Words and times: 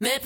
Met 0.00 0.22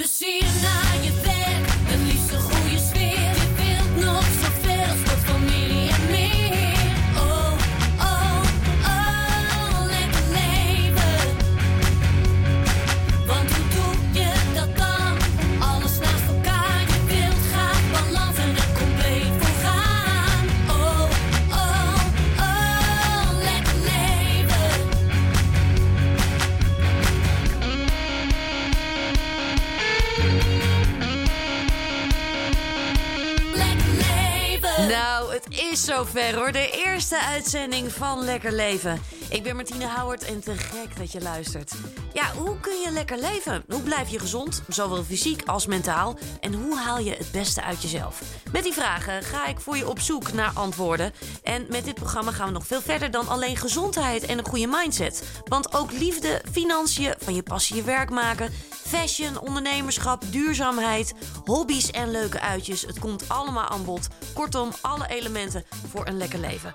uitzending 37.34 37.92
van 37.92 38.24
Lekker 38.24 38.52
Leven. 38.52 39.00
Ik 39.28 39.42
ben 39.42 39.56
Martine 39.56 39.86
Houwert 39.86 40.24
en 40.24 40.40
te 40.40 40.54
gek 40.56 40.96
dat 40.96 41.12
je 41.12 41.20
luistert. 41.20 41.72
Ja, 42.12 42.32
hoe 42.32 42.60
kun 42.60 42.80
je 42.80 42.90
lekker 42.90 43.18
leven? 43.18 43.64
Hoe 43.68 43.82
blijf 43.82 44.08
je 44.08 44.18
gezond, 44.18 44.62
zowel 44.68 45.04
fysiek 45.04 45.48
als 45.48 45.66
mentaal? 45.66 46.18
En 46.40 46.54
hoe 46.54 46.78
haal 46.78 46.98
je 46.98 47.10
het 47.10 47.30
beste 47.32 47.62
uit 47.62 47.82
jezelf? 47.82 48.22
Met 48.52 48.62
die 48.62 48.72
vragen 48.72 49.22
ga 49.22 49.46
ik 49.46 49.60
voor 49.60 49.76
je 49.76 49.88
op 49.88 50.00
zoek 50.00 50.32
naar 50.32 50.50
antwoorden. 50.54 51.12
En 51.42 51.66
met 51.68 51.84
dit 51.84 51.94
programma 51.94 52.30
gaan 52.30 52.46
we 52.46 52.52
nog 52.52 52.66
veel 52.66 52.82
verder 52.82 53.10
dan 53.10 53.28
alleen 53.28 53.56
gezondheid 53.56 54.26
en 54.26 54.38
een 54.38 54.48
goede 54.48 54.66
mindset. 54.66 55.22
Want 55.44 55.74
ook 55.74 55.92
liefde, 55.92 56.42
financiën, 56.52 57.14
van 57.18 57.34
je 57.34 57.42
passie 57.42 57.76
je 57.76 57.82
werk 57.82 58.10
maken, 58.10 58.52
fashion, 58.70 59.40
ondernemerschap, 59.40 60.22
duurzaamheid, 60.30 61.14
hobby's 61.44 61.90
en 61.90 62.10
leuke 62.10 62.40
uitjes. 62.40 62.82
Het 62.82 62.98
komt 62.98 63.28
allemaal 63.28 63.68
aan 63.68 63.84
bod. 63.84 64.08
Kortom, 64.34 64.70
alle 64.80 65.08
elementen 65.08 65.64
voor 65.90 66.06
een 66.06 66.16
lekker 66.16 66.38
leven. 66.38 66.72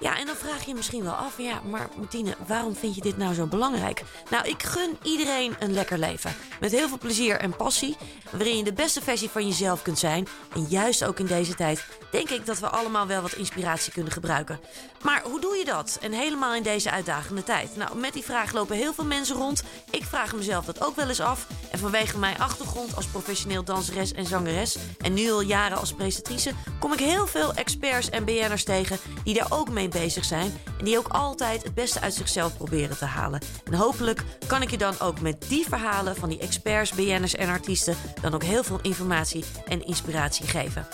Ja, 0.00 0.18
en 0.18 0.26
dan 0.26 0.36
vraag 0.36 0.60
je 0.60 0.68
je 0.68 0.74
misschien 0.74 1.02
wel 1.02 1.12
af, 1.12 1.38
ja, 1.38 1.60
maar 1.70 1.88
Martine, 1.96 2.36
waarom 2.46 2.76
vind 2.76 2.94
je 2.94 3.00
dit 3.00 3.16
nou 3.16 3.34
zo 3.34 3.46
belangrijk? 3.46 4.02
Nou, 4.30 4.48
ik 4.48 4.62
gun 4.62 4.98
iedereen 5.02 5.56
een 5.58 5.72
lekker 5.72 5.98
leven. 5.98 6.34
Met 6.60 6.70
heel 6.70 6.88
veel 6.88 6.98
plezier 6.98 7.36
en 7.36 7.56
passie, 7.56 7.96
waarin 8.30 8.56
je 8.56 8.64
de 8.64 8.72
beste 8.72 9.02
versie 9.02 9.28
van 9.30 9.46
jezelf 9.46 9.82
kunt 9.82 9.98
zijn. 9.98 10.28
En 10.54 10.66
juist 10.68 11.04
ook 11.04 11.18
in 11.18 11.26
deze 11.26 11.54
tijd 11.54 11.84
denk 12.10 12.30
ik 12.30 12.46
dat 12.46 12.58
we 12.58 12.68
allemaal 12.68 13.06
wel 13.06 13.22
wat 13.22 13.32
inspiratie 13.32 13.92
kunnen 13.92 14.12
gebruiken. 14.12 14.60
Maar 15.02 15.22
hoe 15.24 15.40
doe 15.40 15.56
je 15.56 15.64
dat? 15.64 15.98
En 16.00 16.12
helemaal 16.12 16.54
in 16.54 16.62
deze 16.62 16.90
uitdagende 16.90 17.44
tijd. 17.44 17.76
Nou, 17.76 17.96
met 17.98 18.12
die 18.12 18.24
vraag 18.24 18.52
lopen 18.52 18.76
heel 18.76 18.94
veel 18.94 19.04
mensen 19.04 19.36
rond. 19.36 19.62
Ik 19.90 20.04
vraag 20.04 20.34
mezelf 20.34 20.64
dat 20.64 20.84
ook 20.84 20.96
wel 20.96 21.08
eens 21.08 21.20
af. 21.20 21.46
En 21.70 21.78
vanwege 21.78 22.18
mijn 22.18 22.38
achtergrond 22.38 22.96
als 22.96 23.06
professioneel 23.06 23.64
danseres 23.64 24.12
en 24.12 24.26
zangeres... 24.26 24.76
en 24.98 25.14
nu 25.14 25.30
al 25.30 25.40
jaren 25.40 25.78
als 25.78 25.92
presentatrice... 25.92 26.52
kom 26.78 26.92
ik 26.92 26.98
heel 26.98 27.26
veel 27.26 27.54
experts 27.54 28.10
en 28.10 28.24
BN'ers 28.24 28.64
tegen 28.64 28.98
die 29.24 29.34
daar 29.34 29.46
ook 29.50 29.70
mee 29.70 29.88
bezig 29.90 30.24
zijn... 30.24 30.52
en 30.78 30.84
die 30.84 30.98
ook 30.98 31.08
altijd 31.08 31.62
het 31.62 31.74
beste 31.74 32.00
uit 32.00 32.14
zichzelf 32.14 32.56
proberen 32.56 32.98
te 32.98 33.04
halen. 33.04 33.40
En 33.64 33.74
hopelijk 33.74 34.24
kan 34.46 34.62
ik 34.62 34.70
je 34.70 34.78
dan 34.78 35.00
ook 35.00 35.20
met 35.20 35.44
die 35.48 35.64
verhalen 35.68 36.16
van 36.16 36.28
die 36.28 36.38
experts, 36.38 36.92
BN'ers 36.92 37.34
en 37.34 37.48
artiesten... 37.48 37.96
dan 38.20 38.34
ook 38.34 38.44
heel 38.44 38.64
veel 38.64 38.78
informatie 38.82 39.44
en 39.66 39.86
inspiratie 39.86 40.46
geven. 40.46 40.86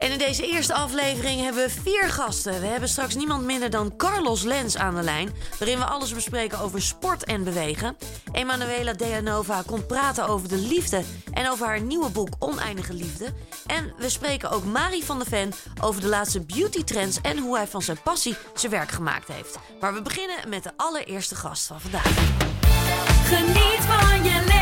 En 0.00 0.10
in 0.10 0.18
deze 0.18 0.46
eerste 0.46 0.74
aflevering 0.74 1.40
hebben 1.40 1.64
we 1.64 1.70
vier 1.70 2.08
gasten. 2.08 2.60
We 2.60 2.66
hebben 2.66 2.88
straks 2.88 3.14
niemand 3.14 3.44
minder 3.44 3.70
dan 3.70 3.96
Carlos 3.96 4.42
Lens 4.42 4.76
aan 4.76 4.94
de 4.94 5.02
lijn, 5.02 5.32
waarin 5.58 5.78
we 5.78 5.84
alles 5.84 6.14
bespreken 6.14 6.58
over 6.58 6.82
sport 6.82 7.24
en 7.24 7.44
bewegen. 7.44 7.96
Emanuela 8.32 8.92
Deanova 8.92 9.62
komt 9.66 9.86
praten 9.86 10.26
over 10.26 10.48
de 10.48 10.56
liefde 10.56 11.02
en 11.32 11.50
over 11.50 11.66
haar 11.66 11.80
nieuwe 11.80 12.10
boek 12.10 12.28
Oneindige 12.38 12.94
Liefde. 12.94 13.32
En 13.66 13.92
we 13.98 14.08
spreken 14.08 14.50
ook 14.50 14.64
Marie 14.64 15.04
van 15.04 15.18
der 15.18 15.26
Ven 15.26 15.52
over 15.82 16.00
de 16.00 16.08
laatste 16.08 16.40
beauty 16.40 16.84
trends 16.84 17.20
en 17.20 17.38
hoe 17.38 17.56
hij 17.56 17.66
van 17.66 17.82
zijn 17.82 18.02
passie 18.02 18.36
zijn 18.54 18.72
werk 18.72 18.90
gemaakt 18.90 19.28
heeft. 19.28 19.58
Maar 19.80 19.94
we 19.94 20.02
beginnen 20.02 20.48
met 20.48 20.62
de 20.62 20.72
allereerste 20.76 21.34
gast 21.34 21.66
van 21.66 21.80
vandaag. 21.80 22.12
Geniet 23.24 23.84
van 23.86 24.24
je 24.24 24.44
leven. 24.46 24.59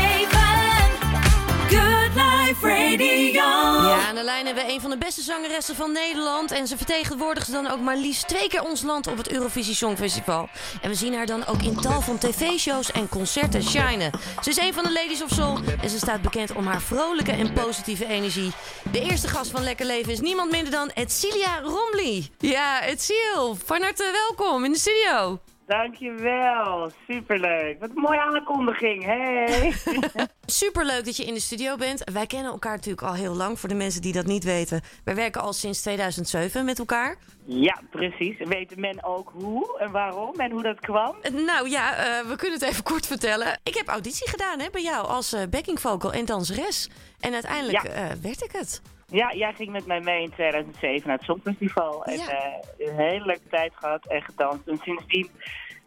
Life 2.49 2.67
Radio. 2.67 3.41
Ja, 3.89 4.07
aan 4.07 4.15
de 4.15 4.23
lijn 4.23 4.45
we 4.45 4.63
een 4.67 4.81
van 4.81 4.89
de 4.89 4.97
beste 4.97 5.21
zangeressen 5.21 5.75
van 5.75 5.91
Nederland. 5.91 6.51
En 6.51 6.67
ze 6.67 6.77
vertegenwoordigt 6.77 7.51
dan 7.51 7.71
ook 7.71 7.79
maar 7.79 7.97
liefst 7.97 8.27
twee 8.27 8.47
keer 8.47 8.63
ons 8.63 8.81
land 8.81 9.07
op 9.07 9.17
het 9.17 9.31
Eurovisie 9.31 9.75
Songfestival. 9.75 10.49
En 10.81 10.89
we 10.89 10.95
zien 10.95 11.13
haar 11.13 11.25
dan 11.25 11.45
ook 11.45 11.61
in 11.61 11.75
tal 11.75 12.01
van 12.01 12.17
tv-shows 12.17 12.91
en 12.91 13.09
concerten 13.09 13.63
shinen. 13.63 14.11
Ze 14.41 14.49
is 14.49 14.57
een 14.57 14.73
van 14.73 14.83
de 14.83 14.91
Ladies 14.91 15.23
of 15.23 15.29
Soul 15.29 15.57
en 15.81 15.89
ze 15.89 15.97
staat 15.97 16.21
bekend 16.21 16.55
om 16.55 16.65
haar 16.65 16.81
vrolijke 16.81 17.31
en 17.31 17.53
positieve 17.53 18.05
energie. 18.05 18.51
De 18.91 19.01
eerste 19.01 19.27
gast 19.27 19.51
van 19.51 19.63
Lekker 19.63 19.85
Leven 19.85 20.11
is 20.11 20.19
niemand 20.19 20.51
minder 20.51 20.71
dan 20.71 20.89
Etcilia 20.89 21.59
Romley. 21.59 22.29
Ja, 22.37 22.81
Etciel, 22.81 23.57
van 23.65 23.81
harte 23.81 24.11
welkom 24.11 24.65
in 24.65 24.71
de 24.71 24.79
studio. 24.79 25.39
Dankjewel, 25.69 26.91
superleuk. 27.07 27.79
Wat 27.79 27.89
een 27.89 28.01
mooie 28.01 28.21
aankondiging, 28.21 29.03
hey. 29.03 29.73
Superleuk 30.45 31.05
dat 31.05 31.17
je 31.17 31.25
in 31.25 31.33
de 31.33 31.39
studio 31.39 31.75
bent. 31.75 32.01
Wij 32.13 32.25
kennen 32.25 32.51
elkaar 32.51 32.75
natuurlijk 32.75 33.07
al 33.07 33.13
heel 33.13 33.35
lang, 33.35 33.59
voor 33.59 33.69
de 33.69 33.75
mensen 33.75 34.01
die 34.01 34.13
dat 34.13 34.25
niet 34.25 34.43
weten. 34.43 34.81
Wij 35.03 35.15
werken 35.15 35.41
al 35.41 35.53
sinds 35.53 35.81
2007 35.81 36.65
met 36.65 36.79
elkaar. 36.79 37.17
ja, 37.45 37.81
precies. 37.89 38.35
Weet 38.37 38.77
men 38.77 39.03
ook 39.03 39.31
hoe 39.33 39.79
en 39.79 39.91
waarom 39.91 40.35
en 40.39 40.51
hoe 40.51 40.63
dat 40.63 40.79
kwam? 40.79 41.15
Eh, 41.21 41.31
Nou 41.31 41.69
ja, 41.69 41.95
eh, 41.95 42.27
we 42.27 42.35
kunnen 42.35 42.59
het 42.59 42.69
even 42.69 42.83
kort 42.83 43.05
vertellen. 43.07 43.59
Ik 43.63 43.75
heb 43.75 43.87
auditie 43.87 44.29
gedaan 44.29 44.59
hè, 44.59 44.67
bij 44.71 44.81
jou 44.83 45.07
als 45.07 45.33
eh, 45.33 45.41
backing 45.49 45.79
vocal 45.79 46.13
en 46.13 46.25
danseres. 46.25 46.89
En 47.19 47.33
uiteindelijk 47.33 47.83
Ja. 47.83 47.93
werd 48.21 48.43
ik 48.43 48.51
het. 48.51 48.81
Ja, 49.11 49.33
jij 49.33 49.53
ging 49.53 49.71
met 49.71 49.85
mij 49.85 49.99
mee 49.99 50.21
in 50.23 50.31
2007 50.31 51.07
naar 51.07 51.17
het 51.17 51.25
Songfestival. 51.25 52.03
En 52.03 52.17
Ja. 52.17 52.27
eh, 52.29 52.87
een 52.87 52.95
hele 52.95 53.25
leuke 53.25 53.47
tijd 53.49 53.71
gehad 53.75 54.05
en 54.07 54.21
gedanst. 54.21 54.67
En 54.67 54.77
sindsdien 54.83 55.29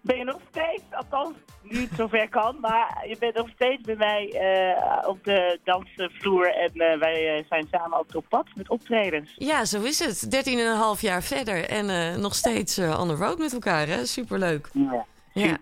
ben 0.00 0.16
je 0.18 0.24
nog 0.24 0.38
steeds, 0.50 0.82
althans 0.90 1.32
nu 1.62 1.80
het 1.80 1.90
zover 1.96 2.28
kan, 2.28 2.60
maar 2.60 3.04
je 3.08 3.16
bent 3.18 3.34
nog 3.34 3.48
steeds 3.54 3.82
bij 3.82 3.96
mij 3.96 4.30
eh, 4.32 5.08
op 5.08 5.24
de 5.24 5.60
dansvloer. 5.64 6.54
En 6.54 6.70
eh, 6.74 6.98
wij 6.98 7.44
zijn 7.48 7.66
samen 7.70 7.98
ook 7.98 8.14
op 8.14 8.24
pad 8.28 8.46
met 8.54 8.68
optredens. 8.70 9.34
Ja, 9.36 9.64
zo 9.64 9.82
is 9.82 9.98
het. 9.98 10.30
13,5 10.30 11.00
jaar 11.00 11.22
verder 11.22 11.68
en 11.68 12.20
nog 12.20 12.34
steeds 12.34 12.78
on 12.78 13.08
the 13.08 13.14
road 13.14 13.38
met 13.38 13.52
elkaar. 13.52 13.86
Hè? 13.86 14.06
Superleuk. 14.06 14.68
Ja, 14.72 15.04
Ja. 15.32 15.56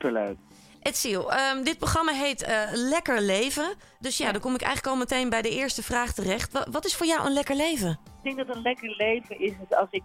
Etziel, 0.82 1.32
ehm, 1.32 1.62
dit 1.62 1.78
programma 1.78 2.12
heet 2.12 2.42
eh, 2.42 2.56
Lekker 2.72 3.20
Leven. 3.20 3.74
Dus 3.98 4.16
ja, 4.18 4.32
dan 4.32 4.40
kom 4.40 4.54
ik 4.54 4.62
eigenlijk 4.62 4.92
al 4.94 5.00
meteen 5.00 5.28
bij 5.30 5.42
de 5.42 5.50
eerste 5.50 5.82
vraag 5.82 6.12
terecht. 6.12 6.52
Wa- 6.52 6.66
wat 6.70 6.84
is 6.84 6.96
voor 6.96 7.06
jou 7.06 7.26
een 7.26 7.32
lekker 7.32 7.56
leven? 7.56 7.90
Ik 8.22 8.34
denk 8.36 8.46
dat 8.46 8.56
een 8.56 8.62
lekker 8.62 8.94
leven 8.96 9.40
is 9.40 9.52
het 9.60 9.76
als 9.76 9.88
ik 9.90 10.02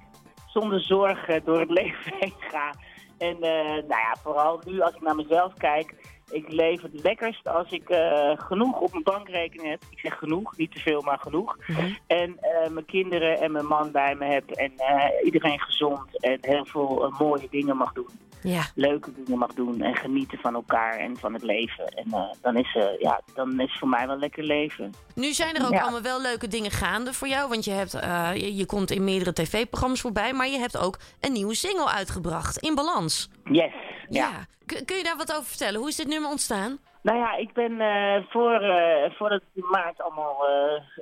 zonder 0.47 0.81
zorgen 0.81 1.43
door 1.45 1.59
het 1.59 1.69
leven 1.79 2.13
heen 2.19 2.33
ga. 2.39 2.73
En 3.17 3.35
eh, 3.41 3.63
nou 3.65 3.87
ja, 3.87 4.15
vooral 4.23 4.61
nu 4.65 4.81
als 4.81 4.93
ik 4.95 5.01
naar 5.01 5.15
mezelf 5.15 5.53
kijk. 5.53 6.13
Ik 6.29 6.51
leef 6.51 6.81
het 6.81 7.01
lekkerst 7.03 7.47
als 7.47 7.71
ik 7.71 7.89
eh, 7.89 8.31
genoeg 8.35 8.79
op 8.79 8.91
mijn 8.91 9.03
bankrekening 9.03 9.69
heb. 9.69 9.83
Ik 9.89 9.99
zeg 9.99 10.17
genoeg, 10.17 10.57
niet 10.57 10.71
te 10.71 10.79
veel, 10.79 11.01
maar 11.01 11.19
genoeg. 11.19 11.57
En 12.07 12.37
eh, 12.39 12.69
mijn 12.69 12.85
kinderen 12.85 13.39
en 13.39 13.51
mijn 13.51 13.65
man 13.65 13.91
bij 13.91 14.15
me 14.15 14.25
heb. 14.25 14.51
En 14.51 14.71
iedereen 15.23 15.59
gezond 15.59 16.21
en 16.23 16.37
heel 16.41 16.65
veel 16.65 17.13
mooie 17.19 17.47
dingen 17.49 17.77
mag 17.77 17.93
doen. 17.93 18.09
Ja, 18.47 18.63
Leuke 18.75 19.11
dingen 19.13 19.37
mag 19.37 19.53
doen 19.53 19.81
en 19.81 19.95
genieten 19.95 20.37
van 20.37 20.53
elkaar 20.53 20.97
en 20.97 21.17
van 21.17 21.33
het 21.33 21.43
leven. 21.43 21.85
En 21.87 22.11
eh, 22.11 22.21
dan, 22.41 22.55
is, 22.57 22.75
eh, 22.75 22.99
ja, 22.99 23.21
dan 23.33 23.59
is 23.59 23.77
voor 23.79 23.87
mij 23.87 24.07
wel 24.07 24.17
lekker 24.17 24.43
leven. 24.43 24.93
nu 25.15 25.33
zijn 25.33 25.55
er 25.55 25.65
ook 25.65 25.71
Ja. 25.73 25.81
allemaal 25.81 26.01
wel 26.01 26.21
leuke 26.21 26.47
dingen 26.47 26.71
gaande 26.71 27.13
voor 27.13 27.27
jou. 27.27 27.49
Want 27.49 27.65
je, 27.65 27.71
hebt, 27.71 27.93
eh, 27.93 28.29
je, 28.33 28.55
je 28.55 28.65
komt 28.65 28.91
in 28.91 29.03
meerdere 29.03 29.33
tv-programma's 29.33 30.01
voorbij. 30.01 30.33
Maar 30.33 30.47
je 30.47 30.57
hebt 30.59 30.77
ook 30.77 30.97
een 31.21 31.31
nieuwe 31.33 31.55
single 31.55 31.89
uitgebracht. 31.89 32.57
In 32.57 32.75
balans. 32.75 33.29
Yes, 33.43 33.73
Ja. 34.09 34.29
ja. 34.29 34.45
Kun, 34.65 34.85
kun 34.85 34.97
je 34.97 35.03
daar 35.03 35.17
wat 35.17 35.31
over 35.33 35.45
vertellen? 35.45 35.79
Hoe 35.79 35.89
is 35.89 35.95
dit 35.95 36.07
nummer 36.07 36.29
ontstaan? 36.29 36.77
Nou 37.01 37.17
ja, 37.17 37.35
ik 37.35 37.53
ben 37.53 37.71
voor, 38.29 38.59
voordat 39.17 39.41
het 39.41 39.63
in 39.63 39.69
maart 39.69 40.01
allemaal 40.01 40.37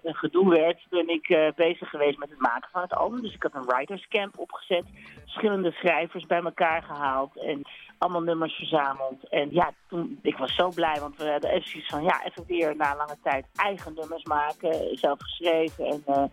een 0.04 0.16
gedoe 0.16 0.50
werd, 0.50 0.86
ben 0.90 1.08
ik 1.10 1.54
bezig 1.56 1.90
geweest 1.90 2.18
met 2.18 2.30
het 2.30 2.40
maken 2.40 2.70
van 2.72 2.82
het 2.82 2.94
album. 2.94 3.22
Dus 3.22 3.34
ik 3.34 3.44
had 3.44 3.54
een 3.54 3.66
writers 3.66 4.08
camp 4.08 4.38
opgezet, 4.40 4.84
verschillende 5.34 5.72
schrijvers 5.72 6.26
bij 6.26 6.42
elkaar 6.42 6.84
gehaald 6.84 7.38
en 7.38 7.62
allemaal 7.98 8.22
nummers 8.22 8.54
verzameld. 8.54 9.30
En 9.30 9.52
ja, 9.52 9.72
toen, 9.88 10.20
ik 10.22 10.38
was 10.38 10.56
zo 10.56 10.70
blij, 10.70 11.00
want 11.00 11.18
we 11.18 11.32
hadden 11.32 11.50
even 11.50 11.70
zoiets 11.70 11.90
van, 11.90 12.04
ja, 12.04 12.24
even 12.26 12.44
weer 12.48 12.76
na 12.76 12.96
lange 12.96 13.18
tijd 13.24 13.46
eigen 13.56 13.94
nummers 13.94 14.24
maken, 14.24 14.98
zelf 14.98 15.20
geschreven 15.22 15.86
en 15.86 16.02
eh, 16.06 16.24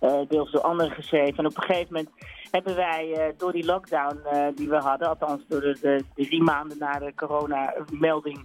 eh, 0.00 0.28
deels 0.28 0.50
door 0.50 0.60
anderen 0.60 0.92
geschreven. 0.92 1.36
En 1.36 1.46
op 1.46 1.56
een 1.56 1.62
gegeven 1.62 1.94
moment 1.94 2.10
hebben 2.50 2.76
wij 2.76 3.12
eh, 3.12 3.32
door 3.38 3.52
die 3.52 3.64
lockdown 3.64 4.18
die 4.54 4.68
we 4.68 4.76
hadden, 4.76 5.08
althans 5.08 5.42
door 5.48 5.60
de, 5.60 6.04
drie 6.14 6.42
maanden 6.42 6.78
na 6.78 6.98
de 6.98 7.14
corona-melding, 7.14 8.38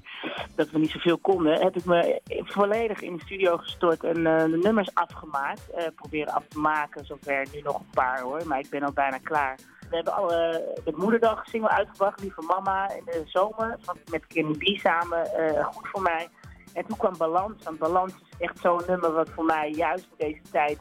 dat 0.55 0.69
we 0.69 0.79
niet 0.79 0.91
zoveel 0.91 1.17
konden, 1.17 1.61
heb 1.61 1.75
ik 1.75 1.85
me 1.85 2.21
volledig 2.43 3.01
in 3.01 3.15
de 3.15 3.23
studio 3.23 3.57
gestort 3.57 4.03
en 4.03 4.23
de 4.23 4.59
nummers 4.61 4.93
afgemaakt. 4.93 5.93
proberen 5.95 6.33
af 6.33 6.47
te 6.47 6.59
maken, 6.59 7.05
zover 7.05 7.47
nu 7.53 7.61
nog 7.61 7.79
een 7.79 7.93
paar 7.93 8.19
hoor, 8.21 8.47
maar 8.47 8.59
ik 8.59 8.69
ben 8.69 8.83
al 8.83 8.93
bijna 8.93 9.17
klaar. 9.17 9.55
We 9.91 9.97
hebben 9.97 10.15
al 10.15 10.33
eh, 10.33 10.59
de 10.83 10.93
moederdag 10.95 11.45
single 11.45 11.69
uitgebracht, 11.69 12.21
Lieve 12.21 12.41
Mama, 12.41 12.89
in 12.89 13.03
de 13.05 13.21
zomer, 13.25 13.77
van, 13.81 13.97
met 14.11 14.27
Kenny 14.27 14.57
B 14.57 14.77
samen, 14.79 15.33
eh, 15.33 15.65
goed 15.65 15.88
voor 15.88 16.01
mij. 16.01 16.27
En 16.73 16.85
toen 16.85 16.97
kwam 16.97 17.17
Balans. 17.17 17.63
Want 17.63 17.79
Balans 17.79 18.13
is 18.13 18.38
echt 18.39 18.59
zo'n 18.59 18.81
nummer 18.88 19.11
wat 19.11 19.29
voor 19.29 19.45
mij 19.45 19.69
juist 19.69 20.07
in 20.17 20.27
deze 20.27 20.41
tijd 20.51 20.79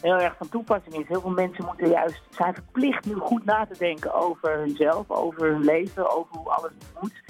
heel 0.00 0.18
erg 0.18 0.36
van 0.36 0.48
toepassing 0.48 0.94
is. 0.94 1.08
Heel 1.08 1.20
veel 1.20 1.30
mensen 1.30 1.64
moeten 1.64 1.88
juist 1.88 2.22
zijn 2.30 2.54
verplicht 2.54 3.04
nu 3.04 3.14
goed 3.14 3.44
na 3.44 3.66
te 3.66 3.78
denken 3.78 4.14
over 4.14 4.58
hunzelf, 4.58 5.10
over 5.10 5.50
hun 5.50 5.64
leven, 5.64 6.16
over 6.16 6.36
hoe 6.36 6.48
alles 6.48 6.72
moet. 7.00 7.22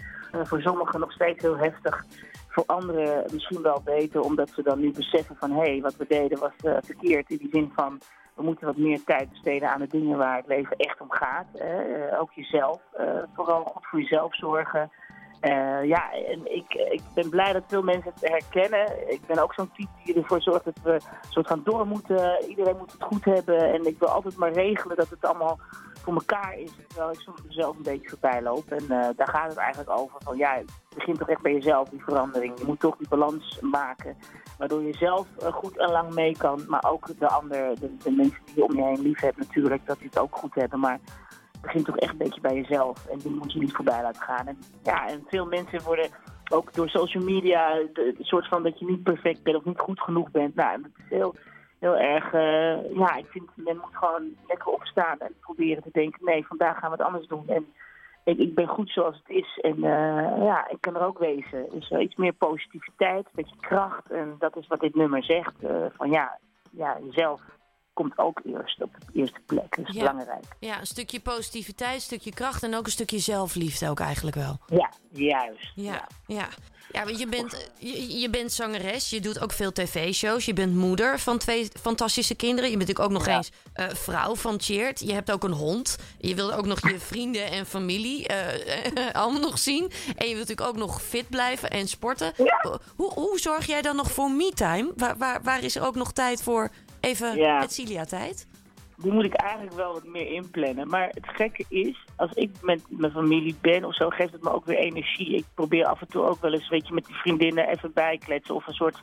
Voor 0.47 0.61
sommigen 0.61 1.01
nog 1.01 1.13
steeds 1.13 1.43
heel 1.43 1.57
heftig. 1.57 2.05
Voor 2.49 2.65
anderen 2.67 3.25
misschien 3.33 3.63
wel 3.63 3.81
beter, 3.85 4.21
omdat 4.21 4.51
ze 4.51 4.63
dan 4.63 4.81
nu 4.81 4.93
beseffen 4.93 5.37
van 5.37 5.51
hé, 5.51 5.71
hey, 5.71 5.81
wat 5.81 5.97
we 5.97 6.05
deden 6.09 6.39
was 6.39 6.53
uh, 6.65 6.77
verkeerd. 6.81 7.31
In 7.31 7.37
die 7.37 7.51
zin 7.51 7.73
van 7.75 8.01
we 8.39 8.45
moeten 8.45 8.67
wat 8.67 8.77
meer 8.77 9.05
tijd 9.05 9.31
besteden 9.31 9.71
aan 9.71 9.81
de 9.81 9.87
dingen 9.87 10.19
waar 10.19 10.37
het 10.37 10.47
leven 10.47 10.77
echt 10.77 11.01
om 11.01 11.11
gaat. 11.11 11.47
Uh, 11.55 12.21
ook 12.21 12.33
jezelf. 12.33 12.81
vooral 13.35 13.65
goed 13.65 13.87
voor 13.87 14.01
jezelf 14.01 14.37
zorgen. 14.37 14.91
Uh, 15.41 15.85
ja, 15.85 16.13
en 16.13 16.55
ik, 16.55 16.75
ik 16.75 17.03
ben 17.15 17.29
blij 17.29 17.53
dat 17.53 17.63
veel 17.67 17.83
mensen 17.83 18.13
het 18.15 18.31
herkennen. 18.31 19.11
Ik 19.13 19.21
ben 19.27 19.39
ook 19.39 19.55
zo'n 19.55 19.71
type 19.73 19.91
die 20.05 20.15
ervoor 20.15 20.43
zorgt 20.43 20.65
dat 20.65 20.79
we 20.83 21.01
soort 21.31 21.47
van 21.47 21.61
door 21.65 21.87
moeten. 21.87 22.45
Iedereen 22.49 22.77
moet 22.77 22.93
het 22.93 23.03
goed 23.03 23.25
hebben. 23.25 23.73
En 23.73 23.87
ik 23.87 23.99
wil 23.99 24.09
altijd 24.09 24.37
maar 24.37 24.53
regelen 24.53 24.97
dat 24.97 25.09
het 25.09 25.25
allemaal 25.25 25.59
voor 26.09 26.17
elkaar 26.17 26.59
is. 26.59 26.71
Terwijl 26.87 27.11
ik 27.11 27.21
soms 27.21 27.43
mezelf 27.43 27.77
een 27.77 27.83
beetje 27.83 28.09
voorbij 28.09 28.43
loop. 28.43 28.71
En 28.71 28.83
uh, 28.83 29.09
daar 29.17 29.29
gaat 29.29 29.49
het 29.49 29.57
eigenlijk 29.57 29.91
over. 29.91 30.21
Van 30.25 30.37
ja, 30.37 30.55
het 30.55 30.71
begint 30.95 31.19
toch 31.19 31.29
echt 31.29 31.43
bij 31.43 31.53
jezelf, 31.53 31.89
die 31.89 32.03
verandering. 32.03 32.59
Je 32.59 32.65
moet 32.67 32.81
toch 32.81 32.97
die 32.97 33.09
balans 33.09 33.59
maken. 33.61 34.17
Waardoor 34.59 34.83
je 34.83 34.95
zelf 34.95 35.27
uh, 35.43 35.53
goed 35.53 35.79
en 35.79 35.91
lang 35.91 36.15
mee 36.15 36.37
kan. 36.37 36.65
Maar 36.69 36.85
ook 36.91 37.19
de 37.19 37.29
ander, 37.29 37.81
de, 37.81 38.11
mensen 38.11 38.39
die 38.45 38.55
je 38.55 38.65
om 38.65 38.77
je 38.77 38.83
heen 38.83 39.01
lief 39.01 39.21
hebt 39.21 39.37
natuurlijk. 39.37 39.87
Dat 39.87 39.99
die 39.99 40.07
het 40.07 40.19
ook 40.19 40.37
goed 40.37 40.55
hebben. 40.55 40.81
Maar 40.81 40.99
het 41.53 41.61
begint 41.61 41.85
toch 41.85 41.97
echt 41.97 42.13
een 42.13 42.19
beetje 42.19 42.41
bij 42.41 42.55
jezelf. 42.55 43.07
En 43.07 43.19
die 43.19 43.35
moet 43.35 43.53
je 43.53 43.59
niet 43.59 43.73
voorbij 43.73 44.03
laten 44.03 44.23
gaan. 44.23 44.47
En, 44.47 44.59
ja, 44.83 45.09
en 45.09 45.25
veel 45.27 45.47
mensen 45.47 45.83
worden 45.83 46.11
ook 46.51 46.75
door 46.75 46.89
social 46.89 47.25
media 47.25 47.75
de, 47.75 48.15
de 48.19 48.25
soort 48.25 48.49
van 48.49 48.63
dat 48.63 48.79
je 48.79 48.87
niet 48.87 49.03
perfect 49.03 49.43
bent 49.43 49.57
of 49.57 49.65
niet 49.65 49.81
goed 49.81 50.01
genoeg 50.01 50.31
bent. 50.31 50.55
Nou, 50.55 50.83
dat 50.83 50.91
is 50.97 51.05
heel, 51.09 51.35
heel 51.79 51.97
erg. 51.97 52.33
Uh, 52.33 52.97
ja, 52.97 53.17
ik 53.17 53.27
vind 53.27 53.51
men 53.55 53.77
moet 53.77 53.97
gewoon 53.97 54.37
lekker 54.47 54.73
opstaan 54.73 55.19
en 55.19 55.35
proberen 55.41 55.83
te 55.83 55.91
denken: 55.93 56.25
nee, 56.25 56.47
vandaag 56.47 56.79
gaan 56.79 56.91
we 56.91 56.97
het 56.97 57.07
anders 57.07 57.27
doen. 57.27 57.49
En 57.49 57.67
ik, 58.25 58.39
ik 58.39 58.55
ben 58.55 58.69
goed 58.69 58.91
zoals 58.91 59.17
het 59.17 59.37
is. 59.37 59.59
En 59.61 59.77
uh, 59.77 60.45
ja, 60.45 60.69
ik 60.69 60.81
kan 60.81 60.97
er 60.97 61.07
ook 61.07 61.19
wezen. 61.19 61.67
Dus 61.71 61.91
uh, 61.91 62.03
iets 62.03 62.17
meer 62.17 62.33
positiviteit, 62.33 63.25
een 63.25 63.33
beetje 63.35 63.61
kracht. 63.61 64.11
En 64.11 64.37
dat 64.39 64.57
is 64.57 64.67
wat 64.67 64.81
dit 64.81 64.95
nummer 64.95 65.25
zegt. 65.25 65.55
van 65.97 66.11
ja, 66.11 66.39
ja, 66.71 66.99
jezelf 67.05 67.41
komt 67.99 68.19
ook 68.19 68.41
eerst 68.45 68.83
op 68.83 68.91
de 69.13 69.19
eerste 69.21 69.41
plek. 69.47 69.77
Dat 69.77 69.89
is 69.89 69.95
Ja. 69.95 70.01
belangrijk. 70.01 70.45
Ja, 70.61 70.81
een 70.81 70.87
stukje 70.87 71.21
positiviteit, 71.21 71.95
een 71.95 72.01
stukje 72.01 72.33
kracht 72.35 72.63
en 72.63 72.75
ook 72.77 72.85
een 72.87 72.91
stukje 72.93 73.19
zelfliefde 73.19 73.89
ook 73.91 74.01
eigenlijk 74.01 74.37
wel. 74.37 74.59
Ja, 74.67 74.91
juist. 75.13 75.73
Ja, 75.75 76.07
ja. 76.27 76.49
Ja, 76.93 77.05
want 77.05 77.19
je 77.19 77.27
bent, 77.27 77.71
je, 77.79 78.19
je 78.19 78.31
bent 78.31 78.53
zangeres, 78.53 79.11
je 79.11 79.21
doet 79.21 79.41
ook 79.41 79.53
veel 79.53 79.73
tv-shows, 79.73 80.45
je 80.45 80.53
bent 80.53 80.75
moeder 80.75 81.19
van 81.19 81.39
twee 81.39 81.69
fantastische 81.81 82.35
kinderen. 82.35 82.71
Je 82.71 82.77
bent 82.77 82.89
natuurlijk 82.89 83.15
ook 83.15 83.19
nog 83.19 83.27
Ja. 83.27 83.37
eens 83.37 83.51
eh, 83.73 83.87
vrouw 83.89 84.35
van 84.37 84.61
Cheert. 84.61 85.01
Je 85.01 85.13
hebt 85.13 85.31
ook 85.31 85.45
een 85.45 85.53
hond. 85.53 85.97
Je 86.19 86.35
wilt 86.35 86.53
ook 86.53 86.67
nog 86.67 86.89
je 86.91 86.99
vrienden 86.99 87.51
en 87.51 87.67
familie 87.67 88.27
eh, 88.27 89.15
allemaal 89.23 89.41
nog 89.41 89.59
zien. 89.59 89.83
En 90.17 90.29
je 90.29 90.35
wilt 90.35 90.49
natuurlijk 90.49 90.69
ook 90.69 90.77
nog 90.77 91.03
fit 91.03 91.29
blijven 91.29 91.71
en 91.71 91.89
sporten. 91.89 92.33
Hoe, 92.97 93.13
hoe 93.13 93.39
zorg 93.39 93.67
jij 93.67 93.83
dan 93.83 93.97
nog 93.97 94.11
voor 94.11 94.31
me-time? 94.31 94.93
Waar, 94.97 95.17
waar, 95.19 95.43
waar 95.43 95.63
is 95.63 95.77
er 95.77 95.87
ook 95.87 95.95
nog 95.95 96.13
tijd 96.13 96.43
voor 96.43 96.71
even 97.01 97.37
Ja. 97.37 97.61
het 97.61 97.73
Cilia-tijd? 97.73 98.47
Die 98.97 99.13
moet 99.13 99.25
ik 99.25 99.35
eigenlijk 99.35 99.77
wel 99.77 99.93
wat 99.93 100.05
meer 100.05 100.27
inplannen. 100.33 100.89
Maar 100.89 101.09
het 101.09 101.27
gekke 101.29 101.65
is, 101.69 102.05
als 102.17 102.33
ik 102.33 102.51
met 102.63 102.83
mijn 102.89 103.13
familie 103.13 103.57
ben 103.61 103.85
of 103.85 103.95
zo, 103.95 104.09
geeft 104.09 104.33
het 104.33 104.43
me 104.43 104.53
ook 104.53 104.65
weer 104.65 104.79
energie. 104.79 105.35
Ik 105.37 105.45
probeer 105.55 105.85
af 105.85 106.01
en 106.01 106.09
toe 106.09 106.23
ook 106.23 106.41
wel 106.41 106.53
eens, 106.53 106.69
weet 106.69 106.87
je, 106.89 106.95
met 106.95 107.05
die 107.07 107.15
vriendinnen 107.15 107.69
even 107.69 107.93
bijkletsen 107.93 108.55
of 108.55 108.67
een 108.67 108.75
soort... 108.75 109.01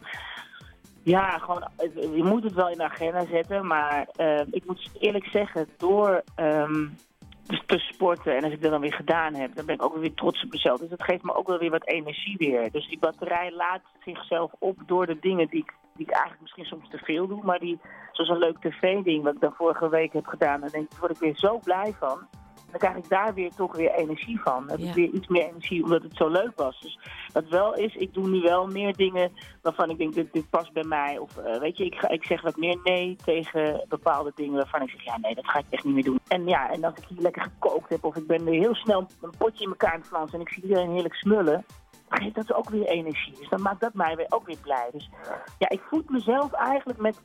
Ja, 1.03 1.37
gewoon, 1.37 1.67
je 1.93 2.23
moet 2.23 2.43
het 2.43 2.53
wel 2.53 2.69
in 2.69 2.77
de 2.77 2.83
agenda 2.83 3.25
zetten. 3.25 3.67
Maar 3.67 4.07
eh, 4.15 4.41
ik 4.51 4.65
moet 4.65 4.89
eerlijk 4.99 5.25
zeggen, 5.25 5.67
door 5.77 6.23
ehm, 6.35 6.85
dus 7.47 7.63
te 7.65 7.79
sporten 7.79 8.35
en 8.35 8.43
als 8.43 8.53
ik 8.53 8.61
dat 8.61 8.71
dan 8.71 8.81
weer 8.81 8.93
gedaan 8.93 9.33
heb, 9.33 9.55
dan 9.55 9.65
ben 9.65 9.75
ik 9.75 9.83
ook 9.83 9.97
weer 9.97 10.13
trots 10.13 10.43
op 10.43 10.51
mezelf. 10.51 10.79
Dus 10.79 10.89
dat 10.89 11.03
geeft 11.03 11.23
me 11.23 11.35
ook 11.35 11.47
wel 11.47 11.57
weer 11.57 11.69
wat 11.69 11.87
energie 11.87 12.37
weer. 12.37 12.71
Dus 12.71 12.87
die 12.87 12.99
batterij 12.99 13.51
laat 13.51 13.81
zichzelf 14.03 14.51
op 14.59 14.77
door 14.85 15.05
de 15.05 15.19
dingen 15.19 15.47
die 15.47 15.61
ik, 15.61 15.73
die 15.95 16.05
ik 16.05 16.11
eigenlijk 16.11 16.41
misschien 16.41 16.65
soms 16.65 16.89
te 16.89 16.97
veel 16.97 17.27
doe. 17.27 17.43
Maar 17.43 17.59
die, 17.59 17.79
zoals 18.11 18.29
een 18.29 18.37
leuk 18.37 18.57
tv-ding 18.59 19.23
wat 19.23 19.33
ik 19.33 19.41
dan 19.41 19.53
vorige 19.57 19.89
week 19.89 20.13
heb 20.13 20.25
gedaan, 20.25 20.59
dan 20.59 20.69
denk 20.69 20.83
ik, 20.83 20.91
daar 20.91 20.99
word 20.99 21.11
ik 21.11 21.19
weer 21.19 21.35
zo 21.35 21.59
blij 21.63 21.93
van. 21.99 22.27
Dan 22.75 22.89
krijg 22.89 23.03
ik 23.03 23.09
daar 23.09 23.33
weer 23.33 23.51
toch 23.51 23.75
weer 23.75 23.91
energie 23.93 24.41
van. 24.41 24.67
Dan 24.67 24.69
heb 24.69 24.79
Ja. 24.79 24.87
ik 24.87 24.93
weer 24.93 25.09
iets 25.09 25.27
meer 25.27 25.47
energie 25.47 25.83
omdat 25.83 26.03
het 26.03 26.15
zo 26.15 26.27
leuk 26.27 26.51
was. 26.55 26.79
Dus 26.81 26.99
wat 27.33 27.47
wel 27.49 27.73
is, 27.75 27.95
ik 27.95 28.13
doe 28.13 28.27
nu 28.27 28.41
wel 28.41 28.67
meer 28.67 28.95
dingen 28.95 29.31
waarvan 29.61 29.89
ik 29.89 29.97
denk, 29.97 30.13
dit, 30.13 30.33
dit 30.33 30.49
past 30.49 30.73
bij 30.73 30.83
mij. 30.83 31.17
Of 31.17 31.37
eh, 31.37 31.59
weet 31.59 31.77
je, 31.77 31.85
ik, 31.85 31.95
ga, 31.95 32.09
ik 32.09 32.25
zeg 32.25 32.41
wat 32.41 32.55
meer 32.57 32.79
nee 32.83 33.15
tegen 33.25 33.85
bepaalde 33.87 34.31
dingen 34.35 34.55
waarvan 34.55 34.81
ik 34.81 34.89
zeg, 34.89 35.03
ja 35.03 35.17
nee, 35.17 35.35
dat 35.35 35.47
ga 35.47 35.59
ik 35.59 35.65
echt 35.69 35.83
niet 35.83 35.93
meer 35.93 36.03
doen. 36.03 36.19
En 36.27 36.47
ja, 36.47 36.69
en 36.71 36.83
als 36.83 36.93
ik 36.97 37.05
hier 37.07 37.21
lekker 37.21 37.41
gekookt 37.41 37.89
heb 37.89 38.03
of 38.03 38.15
ik 38.15 38.27
ben 38.27 38.45
heel 38.47 38.75
snel 38.75 39.07
een 39.21 39.33
potje 39.37 39.63
in 39.63 39.69
elkaar 39.69 39.93
aan 39.93 39.99
het 39.99 40.07
flansen 40.07 40.39
en 40.39 40.45
ik 40.45 40.53
zie 40.53 40.63
iedereen 40.63 40.91
heerlijk 40.91 41.15
smullen. 41.15 41.65
Geeft 42.09 42.35
dat 42.35 42.53
ook 42.53 42.69
weer 42.69 42.85
energie. 42.87 43.35
Dus 43.39 43.49
dan 43.49 43.61
maakt 43.61 43.81
dat 43.81 43.93
mij 43.93 44.15
weer 44.15 44.27
ook 44.29 44.45
weer 44.45 44.57
blij. 44.61 44.89
Dus 44.91 45.09
ja, 45.59 45.69
ik 45.69 45.81
voed 45.89 46.09
mezelf 46.09 46.51
eigenlijk 46.51 46.99
met 46.99 47.21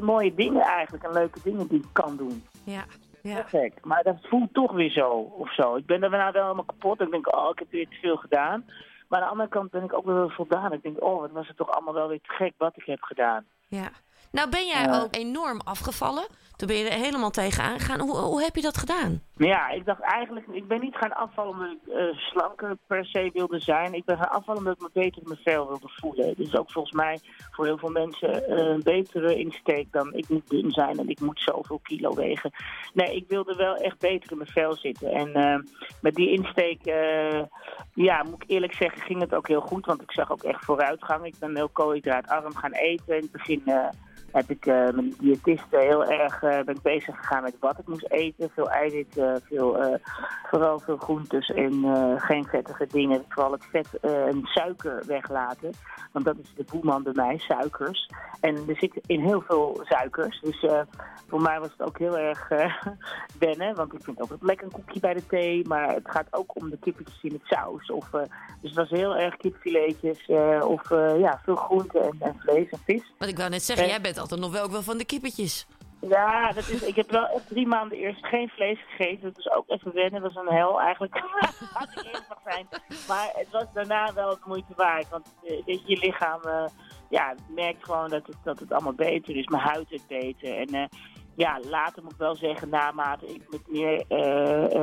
mooie 0.00 0.34
dingen 0.34 0.62
eigenlijk 0.62 1.04
en 1.04 1.12
leuke 1.12 1.38
dingen 1.42 1.66
die 1.66 1.78
ik 1.78 1.88
kan 1.92 2.16
doen. 2.16 2.44
Ja, 2.64 2.84
ja. 3.26 3.34
Perfect. 3.34 3.84
Maar 3.84 4.02
dat 4.02 4.16
voelt 4.22 4.54
toch 4.54 4.72
weer 4.72 4.90
zo 4.90 5.10
of 5.38 5.54
zo. 5.54 5.76
Ik 5.76 5.86
ben 5.86 6.02
er 6.02 6.10
nou 6.10 6.32
wel 6.32 6.42
helemaal 6.42 6.64
kapot. 6.64 7.00
Ik 7.00 7.10
denk, 7.10 7.36
oh, 7.36 7.48
ik 7.52 7.58
heb 7.58 7.70
weer 7.70 7.88
te 7.88 7.96
veel 8.00 8.16
gedaan. 8.16 8.64
Maar 9.08 9.20
aan 9.20 9.24
de 9.26 9.30
andere 9.32 9.48
kant 9.48 9.70
ben 9.70 9.82
ik 9.84 9.92
ook 9.92 10.04
wel 10.04 10.28
voldaan. 10.30 10.72
Ik 10.72 10.82
denk, 10.82 11.02
oh, 11.04 11.20
wat 11.20 11.30
was 11.30 11.48
het 11.48 11.56
toch 11.56 11.70
allemaal 11.70 11.94
wel 11.94 12.08
weer 12.08 12.20
te 12.20 12.32
gek 12.32 12.52
wat 12.56 12.76
ik 12.76 12.86
heb 12.86 13.02
gedaan. 13.02 13.44
Ja. 13.68 13.88
Nou 14.32 14.50
ben 14.50 14.66
jij 14.66 14.82
Ja. 14.82 15.00
ook 15.00 15.14
enorm 15.14 15.60
afgevallen. 15.64 16.26
Toen 16.56 16.68
ben 16.68 16.76
je 16.76 16.88
er 16.88 16.98
helemaal 16.98 17.30
tegenaan 17.30 17.78
gegaan. 17.78 18.00
Hoe, 18.00 18.16
hoe 18.16 18.42
heb 18.42 18.56
je 18.56 18.62
dat 18.62 18.76
gedaan? 18.76 19.22
Maar 19.36 19.48
ja, 19.48 19.68
ik 19.68 19.84
dacht 19.84 20.00
eigenlijk, 20.00 20.46
ik 20.46 20.68
ben 20.68 20.80
niet 20.80 20.96
gaan 20.96 21.14
afvallen 21.14 21.52
omdat 21.52 21.70
ik 21.70 21.94
eh, 21.94 22.16
slanker 22.16 22.76
per 22.86 23.04
se 23.04 23.30
wilde 23.32 23.60
zijn. 23.60 23.94
Ik 23.94 24.04
ben 24.04 24.16
gaan 24.16 24.30
afvallen 24.30 24.60
omdat 24.60 24.74
ik 24.74 24.82
me 24.82 24.90
beter 24.92 25.22
in 25.22 25.28
mijn 25.28 25.40
vel 25.44 25.68
wilde 25.68 25.88
voelen. 25.88 26.34
Dus 26.36 26.56
ook 26.56 26.70
volgens 26.70 26.94
mij 26.94 27.18
voor 27.50 27.64
heel 27.64 27.78
veel 27.78 27.90
mensen 27.90 28.46
eh, 28.46 28.56
een 28.56 28.82
betere 28.82 29.36
insteek 29.36 29.92
dan 29.92 30.14
ik 30.14 30.28
moet 30.28 30.48
dun 30.48 30.70
zijn 30.70 30.98
en 30.98 31.08
ik 31.08 31.20
moet 31.20 31.40
zoveel 31.40 31.80
kilo 31.82 32.14
wegen. 32.14 32.50
Nee, 32.94 33.16
ik 33.16 33.24
wilde 33.28 33.54
wel 33.54 33.74
echt 33.74 33.98
beter 33.98 34.30
in 34.30 34.36
mijn 34.36 34.50
vel 34.50 34.74
zitten. 34.74 35.10
En 35.10 35.34
eh, 35.34 35.58
met 36.00 36.14
die 36.14 36.30
insteek, 36.30 36.86
eh, 36.86 37.42
ja, 37.94 38.22
moet 38.22 38.42
ik 38.42 38.50
eerlijk 38.50 38.74
zeggen, 38.74 39.02
ging 39.02 39.20
het 39.20 39.34
ook 39.34 39.48
heel 39.48 39.60
goed. 39.60 39.86
Want 39.86 40.02
ik 40.02 40.12
zag 40.12 40.30
ook 40.32 40.42
echt 40.42 40.64
vooruitgang. 40.64 41.24
Ik 41.24 41.38
ben 41.38 41.56
heel 41.56 41.68
koolhydraatarm 41.68 42.54
gaan 42.54 42.72
eten. 42.72 43.16
In 43.16 43.22
het 43.22 43.32
begin 43.32 43.62
eh, 43.64 43.88
heb 44.36 44.50
ik 44.50 44.66
eh 44.66 44.84
met 44.84 45.10
de 45.10 45.16
diëtiste 45.18 45.78
heel 45.78 46.04
erg 46.04 46.42
eh, 46.42 46.64
ben 46.64 46.74
ik 46.74 46.82
bezig 46.82 47.16
gegaan 47.16 47.42
met 47.42 47.56
wat 47.60 47.78
ik 47.78 47.86
moest 47.86 48.10
eten. 48.10 48.50
Veel 48.54 48.70
eiwit, 48.70 49.18
eh, 49.18 49.34
veel, 49.42 49.98
vooral 50.50 50.78
veel 50.78 50.96
groentes 50.96 51.48
en 51.48 51.74
geen 52.20 52.44
vettige 52.44 52.86
dingen. 52.86 53.24
Vooral 53.28 53.52
het 53.52 53.64
vet 53.64 54.00
en 54.00 54.40
suiker 54.44 55.02
weglaten. 55.06 55.70
Want 56.12 56.24
dat 56.24 56.36
is 56.42 56.54
de 56.54 56.64
boeman 56.72 57.02
bij 57.02 57.12
mij, 57.14 57.38
suikers. 57.38 58.10
En 58.40 58.54
er 58.68 58.76
zit 58.76 59.00
in 59.06 59.20
heel 59.20 59.40
veel 59.40 59.80
suikers. 59.82 60.40
Dus 60.40 60.66
voor 61.28 61.42
mij 61.42 61.60
was 61.60 61.70
het 61.76 61.88
ook 61.88 61.98
heel 61.98 62.18
erg 62.18 62.48
wennen. 63.38 63.74
Want 63.74 63.94
ik 63.94 64.02
vind 64.02 64.22
ook 64.22 64.30
het 64.30 64.42
lekker 64.42 64.66
een 64.66 64.72
koekje 64.72 65.00
bij 65.00 65.14
de 65.14 65.26
thee. 65.26 65.66
Maar 65.68 65.94
het 65.94 66.10
gaat 66.10 66.26
ook 66.30 66.56
om 66.56 66.70
de 66.70 66.78
kippetjes 66.78 67.22
in 67.22 67.32
het 67.32 67.44
saus. 67.44 67.90
Of, 67.90 68.10
dus 68.10 68.28
het 68.60 68.74
was 68.74 68.90
heel 68.90 69.16
erg 69.16 69.36
kipfiletjes. 69.36 70.26
of 70.60 70.88
ja, 71.18 71.40
veel 71.44 71.56
groenten 71.56 72.02
en, 72.02 72.16
en 72.18 72.36
vlees 72.38 72.68
en 72.70 72.78
vis. 72.84 73.12
Want 73.18 73.30
ik 73.30 73.36
wou 73.36 73.50
net 73.50 73.62
zeggen, 73.62 73.86
jij 73.86 74.00
bent 74.00 74.18
altijd 74.30 74.40
nog 74.40 74.52
wel 74.52 74.64
ook 74.64 74.70
wel 74.70 74.82
van 74.82 74.98
de 74.98 75.04
kippetjes. 75.04 75.66
Ja, 76.00 76.52
dat 76.52 76.68
is, 76.68 76.82
ik 76.82 76.96
heb 76.96 77.10
wel 77.10 77.26
echt 77.26 77.48
drie 77.48 77.66
maanden 77.66 77.98
eerst 77.98 78.26
geen 78.26 78.48
vlees 78.48 78.78
gegeten. 78.88 79.22
Dat 79.22 79.44
was 79.44 79.54
ook 79.54 79.64
even 79.66 79.94
wennen. 79.94 80.22
Dat 80.22 80.32
was 80.32 80.46
een 80.46 80.54
hel 80.54 80.80
eigenlijk. 80.80 81.14
Zijn. 82.44 82.66
Maar 83.08 83.30
het 83.34 83.50
was 83.50 83.64
daarna 83.74 84.14
wel 84.14 84.28
het 84.28 84.46
moeite 84.46 84.72
waard. 84.76 85.08
Want 85.08 85.34
eh, 85.44 85.78
je, 85.86 85.98
lichaam 85.98 86.40
eh, 86.42 86.64
ja, 87.08 87.34
merkt 87.48 87.84
gewoon 87.84 88.10
dat 88.10 88.26
het, 88.26 88.36
dat 88.44 88.58
het 88.58 88.72
allemaal 88.72 88.94
beter 88.94 89.36
is. 89.36 89.46
Mijn 89.46 89.62
huid 89.62 89.88
wordt 89.88 90.06
beter. 90.06 90.56
En 90.56 90.68
eh, 90.68 90.84
ja, 91.36 91.60
later 91.68 92.02
moet 92.02 92.12
ik 92.12 92.18
wel 92.18 92.34
zeggen, 92.34 92.68
naarmate 92.68 93.26
ik 93.26 93.42
met 93.50 93.68
meer 93.68 94.04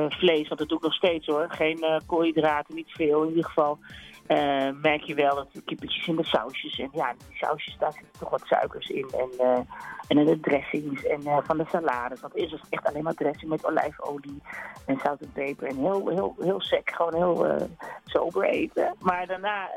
vlees, 0.08 0.48
want 0.48 0.60
dat 0.60 0.68
doe 0.68 0.78
ik 0.78 0.84
nog 0.84 0.94
steeds 0.94 1.26
hoor. 1.26 1.46
Geen 1.48 2.02
koolhydraten, 2.06 2.74
niet 2.74 2.90
veel 2.90 3.22
in 3.22 3.28
ieder 3.28 3.44
geval. 3.44 3.78
Eh, 4.26 4.70
merk 4.82 5.02
je 5.02 5.14
wel 5.14 5.34
dat 5.34 5.52
de 5.52 5.62
kippetjes 5.62 6.06
in 6.06 6.16
de 6.16 6.24
sausjes. 6.24 6.78
En 6.78 6.88
ja, 6.92 7.12
die 7.12 7.36
sausjes, 7.36 7.76
daar 7.78 7.92
zitten 7.92 8.18
toch 8.18 8.30
wat 8.30 8.42
suikers 8.44 8.88
in. 8.88 9.08
En, 9.18 9.30
eh, 9.38 9.60
en 10.08 10.18
in 10.18 10.24
de 10.24 10.40
dressings 10.40 11.04
en 11.04 11.26
eh, 11.26 11.38
van 11.42 11.56
de 11.56 11.64
salades. 11.68 12.20
Want 12.20 12.34
eerst 12.34 12.50
was 12.50 12.60
het 12.60 12.70
echt 12.70 12.86
alleen 12.86 13.02
maar 13.02 13.14
dressing 13.14 13.50
met 13.50 13.66
olijfolie 13.66 14.42
en 14.86 14.98
zout 15.02 15.20
en 15.20 15.32
peper. 15.32 15.68
En 15.68 15.76
heel, 15.76 16.08
heel, 16.08 16.34
heel 16.38 16.60
sec, 16.60 16.90
gewoon 16.90 17.14
heel 17.14 17.68
sober 18.04 18.44
eten. 18.44 18.94
Maar 18.98 19.26
daarna 19.26 19.70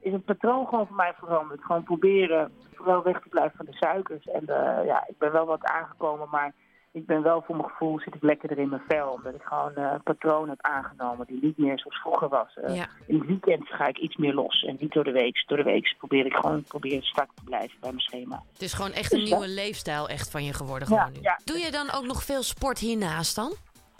is 0.00 0.12
het 0.12 0.24
patroon 0.24 0.66
gewoon 0.66 0.86
voor 0.86 0.96
mij 0.96 1.12
veranderd. 1.18 1.64
Gewoon 1.64 1.82
proberen 1.82 2.52
vooral 2.74 3.02
weg 3.02 3.20
te 3.20 3.28
blijven 3.28 3.56
van 3.56 3.66
de 3.66 3.76
suikers. 3.76 4.26
En 4.26 4.42
ja, 4.84 5.04
ik 5.08 5.18
ben 5.18 5.32
wel 5.32 5.46
wat 5.46 5.64
aangekomen, 5.64 6.28
maar 6.30 6.52
ik 6.92 7.06
ben 7.06 7.22
wel 7.22 7.42
voor 7.46 7.56
mijn 7.56 7.68
gevoel 7.68 8.00
zit 8.00 8.14
ik 8.14 8.22
lekkerder 8.22 8.58
in 8.58 8.68
mijn 8.68 8.82
vel. 8.88 9.08
Omdat 9.10 9.34
ik 9.34 9.42
gewoon 9.42 9.74
eh, 9.74 9.90
een 9.92 10.02
patroon 10.02 10.48
heb 10.48 10.60
aangenomen 10.62 11.26
die 11.26 11.38
niet 11.42 11.58
meer 11.58 11.78
zoals 11.78 12.00
vroeger 12.00 12.28
was. 12.28 12.54
Eh, 12.56 12.74
Ja. 12.76 12.86
In 13.06 13.18
het 13.18 13.26
weekend 13.26 13.68
ga 13.68 13.86
ik 13.86 13.98
iets 13.98 14.16
meer 14.16 14.34
los. 14.34 14.62
En 14.62 14.76
niet 14.80 14.92
door 14.92 15.04
de 15.04 15.12
week. 15.12 15.42
Door 15.46 15.56
de 15.56 15.62
week 15.62 15.94
probeer 15.98 16.26
ik 16.26 16.32
gewoon 16.34 16.62
probeer 16.62 17.02
strak 17.02 17.28
te 17.34 17.44
blijven 17.44 17.76
bij 17.80 17.90
mijn 17.90 18.00
schema. 18.02 18.42
Het 18.52 18.62
is 18.62 18.72
gewoon 18.72 18.92
echt 18.92 19.12
een 19.12 19.18
Dus 19.20 19.30
nieuwe 19.30 19.48
leefstijl 19.48 20.08
echt 20.08 20.30
van 20.30 20.44
je 20.44 20.52
geworden 20.52 20.88
Ja, 20.90 21.04
gewoon 21.04 21.12
nu. 21.22 21.28
Doe 21.44 21.58
je 21.58 21.70
dan 21.70 21.90
ook 21.92 22.04
nog 22.04 22.22
veel 22.22 22.42
sport 22.42 22.78
hiernaast 22.78 23.34
dan? 23.36 23.52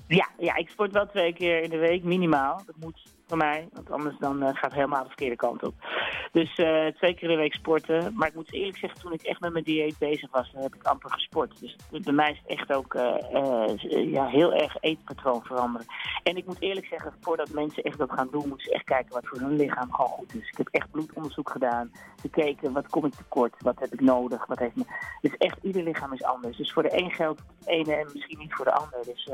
Ja, 0.08 0.28
ja, 0.38 0.54
ik 0.54 0.68
sport 0.68 0.92
wel 0.92 1.06
twee 1.06 1.32
keer 1.32 1.62
in 1.62 1.70
de 1.70 1.78
week, 1.78 2.02
minimaal. 2.02 2.62
Dat 2.66 2.76
moet 2.80 3.11
voor 3.26 3.36
mij, 3.36 3.68
want 3.72 3.90
anders 3.90 4.18
dan 4.18 4.42
eh, 4.42 4.48
gaat 4.48 4.62
het 4.62 4.74
helemaal 4.74 5.02
de 5.02 5.08
verkeerde 5.08 5.36
kant 5.36 5.62
op. 5.62 5.74
Dus 6.32 6.54
eh, 6.54 6.86
twee 6.86 7.14
keer 7.14 7.28
de 7.28 7.36
week 7.36 7.54
sporten. 7.54 8.12
Maar 8.14 8.28
ik 8.28 8.34
moet 8.34 8.52
eerlijk 8.52 8.78
zeggen, 8.78 9.00
toen 9.00 9.12
ik 9.12 9.22
echt 9.22 9.40
met 9.40 9.52
mijn 9.52 9.64
dieet 9.64 9.98
bezig 9.98 10.30
was, 10.30 10.52
heb 10.56 10.74
ik 10.74 10.82
amper 10.82 11.10
gesport. 11.10 11.60
Dus 11.60 11.76
bij 12.00 12.12
mij 12.12 12.30
is 12.30 12.38
het 12.42 12.58
echt 12.58 12.72
ook 12.72 12.94
eh, 12.94 14.12
ja, 14.12 14.26
heel 14.26 14.54
erg 14.54 14.76
eetpatroon 14.80 15.42
veranderen. 15.42 15.86
En 16.22 16.36
ik 16.36 16.46
moet 16.46 16.60
eerlijk 16.60 16.86
zeggen, 16.86 17.12
voordat 17.20 17.50
mensen 17.50 17.82
echt 17.82 17.98
dat 17.98 18.12
gaan 18.12 18.28
doen, 18.30 18.48
moeten 18.48 18.66
ze 18.66 18.74
echt 18.74 18.84
kijken 18.84 19.14
wat 19.14 19.26
voor 19.26 19.38
hun 19.38 19.56
lichaam 19.56 19.92
gewoon 19.92 20.10
goed 20.10 20.34
is. 20.34 20.48
Ik 20.48 20.56
heb 20.56 20.68
echt 20.70 20.90
bloedonderzoek 20.90 21.50
gedaan, 21.50 21.90
gekeken 22.20 22.72
wat 22.72 22.88
kom 22.88 23.04
ik 23.04 23.14
tekort, 23.14 23.54
wat 23.58 23.80
heb 23.80 23.92
ik 23.92 24.00
nodig, 24.00 24.46
wat 24.46 24.58
heeft 24.58 24.76
me... 24.76 24.84
Dus 25.20 25.36
echt, 25.36 25.58
ieder 25.62 25.82
lichaam 25.82 26.12
is 26.12 26.24
anders. 26.24 26.56
Dus 26.56 26.72
voor 26.72 26.82
de 26.82 26.98
een 26.98 27.10
geldt 27.10 27.42
het 27.58 27.68
ene 27.68 27.94
en 27.94 28.08
misschien 28.12 28.38
niet 28.38 28.54
voor 28.54 28.64
de 28.64 28.74
ander. 28.74 29.04
Dus... 29.04 29.30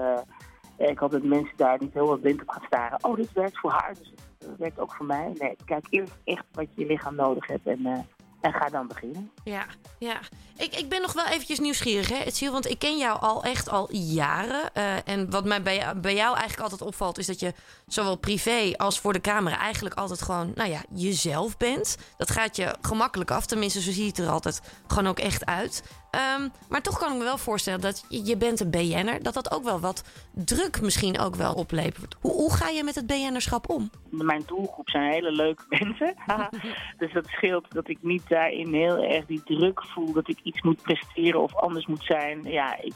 eh, 0.78 0.88
Ik 0.90 0.98
hoop 0.98 1.10
dat 1.10 1.22
mensen 1.22 1.56
daar 1.56 1.76
niet 1.80 1.94
heel 1.94 2.10
erg 2.10 2.20
blind 2.20 2.40
op 2.40 2.48
gaan 2.48 2.66
staren. 2.66 3.04
Oh, 3.04 3.16
dit 3.16 3.32
werkt 3.32 3.58
voor 3.58 3.70
haar, 3.70 3.94
dus 3.98 4.12
het 4.38 4.58
werkt 4.58 4.78
ook 4.78 4.94
voor 4.94 5.06
mij. 5.06 5.32
Nee, 5.34 5.56
kijk 5.64 5.86
eerst 5.90 6.12
echt 6.24 6.44
wat 6.52 6.66
je 6.74 6.86
lichaam 6.86 7.14
nodig 7.14 7.46
hebt 7.46 7.66
en, 7.66 7.86
eh, 7.86 7.98
en 8.40 8.52
ga 8.52 8.68
dan 8.68 8.86
beginnen. 8.86 9.30
Ja, 9.44 9.66
ja. 9.98 10.18
Ik, 10.56 10.76
ik 10.76 10.88
ben 10.88 11.00
nog 11.00 11.12
wel 11.12 11.26
eventjes 11.26 11.58
nieuwsgierig, 11.58 12.08
hè, 12.08 12.24
Etiel, 12.24 12.52
want 12.52 12.70
ik 12.70 12.78
ken 12.78 12.98
jou 12.98 13.20
al 13.20 13.44
echt 13.44 13.68
al 13.68 13.92
jaren. 13.92 14.74
Eh, 14.74 15.08
en 15.08 15.30
wat 15.30 15.44
mij 15.44 15.62
bij, 15.62 15.92
bij 16.00 16.14
jou 16.14 16.36
eigenlijk 16.36 16.62
altijd 16.62 16.82
opvalt, 16.82 17.18
is 17.18 17.26
dat 17.26 17.40
je 17.40 17.52
zowel 17.86 18.16
privé 18.16 18.72
als 18.76 19.00
voor 19.00 19.12
de 19.12 19.20
camera 19.20 19.58
eigenlijk 19.58 19.94
altijd 19.94 20.22
gewoon, 20.22 20.52
nou 20.54 20.70
ja, 20.70 20.80
jezelf 20.94 21.56
bent. 21.56 21.96
Dat 22.16 22.30
gaat 22.30 22.56
je 22.56 22.74
gemakkelijk 22.80 23.30
af, 23.30 23.46
tenminste, 23.46 23.80
zo 23.80 23.90
ziet 23.90 24.16
het 24.16 24.26
er 24.26 24.32
altijd 24.32 24.62
gewoon 24.86 25.06
ook 25.06 25.18
echt 25.18 25.46
uit. 25.46 25.82
Ehm, 26.10 26.48
maar 26.68 26.82
toch 26.82 26.98
kan 26.98 27.12
ik 27.12 27.18
me 27.18 27.24
wel 27.24 27.38
voorstellen 27.38 27.80
dat 27.80 28.04
je, 28.08 28.24
je 28.24 28.36
bent 28.36 28.60
een 28.60 28.70
BN'er, 28.70 29.22
dat 29.22 29.34
dat 29.34 29.52
ook 29.52 29.64
wel 29.64 29.80
wat 29.80 30.04
druk 30.30 30.80
misschien 30.80 31.18
ook 31.18 31.34
wel 31.34 31.54
oplevert. 31.54 32.16
Hoe, 32.20 32.32
hoe 32.32 32.52
ga 32.52 32.68
je 32.68 32.84
met 32.84 32.94
het 32.94 33.06
BN'erschap 33.06 33.70
om? 33.70 33.90
Mijn 34.10 34.42
doelgroep 34.46 34.90
zijn 34.90 35.12
hele 35.12 35.32
leuke 35.32 35.64
mensen. 35.80 36.14
dus 36.98 37.12
dat 37.12 37.26
scheelt 37.26 37.72
dat 37.72 37.88
ik 37.88 37.98
niet 38.00 38.28
daarin 38.28 38.74
heel 38.74 38.96
erg 38.96 39.26
die 39.26 39.42
druk 39.44 39.84
voel 39.84 40.12
dat 40.12 40.28
ik 40.28 40.38
iets 40.42 40.62
moet 40.62 40.82
presteren 40.82 41.42
of 41.42 41.54
anders 41.54 41.86
moet 41.86 42.04
zijn. 42.04 42.42
Ja, 42.44 42.76
ik 42.80 42.94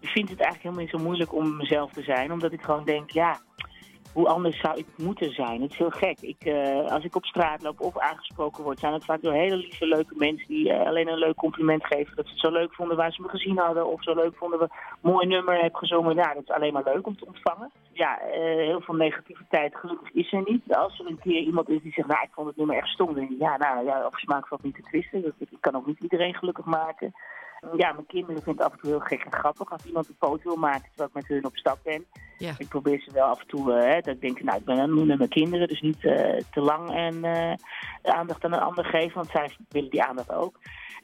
vind 0.00 0.28
het 0.28 0.40
eigenlijk 0.40 0.62
helemaal 0.62 0.82
niet 0.82 0.90
zo 0.90 1.06
moeilijk 1.06 1.34
om 1.34 1.56
mezelf 1.56 1.92
te 1.92 2.02
zijn, 2.02 2.32
omdat 2.32 2.52
ik 2.52 2.62
gewoon 2.62 2.84
denk, 2.84 3.10
ja, 3.10 3.40
hoe 4.12 4.28
anders 4.28 4.60
zou 4.60 4.78
ik 4.78 4.86
moeten 4.96 5.32
zijn? 5.32 5.62
Het 5.62 5.70
is 5.70 5.78
heel 5.78 5.90
gek. 5.90 6.20
Ik, 6.20 6.44
eh, 6.44 6.92
als 6.92 7.04
ik 7.04 7.16
op 7.16 7.24
straat 7.24 7.62
loop 7.62 7.80
of 7.80 7.98
aangesproken 7.98 8.64
word, 8.64 8.78
zijn 8.78 8.92
het 8.92 9.04
vaak 9.04 9.22
door 9.22 9.32
hele 9.32 9.56
lieve, 9.56 9.86
leuke 9.86 10.14
mensen 10.16 10.48
die 10.48 10.72
eh, 10.72 10.86
alleen 10.86 11.08
een 11.08 11.18
leuk 11.18 11.36
compliment 11.36 11.86
geven. 11.86 12.16
Dat 12.16 12.24
ze 12.26 12.30
het 12.30 12.40
zo 12.40 12.50
leuk 12.50 12.74
vonden 12.74 12.96
waar 12.96 13.12
ze 13.12 13.22
me 13.22 13.28
gezien 13.28 13.58
hadden. 13.58 13.86
Of 13.86 14.02
zo 14.02 14.14
leuk 14.14 14.36
vonden 14.36 14.58
we 14.58 14.64
een 14.64 15.10
mooi 15.12 15.26
nummer 15.26 15.62
heb 15.62 15.74
gezongen. 15.74 16.14
Ja, 16.14 16.34
dat 16.34 16.42
is 16.42 16.50
alleen 16.50 16.72
maar 16.72 16.84
leuk 16.84 17.06
om 17.06 17.16
te 17.16 17.26
ontvangen. 17.26 17.70
Ja, 17.92 18.20
eh, 18.20 18.40
heel 18.42 18.80
veel 18.80 18.94
negativiteit 18.94 19.76
gelukkig 19.76 20.10
is 20.12 20.32
er 20.32 20.42
niet. 20.44 20.74
Als 20.74 20.98
er 20.98 21.06
een 21.06 21.18
keer 21.18 21.40
iemand 21.40 21.68
is 21.68 21.82
die 21.82 21.92
zegt, 21.92 22.08
nou, 22.08 22.22
ik 22.22 22.32
vond 22.32 22.46
het 22.46 22.56
nummer 22.56 22.76
echt 22.76 22.88
stom. 22.88 23.14
Dan 23.14 23.36
ja, 23.38 23.56
nou, 23.56 23.84
ja, 23.84 24.04
over 24.04 24.20
smaak 24.20 24.46
valt 24.46 24.62
niet 24.62 24.74
te 24.74 24.82
twisten. 24.82 25.22
Dat, 25.22 25.32
ik 25.38 25.60
kan 25.60 25.76
ook 25.76 25.86
niet 25.86 26.00
iedereen 26.00 26.34
gelukkig 26.34 26.64
maken. 26.64 27.12
Ja, 27.76 27.92
mijn 27.92 28.06
kinderen 28.06 28.42
vinden 28.42 28.62
het 28.62 28.72
af 28.72 28.72
en 28.72 28.78
toe 28.78 28.90
heel 28.90 29.00
gek 29.00 29.24
en 29.24 29.32
grappig 29.32 29.72
als 29.72 29.84
iemand 29.84 30.08
een 30.08 30.16
foto 30.18 30.42
wil 30.42 30.56
maken 30.56 30.88
terwijl 30.88 31.08
ik 31.08 31.14
met 31.14 31.26
hun 31.26 31.44
op 31.44 31.56
stap 31.56 31.78
ben. 31.82 32.04
Ja. 32.38 32.54
Ik 32.58 32.68
probeer 32.68 33.00
ze 33.00 33.12
wel 33.12 33.26
af 33.26 33.40
en 33.40 33.46
toe, 33.46 33.72
eh, 33.72 33.92
hè, 33.92 34.00
dat 34.00 34.14
ik 34.14 34.20
denk, 34.20 34.42
nou, 34.42 34.58
ik 34.58 34.64
ben 34.64 34.94
nu 34.94 35.04
met 35.04 35.18
mijn 35.18 35.30
kinderen, 35.30 35.68
dus 35.68 35.80
niet 35.80 36.04
eh, 36.04 36.40
te 36.52 36.60
lang 36.60 36.90
en 36.90 37.24
eh, 37.24 37.54
aandacht 38.02 38.44
aan 38.44 38.52
een 38.52 38.60
ander 38.60 38.84
geven, 38.84 39.14
want 39.14 39.30
zij 39.30 39.56
willen 39.68 39.90
die 39.90 40.02
aandacht 40.02 40.32
ook. 40.32 40.58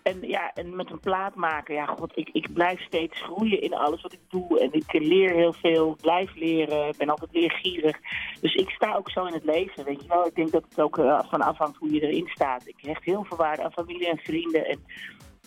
En 0.07 0.19
ja, 0.21 0.53
en 0.55 0.77
met 0.77 0.91
een 0.91 1.01
plaat 1.01 1.35
maken, 1.35 1.75
ja, 1.75 1.87
god, 1.87 2.17
ik, 2.17 2.29
ik 2.33 2.53
blijf 2.53 2.81
steeds 2.81 3.23
groeien 3.23 3.61
in 3.61 3.75
alles 3.75 4.03
wat 4.03 4.13
ik 4.13 4.21
doe. 4.29 4.61
En 4.61 4.73
ik 4.73 4.93
leer 4.93 5.31
heel 5.31 5.53
veel, 5.53 5.97
blijf 6.01 6.35
leren, 6.35 6.95
ben 6.99 7.09
altijd 7.09 7.33
leergierig. 7.33 7.99
Dus 8.41 8.55
ik 8.55 8.71
sta 8.71 8.95
ook 8.95 9.11
zo 9.11 9.25
in 9.25 9.33
het 9.33 9.45
leven, 9.45 9.85
weet 9.85 10.03
je 10.03 10.09
wel. 10.09 10.27
Ik 10.27 10.35
denk 10.35 10.51
dat 10.51 10.65
het 10.69 10.81
ook 10.81 10.99
eh, 10.99 11.21
van 11.29 11.41
afhangt 11.41 11.77
hoe 11.77 11.93
je 11.93 12.01
erin 12.01 12.29
staat. 12.29 12.67
Ik 12.67 12.77
hecht 12.81 13.05
heel 13.05 13.25
veel 13.25 13.37
waarde 13.37 13.63
aan 13.63 13.73
familie 13.73 14.09
en 14.09 14.19
vrienden. 14.19 14.67
En 14.67 14.79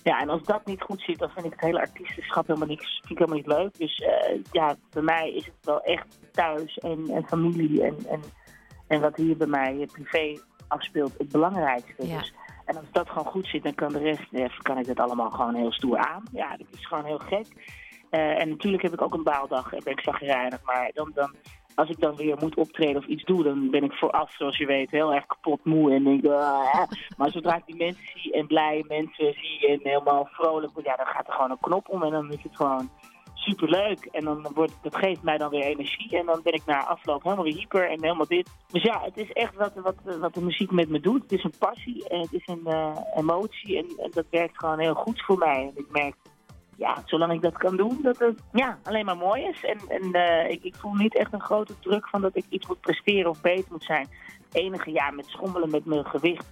ja, 0.04 0.20
en 0.20 0.30
als 0.30 0.44
dat 0.44 0.66
niet 0.66 0.82
goed 0.82 1.02
zit, 1.02 1.20
dan 1.20 1.30
vind 1.30 1.46
ik 1.46 1.52
het 1.52 1.62
hele 1.62 1.80
artiestenschap 1.80 2.48
helemaal 2.48 2.68
niks. 2.68 2.92
Vind 2.92 3.12
ik 3.12 3.18
helemaal 3.18 3.38
niet 3.38 3.48
leuk. 3.48 3.78
Dus 3.78 3.98
eh, 3.98 4.40
ja, 4.52 4.76
bij 4.90 5.02
mij 5.02 5.34
is 5.34 5.46
het 5.46 5.56
wel 5.62 5.82
echt 5.82 6.20
thuis 6.32 6.78
en, 6.78 7.10
en 7.10 7.28
familie 7.28 7.84
en, 7.84 7.96
en, 8.10 8.22
en 8.88 9.02
wat 9.02 9.16
hier 9.16 9.38
bij 9.38 9.48
mij 9.48 9.82
eh, 9.82 9.88
privé 9.92 10.42
afspeelt 10.68 11.18
het 11.18 11.32
belangrijkste. 11.32 12.08
Ja. 12.08 12.18
Dus, 12.18 12.34
en 12.66 12.78
als 12.78 12.92
dat 12.92 13.10
gewoon 13.10 13.32
goed 13.32 13.48
zit, 13.48 13.64
dan 13.64 13.76
kan 13.76 13.92
de 13.92 14.00
rest, 14.00 14.34
eh, 14.34 14.60
kan 14.62 14.78
ik 14.78 14.88
dat 14.88 15.00
allemaal 15.00 15.32
gewoon 15.32 15.56
heel 15.56 15.72
stoer 15.72 15.98
aan. 15.98 16.24
Ja, 16.32 16.58
dat 16.58 16.68
is 16.72 16.88
gewoon 16.88 17.06
heel 17.06 17.20
gek. 17.20 17.78
En 18.10 18.50
natuurlijk 18.50 18.84
heb 18.84 18.94
ik 18.94 19.02
ook 19.02 19.14
een 19.14 19.24
baaldag 19.24 19.74
en 19.74 19.84
ben 19.84 19.94
ik 19.94 20.00
zagrijnig, 20.00 20.64
maar 20.64 20.92
dan, 20.94 21.12
dan, 21.14 21.36
als 21.76 21.90
ik 21.90 22.00
dan 22.00 22.16
weer 22.16 22.38
moet 22.40 22.56
optreden 22.56 22.98
of 22.98 23.06
iets 23.06 23.24
doe, 23.24 23.44
dan 23.44 23.70
ben 23.70 23.84
ik 23.84 23.94
vooraf, 23.94 24.36
zoals 24.36 24.58
je 24.58 24.66
weet, 24.66 24.92
heel 24.92 25.14
erg 25.14 25.26
kapot 25.26 25.66
moe. 25.66 25.94
En 25.94 26.04
denk, 26.04 26.26
ah. 26.26 26.84
Maar 27.18 27.32
zodra 27.32 27.56
ik 27.56 27.66
die 27.66 27.76
mensen 27.76 28.08
zie 28.16 28.34
en 28.34 28.48
blij 28.48 28.86
mensen 28.88 29.34
zie 29.34 29.68
en 29.68 29.80
helemaal 29.84 30.28
vrolijk, 30.32 30.72
ja, 30.84 30.96
dan 30.96 31.06
gaat 31.06 31.28
er 31.28 31.34
gewoon 31.34 31.52
een 31.52 31.60
knop 31.60 31.90
om 31.90 32.04
en 32.04 32.12
dan 32.12 32.32
is 32.32 32.44
het 32.44 32.56
gewoon 32.56 32.90
superleuk. 33.34 34.06
En 34.06 34.24
dan 34.24 34.48
wordt, 34.54 34.74
dat 34.82 34.96
geeft 34.96 35.24
mij 35.24 35.38
dan 35.38 35.50
weer 35.50 35.64
energie 35.64 36.18
en 36.18 36.26
dan 36.26 36.40
ben 36.44 36.54
ik 36.54 36.66
na 36.66 36.86
afloop 36.86 37.24
helemaal 37.24 37.44
weer 37.44 37.56
hyper 37.56 37.90
en 37.90 38.02
helemaal 38.02 38.28
dit. 38.28 38.50
Dus 38.72 38.84
ja, 38.84 39.02
het 39.02 39.18
is 39.18 39.32
echt 39.32 39.56
wat, 39.56 39.74
wat, 39.76 40.18
wat 40.20 40.34
de 40.34 40.42
muziek 40.42 40.72
met 40.72 40.90
me 40.90 41.00
doet. 41.00 41.22
Het 41.22 41.32
is 41.32 41.44
een 41.44 41.58
passie 41.60 42.10
en 42.10 42.20
het 42.20 42.34
is 42.34 42.48
een 42.48 42.66
eh, 42.66 42.96
emotie 43.16 43.78
en, 43.78 43.86
en 44.04 44.12
dat 44.12 44.26
werkt 44.30 44.58
gewoon 44.58 44.80
heel 44.80 44.94
goed 44.94 45.22
voor 45.26 45.38
mij. 45.38 45.62
En 45.62 45.84
ik 45.84 45.92
merk 45.92 46.16
ja, 46.80 47.02
zolang 47.06 47.34
ik 47.34 47.42
dat 47.42 47.58
kan 47.58 47.78
doen, 47.78 48.00
dat 48.02 48.18
het 48.18 48.44
ja, 48.52 48.80
alleen 48.84 49.06
maar 49.06 49.18
mooi 49.18 49.44
is. 49.44 49.64
En, 49.64 49.78
en 49.88 50.12
eh, 50.14 50.52
ik, 50.52 50.64
ik 50.64 50.76
voel 50.76 50.94
niet 50.94 51.18
echt 51.18 51.34
een 51.34 51.42
grote 51.42 51.80
druk 51.80 52.08
van 52.08 52.22
dat 52.22 52.36
ik 52.36 52.46
iets 52.50 52.68
moet 52.68 52.82
presteren 52.82 53.30
of 53.30 53.42
beter 53.42 53.72
moet 53.72 53.84
zijn. 53.84 54.08
Het 54.44 54.56
enige, 54.56 54.92
ja, 54.92 55.12
met 55.12 55.26
schommelen 55.26 55.70
met 55.70 55.86
mijn 55.86 56.06
gewicht. 56.06 56.46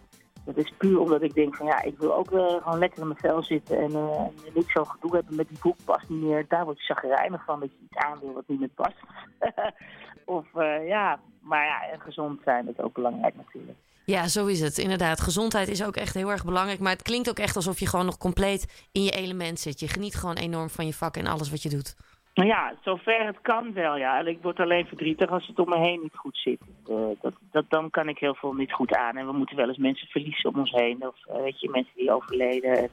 Dat 0.45 0.57
is 0.57 0.73
puur 0.77 0.99
omdat 0.99 1.21
ik 1.21 1.33
denk 1.33 1.55
van 1.55 1.65
ja, 1.65 1.83
ik 1.83 1.97
wil 1.97 2.15
ook 2.15 2.31
eh, 2.31 2.63
gewoon 2.63 2.79
lekker 2.79 3.01
in 3.01 3.07
mijn 3.07 3.19
vel 3.19 3.43
zitten 3.43 3.77
en, 3.77 3.91
eh, 3.91 4.19
en 4.19 4.53
niet 4.53 4.69
zo 4.69 4.83
gedoe 4.83 5.15
hebben 5.15 5.35
met 5.35 5.47
die 5.47 5.59
boek 5.61 5.75
past 5.85 6.09
niet 6.09 6.21
meer. 6.21 6.45
Daar 6.47 6.65
word 6.65 6.77
je 6.77 6.93
chagrijnig 6.93 7.43
van 7.43 7.59
dat 7.59 7.69
je 7.71 7.83
iets 7.83 7.97
aan 7.97 8.19
wil 8.19 8.33
wat 8.33 8.47
niet 8.47 8.59
meer 8.59 8.69
past. 8.75 8.97
of 10.37 10.55
eh, 10.55 10.87
ja, 10.87 11.19
maar 11.41 11.65
ja, 11.65 11.89
en 11.91 12.01
gezond 12.01 12.41
zijn 12.43 12.67
is 12.67 12.79
ook 12.79 12.93
belangrijk 12.93 13.35
natuurlijk. 13.35 13.77
Ja, 14.15 14.27
zo 14.27 14.45
is 14.45 14.59
het. 14.61 14.77
Inderdaad, 14.77 15.21
gezondheid 15.21 15.67
is 15.67 15.83
ook 15.83 15.95
echt 15.95 16.13
heel 16.13 16.31
erg 16.31 16.45
belangrijk. 16.45 16.79
Maar 16.79 16.91
het 16.91 17.01
klinkt 17.01 17.29
ook 17.29 17.39
echt 17.39 17.55
alsof 17.55 17.79
je 17.79 17.87
gewoon 17.87 18.05
nog 18.05 18.17
compleet 18.17 18.87
in 18.91 19.03
je 19.03 19.11
element 19.11 19.59
zit. 19.59 19.79
Je 19.79 19.87
geniet 19.87 20.15
gewoon 20.15 20.35
enorm 20.35 20.69
van 20.69 20.85
je 20.85 20.93
vak 20.93 21.17
en 21.17 21.27
alles 21.27 21.49
wat 21.49 21.63
je 21.63 21.69
doet. 21.69 21.95
Nou 22.33 22.49
ja, 22.49 22.73
zover 22.81 23.25
het 23.25 23.41
kan 23.41 23.73
wel, 23.73 23.97
ja. 23.97 24.19
En 24.19 24.27
ik 24.27 24.41
word 24.41 24.59
alleen 24.59 24.85
verdrietig 24.85 25.29
als 25.29 25.47
het 25.47 25.59
om 25.59 25.69
me 25.69 25.77
heen 25.77 25.99
niet 26.01 26.15
goed 26.15 26.37
zit. 26.37 26.59
Eh, 26.87 26.95
dat, 27.21 27.33
dat, 27.51 27.65
dan 27.69 27.89
kan 27.89 28.09
ik 28.09 28.17
heel 28.17 28.35
veel 28.35 28.53
niet 28.53 28.71
goed 28.71 28.95
aan. 28.95 29.17
En 29.17 29.25
we 29.25 29.31
moeten 29.31 29.55
wel 29.55 29.67
eens 29.67 29.77
mensen 29.77 30.07
verliezen 30.07 30.49
om 30.49 30.59
ons 30.59 30.71
heen. 30.71 31.07
Of 31.07 31.15
eh, 31.25 31.41
weet 31.41 31.59
je, 31.59 31.69
mensen 31.69 31.93
die 31.95 32.11
overleden. 32.11 32.77
En 32.77 32.89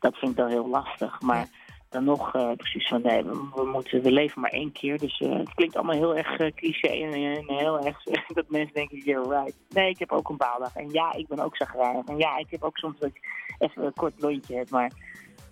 Dat 0.00 0.16
vind 0.16 0.30
ik 0.30 0.36
dan 0.36 0.48
heel 0.48 0.68
lastig. 0.68 1.20
Maar 1.20 1.48
dan 1.94 2.04
nog 2.04 2.34
eh, 2.34 2.52
precies 2.56 2.88
van, 2.88 3.02
nee, 3.02 3.24
we, 3.24 3.64
moeten, 3.72 4.02
we 4.02 4.12
leven 4.12 4.40
maar 4.40 4.50
één 4.50 4.72
keer. 4.72 4.98
Dus 4.98 5.20
eh, 5.20 5.38
het 5.38 5.54
klinkt 5.54 5.76
allemaal 5.76 5.96
heel 5.96 6.16
erg 6.16 6.38
eh, 6.38 6.52
cliché 6.54 6.88
en, 6.88 7.12
en 7.12 7.56
heel 7.56 7.78
erg 7.84 8.02
dat 8.34 8.44
mensen 8.48 8.74
denken, 8.74 8.98
you're 8.98 9.28
right. 9.28 9.56
Nee, 9.68 9.90
ik 9.90 9.98
heb 9.98 10.12
ook 10.12 10.28
een 10.28 10.36
baaldag. 10.36 10.76
En 10.76 10.90
ja, 10.90 11.12
ik 11.12 11.28
ben 11.28 11.38
ook 11.38 11.56
zagrijnig. 11.56 12.04
En 12.04 12.16
ja, 12.18 12.36
ik 12.36 12.50
heb 12.50 12.62
ook 12.62 12.76
soms 12.78 12.98
dat 12.98 13.08
ik 13.08 13.20
even 13.58 13.84
een 13.84 13.92
kort 13.92 14.20
lontje 14.20 14.56
heb. 14.56 14.70
Maar, 14.70 14.92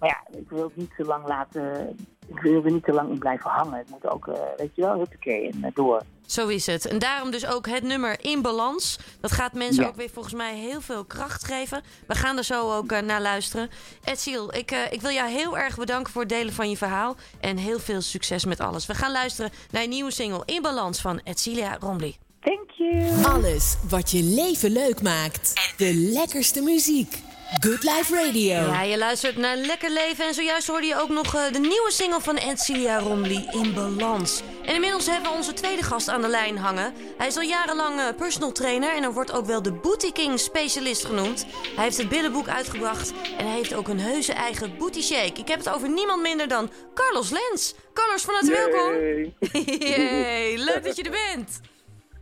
maar 0.01 0.09
ja, 0.09 0.39
ik 0.39 0.49
wil 0.49 0.65
het 0.65 0.77
niet 0.77 0.97
te 0.97 1.05
lang 1.05 1.27
laten... 1.27 1.97
Ik 2.35 2.41
wil 2.43 2.65
er 2.65 2.71
niet 2.73 2.85
te 2.85 2.93
lang 2.93 3.11
in 3.11 3.19
blijven 3.19 3.51
hangen. 3.51 3.79
Het 3.79 3.91
moet 3.91 4.07
ook, 4.09 4.27
eh, 4.29 4.35
weet 4.57 4.71
je 4.75 4.83
wel, 4.83 4.99
huppakee 4.99 5.51
en 5.51 5.65
eh, 5.65 5.71
door. 5.75 6.03
Zo 6.27 6.49
is 6.49 6.67
het. 6.67 6.87
En 6.87 6.99
daarom 6.99 7.31
dus 7.31 7.47
ook 7.47 7.67
het 7.69 7.83
nummer 7.83 8.25
in 8.25 8.43
balans. 8.43 8.99
Dat 9.21 9.33
gaat 9.33 9.53
mensen 9.53 9.83
Ja. 9.83 9.89
ook 9.89 9.97
weer 9.97 10.11
volgens 10.11 10.35
mij 10.35 10.55
heel 10.57 10.81
veel 10.81 11.05
kracht 11.05 11.45
geven. 11.45 11.83
We 12.07 12.15
gaan 12.15 12.37
er 12.37 12.45
zo 12.45 12.73
ook 12.77 12.93
eh, 12.93 13.01
naar 13.01 13.21
luisteren. 13.23 13.71
Edziel, 14.05 14.55
ik, 14.55 14.71
eh, 14.71 14.79
ik 14.93 15.01
wil 15.01 15.11
jou 15.11 15.31
heel 15.31 15.59
erg 15.59 15.77
bedanken 15.77 16.13
voor 16.13 16.21
het 16.21 16.31
delen 16.31 16.53
van 16.53 16.71
je 16.71 16.77
verhaal. 16.77 17.17
En 17.41 17.57
heel 17.57 17.79
veel 17.79 18.01
succes 18.01 18.45
met 18.45 18.61
alles. 18.61 18.87
We 18.87 18.95
gaan 18.95 19.13
luisteren 19.13 19.51
naar 19.71 19.83
een 19.83 19.89
nieuwe 19.89 20.11
single 20.11 20.43
in 20.45 20.63
balans 20.63 21.01
van 21.01 21.21
Edcilia 21.25 21.77
Rombly. 21.81 22.17
Thank 22.41 22.71
you! 22.77 23.25
Alles 23.25 23.77
wat 23.89 24.11
je 24.11 24.23
leven 24.23 24.71
leuk 24.71 25.03
maakt. 25.03 25.75
De 25.77 25.95
lekkerste 25.95 26.61
muziek. 26.63 27.23
Good 27.61 27.83
Life 27.83 28.15
Radio. 28.15 28.55
Ja, 28.55 28.83
je 28.83 28.99
luistert 28.99 29.37
naar 29.37 29.57
Lekker 29.57 29.91
Leven. 29.91 30.27
En 30.27 30.35
zojuist 30.35 30.67
hoorde 30.67 30.87
je 30.87 31.01
ook 31.01 31.09
nog 31.09 31.35
eh, 31.35 31.53
de 31.53 31.59
nieuwe 31.59 31.91
single 31.91 32.21
van 32.21 32.37
Edcilia 32.37 32.99
Rombly 32.99 33.49
in 33.51 33.75
balans. 33.75 34.43
En 34.65 34.75
inmiddels 34.75 35.07
hebben 35.07 35.31
we 35.31 35.37
onze 35.37 35.53
tweede 35.53 35.83
gast 35.83 36.09
aan 36.09 36.23
de 36.23 36.29
lijn 36.29 36.59
hangen. 36.59 36.95
Hij 37.19 37.27
is 37.27 37.37
al 37.37 37.43
jarenlang 37.43 38.01
eh, 38.01 38.07
personal 38.17 38.53
trainer 38.53 38.95
en 38.97 39.03
er 39.03 39.13
wordt 39.13 39.33
ook 39.33 39.47
wel 39.47 39.63
de 39.63 39.73
Booty 39.73 40.13
King 40.13 40.41
specialist 40.41 41.05
genoemd. 41.05 41.47
Hij 41.75 41.85
heeft 41.85 41.97
het 41.99 42.09
billenboek 42.09 42.49
uitgebracht 42.49 43.13
en 43.39 43.47
hij 43.47 43.57
heeft 43.57 43.75
ook 43.75 43.89
een 43.89 44.01
heuse 44.01 44.33
eigen 44.33 44.77
booty 44.79 45.03
shake. 45.03 45.41
Ik 45.41 45.49
heb 45.49 45.59
het 45.59 45.69
over 45.69 45.91
niemand 45.91 46.23
minder 46.23 46.49
dan 46.49 46.71
Carlos 46.95 47.31
Lens. 47.31 47.75
Carlos, 47.95 48.23
van 48.23 48.35
harte 48.35 48.51
welkom. 48.51 48.93
Yay. 48.93 49.35
Yay, 49.89 50.57
leuk 50.57 50.85
dat 50.85 50.97
je 50.97 51.03
er 51.03 51.35
bent. 51.35 51.61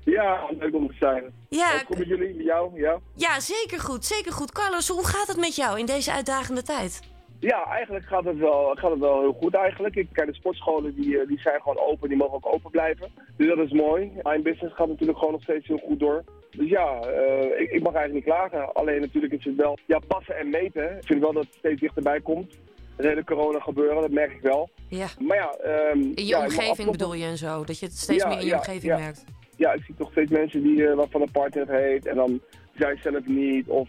Ja, 0.04 0.46
leuk 0.58 0.74
om 0.74 0.88
te 0.88 0.94
zijn. 0.98 1.24
Ja, 1.48 1.74
Ook 1.74 1.86
goed 1.86 1.98
met 1.98 2.08
jullie, 2.08 2.34
met 2.34 2.44
jou? 2.44 2.80
Ja? 2.80 2.98
ja, 3.14 3.40
zeker 3.40 3.80
goed, 3.80 4.04
zeker 4.04 4.32
goed. 4.32 4.52
Carlos, 4.52 4.88
hoe 4.88 5.06
gaat 5.06 5.26
het 5.26 5.36
met 5.36 5.56
jou 5.56 5.78
in 5.78 5.86
deze 5.86 6.12
uitdagende 6.12 6.62
tijd? 6.62 7.00
ja, 7.40 7.64
eigenlijk 7.64 8.04
gaat 8.04 8.24
het, 8.24 8.38
wel, 8.38 8.74
gaat 8.74 8.90
het 8.90 9.00
wel 9.00 9.20
heel 9.20 9.36
goed 9.40 9.54
eigenlijk. 9.54 9.94
Ik, 9.94 10.08
kijk, 10.12 10.28
de 10.28 10.34
sportscholen 10.34 10.94
die, 10.94 11.20
eh, 11.20 11.28
die 11.28 11.40
zijn 11.40 11.60
gewoon 11.60 11.78
open, 11.78 12.08
die 12.08 12.18
mogen 12.18 12.34
ook 12.34 12.46
open 12.54 12.70
blijven. 12.70 13.08
Dus 13.36 13.48
dat 13.48 13.58
is 13.58 13.72
mooi. 13.72 14.12
Mijn 14.22 14.42
business 14.42 14.74
gaat 14.74 14.88
natuurlijk 14.88 15.18
gewoon 15.18 15.32
nog 15.32 15.42
steeds 15.42 15.66
heel 15.66 15.80
goed 15.86 15.98
door. 16.00 16.24
Dus 16.50 16.68
ja, 16.68 17.00
eh, 17.00 17.60
ik, 17.60 17.70
ik 17.70 17.82
mag 17.82 17.94
eigenlijk 17.94 18.12
niet 18.12 18.34
klagen. 18.34 18.72
Alleen 18.72 19.00
natuurlijk 19.00 19.32
is 19.32 19.44
het 19.44 19.56
wel 19.56 19.78
ja, 19.86 19.98
passen 20.06 20.36
en 20.38 20.50
meten. 20.50 20.96
Ik 20.96 21.06
vind 21.06 21.20
wel 21.20 21.32
dat 21.32 21.44
het 21.44 21.54
steeds 21.58 21.80
dichterbij 21.80 22.20
komt. 22.20 22.58
Het 22.96 23.06
hele 23.06 23.24
corona 23.24 23.58
gebeuren, 23.58 24.00
dat 24.00 24.10
merk 24.10 24.32
ik 24.32 24.40
wel. 24.40 24.70
Ja, 24.88 25.06
Maar 25.18 25.36
ja... 25.36 25.50
ehm, 25.52 25.98
in 26.00 26.12
je 26.14 26.26
ja, 26.26 26.42
omgeving 26.44 26.90
bedoel 26.90 27.14
je 27.14 27.24
en 27.24 27.36
zo, 27.36 27.64
dat 27.64 27.78
je 27.78 27.86
het 27.86 27.96
steeds 27.96 28.22
Ja, 28.22 28.28
meer 28.28 28.38
in 28.40 28.46
je 28.46 28.54
omgeving 28.54 28.96
merkt. 28.96 29.24
Ja, 29.60 29.72
ik 29.72 29.84
zie 29.84 29.94
toch 29.94 30.10
steeds 30.10 30.30
mensen 30.30 30.62
die 30.62 30.86
eh, 30.86 30.96
waarvan 30.96 31.20
een 31.20 31.30
partner 31.30 31.66
het 31.66 31.80
heet 31.80 32.06
en 32.06 32.16
dan 32.16 32.40
zij 32.74 32.96
zelf 33.02 33.26
niet. 33.26 33.68
Of 33.68 33.88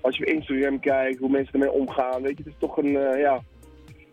als 0.00 0.16
je 0.16 0.26
op 0.26 0.32
Instagram 0.32 0.80
kijkt, 0.80 1.18
hoe 1.18 1.30
mensen 1.30 1.52
ermee 1.52 1.72
omgaan. 1.72 2.22
Weet 2.22 2.36
je, 2.36 2.42
het 2.42 2.52
is 2.52 2.58
toch 2.58 2.76
een, 2.76 2.96
eh, 2.96 3.20
ja... 3.20 3.42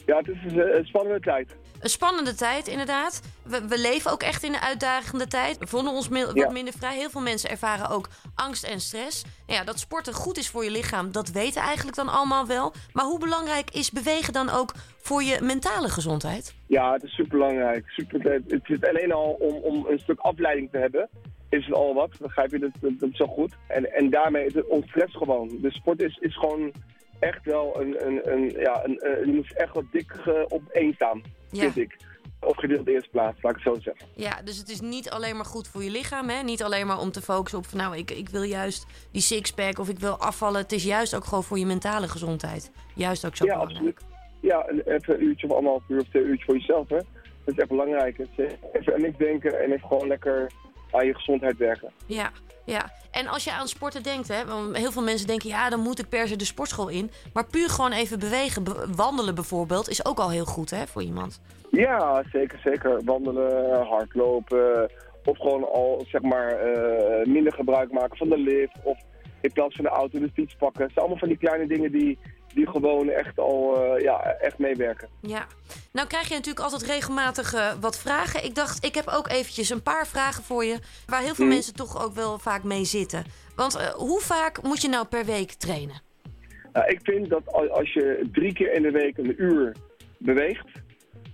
Ja, 0.05 0.17
het 0.17 0.27
is 0.27 0.37
een, 0.51 0.77
een 0.77 0.85
spannende 0.85 1.19
tijd. 1.19 1.55
Een 1.79 1.89
spannende 1.89 2.33
tijd, 2.35 2.67
inderdaad. 2.67 3.21
We, 3.43 3.67
we 3.67 3.79
leven 3.79 4.11
ook 4.11 4.23
echt 4.23 4.43
in 4.43 4.53
een 4.53 4.59
uitdagende 4.59 5.27
tijd. 5.27 5.57
We 5.57 5.67
voelen 5.67 5.91
ons 5.91 6.07
wat 6.07 6.31
Ja. 6.33 6.49
minder 6.51 6.73
vrij. 6.77 6.95
Heel 6.97 7.09
veel 7.09 7.21
mensen 7.21 7.49
ervaren 7.49 7.89
ook 7.89 8.07
angst 8.35 8.63
en 8.63 8.79
stress. 8.79 9.23
Nou 9.47 9.59
ja, 9.59 9.65
dat 9.65 9.79
sporten 9.79 10.13
goed 10.13 10.37
is 10.37 10.49
voor 10.49 10.63
je 10.63 10.71
lichaam, 10.71 11.11
dat 11.11 11.29
weten 11.29 11.61
eigenlijk 11.61 11.95
dan 11.97 12.09
allemaal 12.09 12.47
wel. 12.47 12.73
Maar 12.93 13.05
hoe 13.05 13.19
belangrijk 13.19 13.69
is 13.71 13.91
bewegen 13.91 14.33
dan 14.33 14.49
ook 14.49 14.73
voor 15.01 15.23
je 15.23 15.37
mentale 15.41 15.89
gezondheid? 15.89 16.55
Ja, 16.67 16.93
het 16.93 17.03
is 17.03 17.13
superbelangrijk. 17.15 17.89
Super, 17.89 18.41
het 18.47 18.69
is 18.69 18.83
alleen 18.83 19.11
al 19.11 19.35
om, 19.39 19.55
om 19.55 19.85
een 19.89 19.99
stuk 19.99 20.19
afleiding 20.19 20.71
te 20.71 20.77
hebben, 20.77 21.09
is 21.49 21.65
het 21.65 21.75
al 21.75 21.93
wat. 21.93 22.09
Begrijp 22.21 22.51
je 22.51 22.59
dat, 22.59 22.71
dat, 22.79 22.99
dat 22.99 23.09
is 23.09 23.17
zo 23.17 23.25
goed. 23.27 23.53
En, 23.67 23.93
en 23.93 24.09
daarmee 24.09 24.45
is 24.45 24.53
het 24.53 24.67
ontstress 24.67 25.15
gewoon. 25.15 25.57
De 25.61 25.71
sport 25.71 26.01
is, 26.01 26.17
is 26.21 26.37
gewoon 26.37 26.71
echt 27.19 27.45
wel 27.45 27.81
een, 27.81 28.07
een, 28.07 28.31
een 28.31 28.49
ja, 28.49 28.83
een, 28.83 28.99
een, 29.05 29.25
je 29.25 29.33
moet 29.33 29.53
echt 29.53 29.73
wat 29.73 29.91
dik 29.91 30.11
eh, 30.11 30.33
op 30.47 30.61
één 30.71 30.93
staan, 30.93 31.21
Ja. 31.51 31.61
vind 31.61 31.77
ik. 31.77 31.97
Of 32.39 32.57
gedeeld 32.57 32.85
de 32.85 32.91
eerste 32.91 33.09
plaats, 33.09 33.41
laat 33.41 33.57
ik 33.57 33.63
het 33.63 33.73
zo 33.75 33.81
zeggen. 33.81 34.07
Ja, 34.15 34.41
dus 34.43 34.57
het 34.57 34.69
is 34.69 34.81
niet 34.81 35.09
alleen 35.09 35.35
maar 35.35 35.45
goed 35.45 35.67
voor 35.67 35.83
je 35.83 35.89
lichaam. 35.89 36.29
Hè? 36.29 36.43
Niet 36.43 36.63
alleen 36.63 36.87
maar 36.87 36.99
om 36.99 37.11
te 37.11 37.21
focussen 37.21 37.59
op 37.59 37.65
van 37.65 37.77
nou, 37.77 37.97
ik, 37.97 38.11
ik 38.11 38.29
wil 38.29 38.41
juist 38.43 38.85
die 39.11 39.21
sixpack 39.21 39.79
of 39.79 39.89
ik 39.89 39.99
wil 39.99 40.17
afvallen. 40.17 40.61
Het 40.61 40.71
is 40.71 40.83
juist 40.83 41.15
ook 41.15 41.23
gewoon 41.23 41.43
voor 41.43 41.59
je 41.59 41.65
mentale 41.65 42.07
gezondheid. 42.07 42.71
Juist 42.95 43.25
ook 43.25 43.35
zo 43.35 43.45
ja, 43.45 43.53
belangrijk. 43.53 43.97
absoluut. 43.97 44.15
Ja, 44.41 44.61
en 44.65 44.81
even 44.95 45.13
een 45.13 45.23
uurtje 45.23 45.47
of 45.47 45.53
anderhalf 45.55 45.83
uur 45.87 45.99
of 46.01 46.07
twee 46.07 46.23
uurtjes 46.23 46.45
voor 46.45 46.57
jezelf, 46.57 46.89
hè. 46.89 46.97
Dat 47.43 47.55
is 47.55 47.55
echt 47.55 47.69
belangrijk. 47.69 48.17
Is 48.17 48.27
Even 48.73 48.93
aan 48.93 49.01
niks 49.01 49.17
denken 49.17 49.61
en 49.61 49.71
even 49.71 49.87
gewoon 49.87 50.07
lekker 50.07 50.51
aan 50.91 51.05
je 51.05 51.13
gezondheid 51.13 51.57
werken. 51.57 51.91
Ja, 52.05 52.31
ja. 52.67 52.91
En 53.11 53.27
als 53.27 53.43
je 53.43 53.51
aan 53.51 53.67
sporten 53.67 54.03
denkt, 54.03 54.27
hè, 54.27 54.45
want 54.45 54.77
heel 54.77 54.91
veel 54.91 55.03
mensen 55.03 55.27
denken, 55.27 55.49
ja, 55.49 55.69
dan 55.69 55.79
moet 55.79 55.99
ik 55.99 56.09
per 56.09 56.27
se 56.27 56.35
de 56.35 56.45
sportschool 56.45 56.87
in. 56.87 57.11
Maar 57.33 57.45
puur 57.45 57.69
gewoon 57.69 57.91
even 57.91 58.19
bewegen, 58.19 58.63
be- 58.63 58.87
wandelen 58.95 59.35
bijvoorbeeld, 59.35 59.89
is 59.89 60.05
ook 60.05 60.19
al 60.19 60.29
heel 60.29 60.45
goed 60.45 60.69
hè, 60.69 60.87
voor 60.87 61.01
iemand. 61.03 61.41
Ja, 61.71 62.23
zeker, 62.31 62.59
zeker. 62.63 63.01
Wandelen, 63.05 63.85
hardlopen. 63.87 64.91
Of 65.25 65.37
gewoon 65.37 65.63
al, 65.71 66.05
zeg 66.07 66.21
maar, 66.21 66.49
eh, 66.51 67.25
minder 67.25 67.53
gebruik 67.53 67.91
maken 67.91 68.17
van 68.17 68.29
de 68.29 68.37
lift. 68.37 68.77
Of 68.83 68.97
in 69.41 69.51
plaats 69.53 69.75
van 69.75 69.83
de 69.85 69.91
auto 69.91 70.19
de 70.19 70.29
fiets 70.33 70.55
pakken. 70.55 70.81
Het 70.83 70.91
zijn 70.93 70.99
allemaal 71.05 71.19
van 71.19 71.27
die 71.27 71.37
kleine 71.37 71.67
dingen 71.67 71.91
die, 71.91 72.19
die 72.57 72.67
gewoon 72.69 73.09
echt 73.09 73.39
al, 73.39 73.83
eh, 73.95 74.01
ja, 74.03 74.19
echt 74.39 74.57
meewerken. 74.57 75.07
Ja. 75.21 75.45
Nou 75.91 76.07
krijg 76.07 76.27
je 76.27 76.33
natuurlijk 76.33 76.63
altijd 76.65 76.81
regelmatig 76.91 77.53
eh, 77.53 77.73
wat 77.81 77.99
vragen. 77.99 78.43
Ik 78.43 78.55
dacht, 78.55 78.85
ik 78.85 78.95
heb 78.95 79.07
ook 79.07 79.27
eventjes 79.29 79.69
een 79.69 79.81
paar 79.83 80.07
vragen 80.07 80.43
voor 80.43 80.63
je, 80.65 80.77
waar 81.05 81.21
heel 81.21 81.35
veel 81.35 81.45
Mhm. 81.45 81.53
mensen 81.53 81.75
toch 81.75 82.03
ook 82.05 82.13
wel 82.13 82.37
vaak 82.39 82.63
mee 82.63 82.83
zitten. 82.85 83.23
Want 83.55 83.75
eh, 83.75 83.87
hoe 83.87 84.19
vaak 84.21 84.61
moet 84.63 84.81
je 84.81 84.87
nou 84.89 85.05
per 85.05 85.25
week 85.25 85.51
trainen? 85.51 86.01
Nou, 86.73 86.87
ik 86.89 86.99
vind 87.03 87.29
dat 87.29 87.53
al- 87.53 87.69
als 87.69 87.93
je 87.93 88.29
drie 88.31 88.53
keer 88.53 88.73
in 88.73 88.81
de 88.81 88.91
week 88.91 89.17
een 89.17 89.41
uur 89.41 89.75
beweegt, 90.17 90.67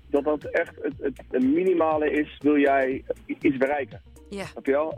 dat 0.10 0.24
dat 0.24 0.44
echt 0.44 0.76
het, 0.82 0.94
het, 1.02 1.18
het 1.32 1.44
minimale 1.44 2.12
is, 2.12 2.38
wil 2.40 2.58
jij 2.58 3.04
iets 3.26 3.58
bereiken. 3.58 4.02
Ja, 4.30 4.46
Snap 4.46 4.66
je 4.66 4.72
wel? 4.72 4.90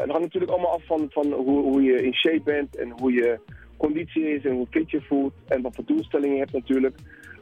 Het 0.00 0.08
hangt 0.10 0.22
natuurlijk 0.22 0.52
allemaal 0.52 0.72
af 0.72 0.86
van, 0.86 1.06
van 1.10 1.32
hoe, 1.32 1.62
hoe 1.62 1.82
je 1.82 2.02
in 2.02 2.14
shape 2.14 2.42
bent 2.44 2.76
en 2.76 2.90
hoe 3.00 3.12
je 3.12 3.40
conditie 3.80 4.34
is 4.34 4.44
en 4.44 4.52
hoe 4.52 4.66
fit 4.70 4.90
je 4.90 5.00
voelt 5.02 5.32
en 5.48 5.62
wat 5.62 5.74
voor 5.74 5.84
doelstellingen 5.84 6.34
je 6.36 6.40
hebt 6.40 6.52
natuurlijk. 6.52 6.96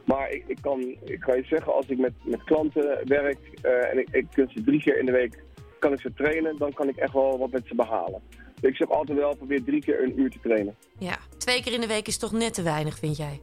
Maar 0.05 0.31
ik, 0.31 0.43
ik, 0.47 0.57
kan, 0.61 0.79
ik 1.03 1.19
kan 1.19 1.35
je 1.35 1.43
zeggen, 1.43 1.73
als 1.73 1.87
ik 1.87 1.97
met, 1.97 2.13
met 2.23 2.43
klanten 2.43 3.07
werk 3.07 3.37
eh, 3.61 3.91
en 3.91 3.97
ik, 3.99 4.07
ik 4.11 4.25
kun 4.33 4.49
ze 4.53 4.63
drie 4.63 4.81
keer 4.81 4.97
in 4.99 5.05
de 5.05 5.11
week 5.11 5.43
kan 5.79 5.93
ik 5.93 5.99
ze 5.99 6.13
trainen, 6.13 6.57
dan 6.57 6.73
kan 6.73 6.87
ik 6.89 6.95
echt 6.95 7.13
wel 7.13 7.37
wat 7.37 7.51
met 7.51 7.63
ze 7.67 7.75
behalen. 7.75 8.21
Dus 8.61 8.69
ik 8.71 8.75
zeg 8.75 8.89
altijd 8.89 9.17
wel, 9.17 9.35
probeer 9.35 9.63
drie 9.63 9.81
keer 9.81 10.03
een 10.03 10.19
uur 10.19 10.29
te 10.29 10.39
trainen. 10.41 10.75
ja. 10.97 11.17
Twee 11.37 11.63
keer 11.63 11.73
in 11.73 11.81
de 11.81 11.87
week 11.87 12.07
is 12.07 12.17
toch 12.17 12.31
net 12.31 12.53
te 12.53 12.61
weinig, 12.63 12.97
vind 12.97 13.17
jij? 13.17 13.39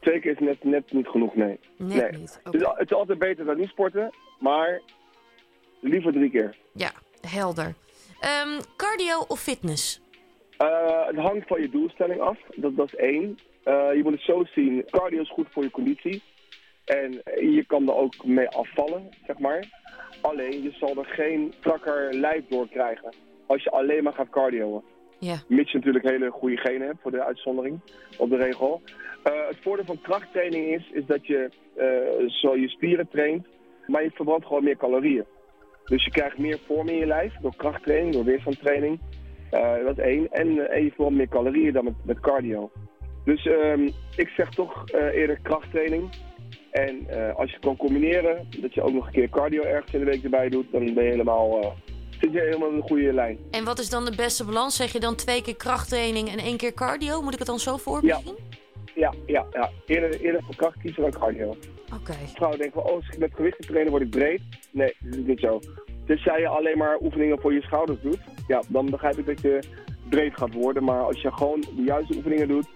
Twee 0.00 0.20
keer 0.20 0.32
is 0.32 0.38
net, 0.38 0.64
net 0.64 0.92
niet 0.92 1.06
genoeg, 1.08 1.34
nee. 1.34 1.58
Net 1.76 2.10
Nee. 2.10 2.20
niet. 2.20 2.40
Dus 2.50 2.62
het 2.74 2.90
is 2.90 2.92
altijd 2.96 3.18
beter 3.18 3.44
dan 3.44 3.56
niet 3.56 3.68
sporten, 3.68 4.10
maar 4.38 4.80
liever 5.80 6.12
drie 6.12 6.30
keer. 6.30 6.56
Ja, 6.72 6.90
helder. 7.20 7.74
Ehm, 8.20 8.60
cardio 8.76 9.24
of 9.28 9.40
fitness? 9.40 10.00
Eh, 10.60 11.06
het 11.06 11.16
hangt 11.16 11.46
van 11.46 11.60
je 11.60 11.68
doelstelling 11.68 12.20
af, 12.20 12.38
dat, 12.56 12.76
dat 12.76 12.86
is 12.86 12.96
één. 12.96 13.38
Eh, 13.62 13.94
je 13.94 14.00
moet 14.02 14.12
het 14.12 14.22
zo 14.22 14.44
zien, 14.44 14.84
cardio 14.90 15.20
is 15.20 15.30
goed 15.30 15.46
voor 15.50 15.62
je 15.62 15.70
conditie. 15.70 16.22
En 16.84 17.12
je 17.40 17.64
kan 17.66 17.88
er 17.88 17.94
ook 17.94 18.24
mee 18.24 18.48
afvallen, 18.48 19.08
zeg 19.26 19.38
maar. 19.38 19.64
Alleen, 20.20 20.62
je 20.62 20.70
zal 20.70 20.96
er 20.96 21.04
geen 21.04 21.54
strakker 21.58 22.14
lijf 22.14 22.44
door 22.48 22.68
krijgen 22.68 23.14
als 23.46 23.62
je 23.62 23.70
alleen 23.70 24.02
maar 24.02 24.12
gaat 24.12 24.30
cardioen. 24.30 24.82
Ja, 25.18 25.42
Mits 25.48 25.70
je 25.70 25.76
natuurlijk 25.76 26.04
hele 26.04 26.30
goede 26.30 26.56
genen 26.56 26.86
hebt 26.86 27.00
voor 27.02 27.10
de 27.10 27.24
uitzondering 27.24 27.80
op 28.18 28.30
de 28.30 28.36
regel. 28.36 28.82
Eh, 29.22 29.32
het 29.48 29.58
voordeel 29.60 29.84
van 29.84 30.00
krachttraining 30.00 30.66
is, 30.66 30.90
is 30.92 31.06
dat 31.06 31.26
je 31.26 31.50
zo 32.26 32.56
je 32.56 32.68
spieren 32.68 33.08
traint, 33.08 33.46
maar 33.86 34.02
je 34.02 34.10
verbrandt 34.10 34.46
gewoon 34.46 34.64
meer 34.64 34.76
calorieën. 34.76 35.24
Dus 35.84 36.04
je 36.04 36.10
krijgt 36.10 36.38
meer 36.38 36.58
vorm 36.66 36.88
in 36.88 36.96
je 36.96 37.06
lijf 37.06 37.34
door 37.40 37.56
krachttraining, 37.56 38.14
door 38.14 38.24
weerstandtraining. 38.24 39.00
Eh, 39.50 39.84
dat 39.84 39.98
is 39.98 40.04
één. 40.04 40.28
En, 40.30 40.58
eh, 40.58 40.76
en 40.76 40.84
je 40.84 41.10
meer 41.10 41.28
calorieën 41.28 41.72
dan 41.72 41.84
met, 41.84 41.94
met 42.02 42.20
cardio. 42.20 42.70
Dus 43.24 43.46
ehm, 43.46 43.88
ik 44.16 44.28
zeg 44.28 44.50
toch 44.50 44.88
eh, 44.88 45.14
eerder 45.14 45.38
krachttraining. 45.42 46.10
En 46.70 47.06
als 47.36 47.48
je 47.48 47.56
het 47.56 47.64
kan 47.64 47.76
combineren, 47.76 48.46
dat 48.60 48.74
je 48.74 48.82
ook 48.82 48.92
nog 48.92 49.06
een 49.06 49.12
keer 49.12 49.28
cardio 49.28 49.62
ergens 49.62 49.92
in 49.92 49.98
de 49.98 50.04
week 50.04 50.22
erbij 50.22 50.48
doet, 50.48 50.72
dan 50.72 50.94
ben 50.94 51.04
je 51.04 51.10
helemaal, 51.10 51.74
zit 52.20 52.32
je 52.32 52.40
helemaal 52.40 52.68
in 52.68 52.74
een 52.74 52.82
goede 52.82 53.12
lijn. 53.12 53.38
En 53.50 53.64
wat 53.64 53.78
is 53.78 53.90
dan 53.90 54.04
de 54.04 54.16
beste 54.16 54.44
balans? 54.44 54.76
Zeg 54.76 54.92
je 54.92 55.00
dan 55.00 55.14
twee 55.14 55.42
keer 55.42 55.56
krachttraining 55.56 56.28
en 56.28 56.38
één 56.38 56.56
keer 56.56 56.74
cardio? 56.74 57.22
Moet 57.22 57.32
ik 57.32 57.38
het 57.38 57.48
dan 57.48 57.58
zo 57.58 57.76
voor 57.76 58.06
Ja. 58.06 58.20
Ja, 58.94 59.14
ja, 59.26 59.46
ja. 59.52 59.70
Eerder, 59.86 60.20
eerder 60.20 60.42
voor 60.42 60.56
kracht 60.56 60.78
kiezen 60.82 61.02
dan 61.02 61.10
cardio. 61.10 61.56
Oké. 61.94 62.12
Vrouwen 62.34 62.58
denken 62.58 62.82
van, 62.82 62.90
oh, 62.90 62.96
als 62.96 63.08
ik 63.08 63.18
met 63.18 63.34
gewichten 63.34 63.66
trainen 63.66 63.90
word 63.90 64.02
ik 64.02 64.10
breed. 64.10 64.40
Nee, 64.70 64.94
dat 65.00 65.14
is 65.14 65.24
niet 65.24 65.40
zo. 65.40 65.60
Tenzij 66.10 66.40
je 66.40 66.48
alleen 66.48 66.78
maar 66.78 66.98
oefeningen 67.00 67.40
voor 67.40 67.52
je 67.52 67.62
schouders 67.62 68.00
doet, 68.02 68.18
ja, 68.46 68.62
dan 68.68 68.90
begrijp 68.90 69.18
ik 69.18 69.26
dat 69.26 69.40
je 69.40 69.62
breed 70.08 70.36
gaat 70.36 70.52
worden. 70.52 70.84
Maar 70.84 71.00
als 71.00 71.20
je 71.20 71.32
gewoon 71.32 71.60
de 71.60 71.82
juiste 71.82 72.16
oefeningen 72.16 72.48
doet, 72.48 72.66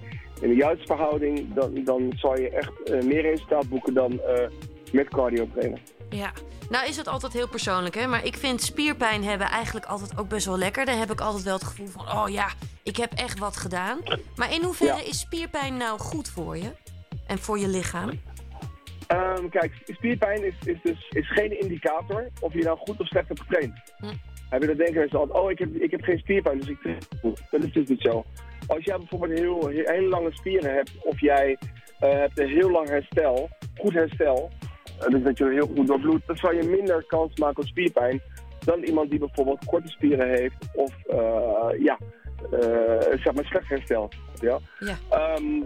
in 0.41 0.49
de 0.49 0.55
juiste 0.55 0.87
verhouding, 0.87 1.55
dan, 1.55 1.85
dan 1.85 2.13
zal 2.17 2.39
je 2.41 2.51
echt 2.51 2.83
eh, 2.83 3.03
meer 3.03 3.23
resultaat 3.23 3.69
boeken 3.69 3.95
dan 3.95 4.21
eh, 4.21 4.49
met 4.93 5.09
cardio 5.09 5.49
trainen. 5.53 5.79
Ja. 6.11 6.33
Nou 6.71 6.89
is 6.89 6.97
het 6.97 7.09
altijd 7.09 7.33
heel 7.33 7.49
persoonlijk, 7.49 7.95
hè? 7.95 8.07
Maar 8.07 8.25
ik 8.25 8.37
vind 8.37 8.63
spierpijn 8.63 9.25
hebben 9.25 9.47
eigenlijk 9.47 9.87
altijd 9.87 10.19
ook 10.19 10.29
best 10.29 10.47
wel 10.47 10.59
lekker. 10.59 10.85
Dan 10.85 10.99
heb 10.99 11.11
ik 11.11 11.21
altijd 11.21 11.45
wel 11.45 11.55
het 11.55 11.65
gevoel 11.65 11.87
van, 11.87 12.03
oh 12.13 12.29
ja, 12.29 12.49
ik 12.83 12.97
heb 12.97 13.13
echt 13.13 13.39
wat 13.39 13.57
gedaan. 13.57 13.99
Maar 14.37 14.55
in 14.55 14.63
hoeverre 14.63 14.97
Ja. 15.03 15.09
is 15.09 15.19
spierpijn 15.19 15.77
nou 15.77 15.99
goed 15.99 16.29
voor 16.29 16.57
je? 16.57 16.71
En 17.27 17.39
voor 17.39 17.59
je 17.59 17.69
lichaam? 17.69 18.11
Ehm, 19.07 19.49
kijk, 19.49 19.73
spierpijn 19.85 20.45
is, 20.45 20.55
is 20.65 20.79
dus 20.83 21.09
is 21.11 21.31
geen 21.31 21.61
indicator 21.61 22.29
of 22.41 22.53
je 22.53 22.63
nou 22.63 22.79
goed 22.79 23.01
of 23.01 23.07
slecht 23.07 23.29
hebt 23.29 23.41
getraind. 23.41 23.93
Hm. 23.97 24.07
Heb 24.49 24.61
je 24.61 24.69
dat 24.69 24.77
denken 24.77 24.99
mensen 24.99 25.19
altijd, 25.19 25.39
oh, 25.39 25.51
ik 25.51 25.59
heb, 25.59 25.75
ik 25.75 25.91
heb 25.91 26.03
geen 26.03 26.19
spierpijn, 26.19 26.59
dus 26.59 26.69
ik 26.69 26.81
train 26.81 26.99
goed. 27.21 27.43
Dat 27.51 27.63
is 27.63 27.73
dus 27.73 27.89
niet 27.89 28.01
zo. 28.01 28.25
Als 28.67 28.85
jij 28.85 28.99
bijvoorbeeld 28.99 29.39
heel, 29.39 29.69
heel, 29.69 30.09
lange 30.09 30.33
spieren 30.33 30.75
hebt, 30.75 30.91
of 31.03 31.21
jij 31.21 31.59
eh, 31.99 32.13
hebt 32.13 32.39
een 32.39 32.49
heel 32.49 32.71
lang 32.71 32.89
herstel, 32.89 33.49
goed 33.77 33.93
herstel, 33.93 34.51
eh, 35.01 35.09
dus 35.09 35.23
dat 35.23 35.39
je 35.39 35.51
heel 35.51 35.71
goed 35.77 35.87
doorbloedt, 35.87 36.27
dan 36.27 36.37
zal 36.37 36.53
je 36.53 36.63
minder 36.63 37.05
kans 37.07 37.39
maken 37.39 37.63
op 37.63 37.69
spierpijn 37.69 38.23
dan 38.59 38.83
iemand 38.83 39.11
die 39.11 39.19
bijvoorbeeld 39.19 39.65
korte 39.65 39.89
spieren 39.89 40.29
heeft, 40.29 40.69
of 40.75 40.93
eh, 41.07 41.83
ja, 41.83 41.99
zeg 43.23 43.35
maar 43.35 43.45
slecht 43.45 43.69
herstel. 43.69 44.09
Ja? 44.41 44.59
Ja. 44.79 44.97
Ehm, 45.11 45.63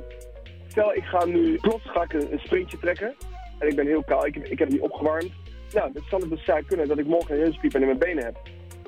stel, 0.68 0.94
ik 0.94 1.04
ga 1.04 1.24
nu 1.24 1.56
plots 1.56 1.90
ga 1.90 2.02
ik 2.02 2.12
een, 2.12 2.32
een 2.32 2.38
sprintje 2.38 2.78
trekken. 2.78 3.14
En 3.58 3.68
ik 3.68 3.76
ben 3.76 3.86
heel 3.86 4.04
koud, 4.04 4.24
ik, 4.26 4.34
heb- 4.34 4.46
ik 4.46 4.58
heb 4.58 4.68
niet 4.68 4.80
opgewarmd. 4.80 5.30
Nou, 5.72 5.90
het 5.94 6.02
zal 6.10 6.20
het 6.20 6.30
dus 6.30 6.44
zijn 6.44 6.66
kunnen 6.66 6.88
dat 6.88 6.98
ik 6.98 7.06
morgen 7.06 7.34
een 7.34 7.40
heuspierpijn 7.40 7.82
in 7.82 7.88
mijn 7.88 8.00
benen 8.00 8.24
heb. 8.24 8.36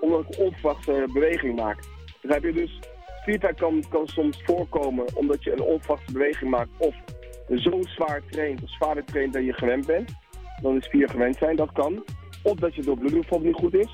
Omdat 0.00 0.20
ik 0.20 0.38
een 0.38 0.44
onverwachte 0.44 1.09
beweging 1.12 1.56
maak. 1.56 1.78
Begrijp 2.22 2.42
je? 2.42 2.52
Dus 2.52 2.78
spierpijn 3.20 3.54
kan, 3.54 3.85
kan 3.88 4.06
soms 4.09 4.42
voorkomen 4.44 5.04
omdat 5.16 5.44
je 5.44 5.52
een 5.52 5.61
onverwachte 5.62 6.12
beweging 6.12 6.50
maakt. 6.50 6.68
Of 6.78 6.94
zo 7.54 7.78
zwaar 7.83 8.22
traint, 8.30 8.62
of 8.62 8.70
zwaarder 8.70 9.04
traint 9.04 9.33
dan 9.33 9.44
je 9.44 9.52
gewend 9.52 9.87
bent. 9.87 10.12
Dan 10.62 10.74
de 10.74 10.83
spieren 10.83 11.11
gewend 11.11 11.37
zijn, 11.37 11.56
dat 11.56 11.72
kan. 11.72 12.04
Of 12.42 12.54
dat 12.54 12.74
je 12.74 12.83
door 12.83 12.98
bloeddruk 12.98 13.40
niet 13.42 13.54
goed 13.54 13.74
is. 13.74 13.88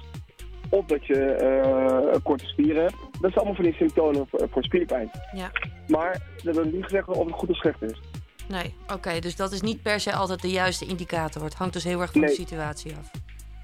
Of 0.71 0.85
dat 0.87 1.07
je 1.07 1.15
eh, 1.25 2.17
korte 2.23 2.47
spieren 2.47 2.83
hebt. 2.83 2.97
Dat 3.01 3.21
zijn 3.21 3.35
allemaal 3.35 3.55
van 3.55 3.65
die 3.65 3.75
symptomen 3.75 4.27
voor, 4.29 4.49
voor 4.51 4.63
spierpijn. 4.65 5.11
Ja. 5.33 5.51
Maar 5.89 6.23
dat 6.43 6.55
wil 6.55 6.65
niet 6.65 6.85
gezegd 6.85 7.09
of 7.09 7.25
het 7.25 7.35
goed 7.35 7.49
of 7.51 7.57
slecht 7.57 7.83
is. 7.83 8.01
Nee, 8.49 8.75
oké, 8.93 9.19
dus 9.19 9.37
dat 9.37 9.53
is 9.53 9.61
niet 9.61 9.83
per 9.83 10.01
se 10.01 10.13
altijd 10.13 10.43
de 10.43 10.51
juiste 10.51 10.87
indicator. 10.87 11.45
Het 11.45 11.55
hangt 11.55 11.73
dus 11.73 11.85
heel 11.85 12.01
erg 12.01 12.13
van 12.13 12.21
de 12.21 12.29
situatie 12.29 12.95
af. 12.97 13.11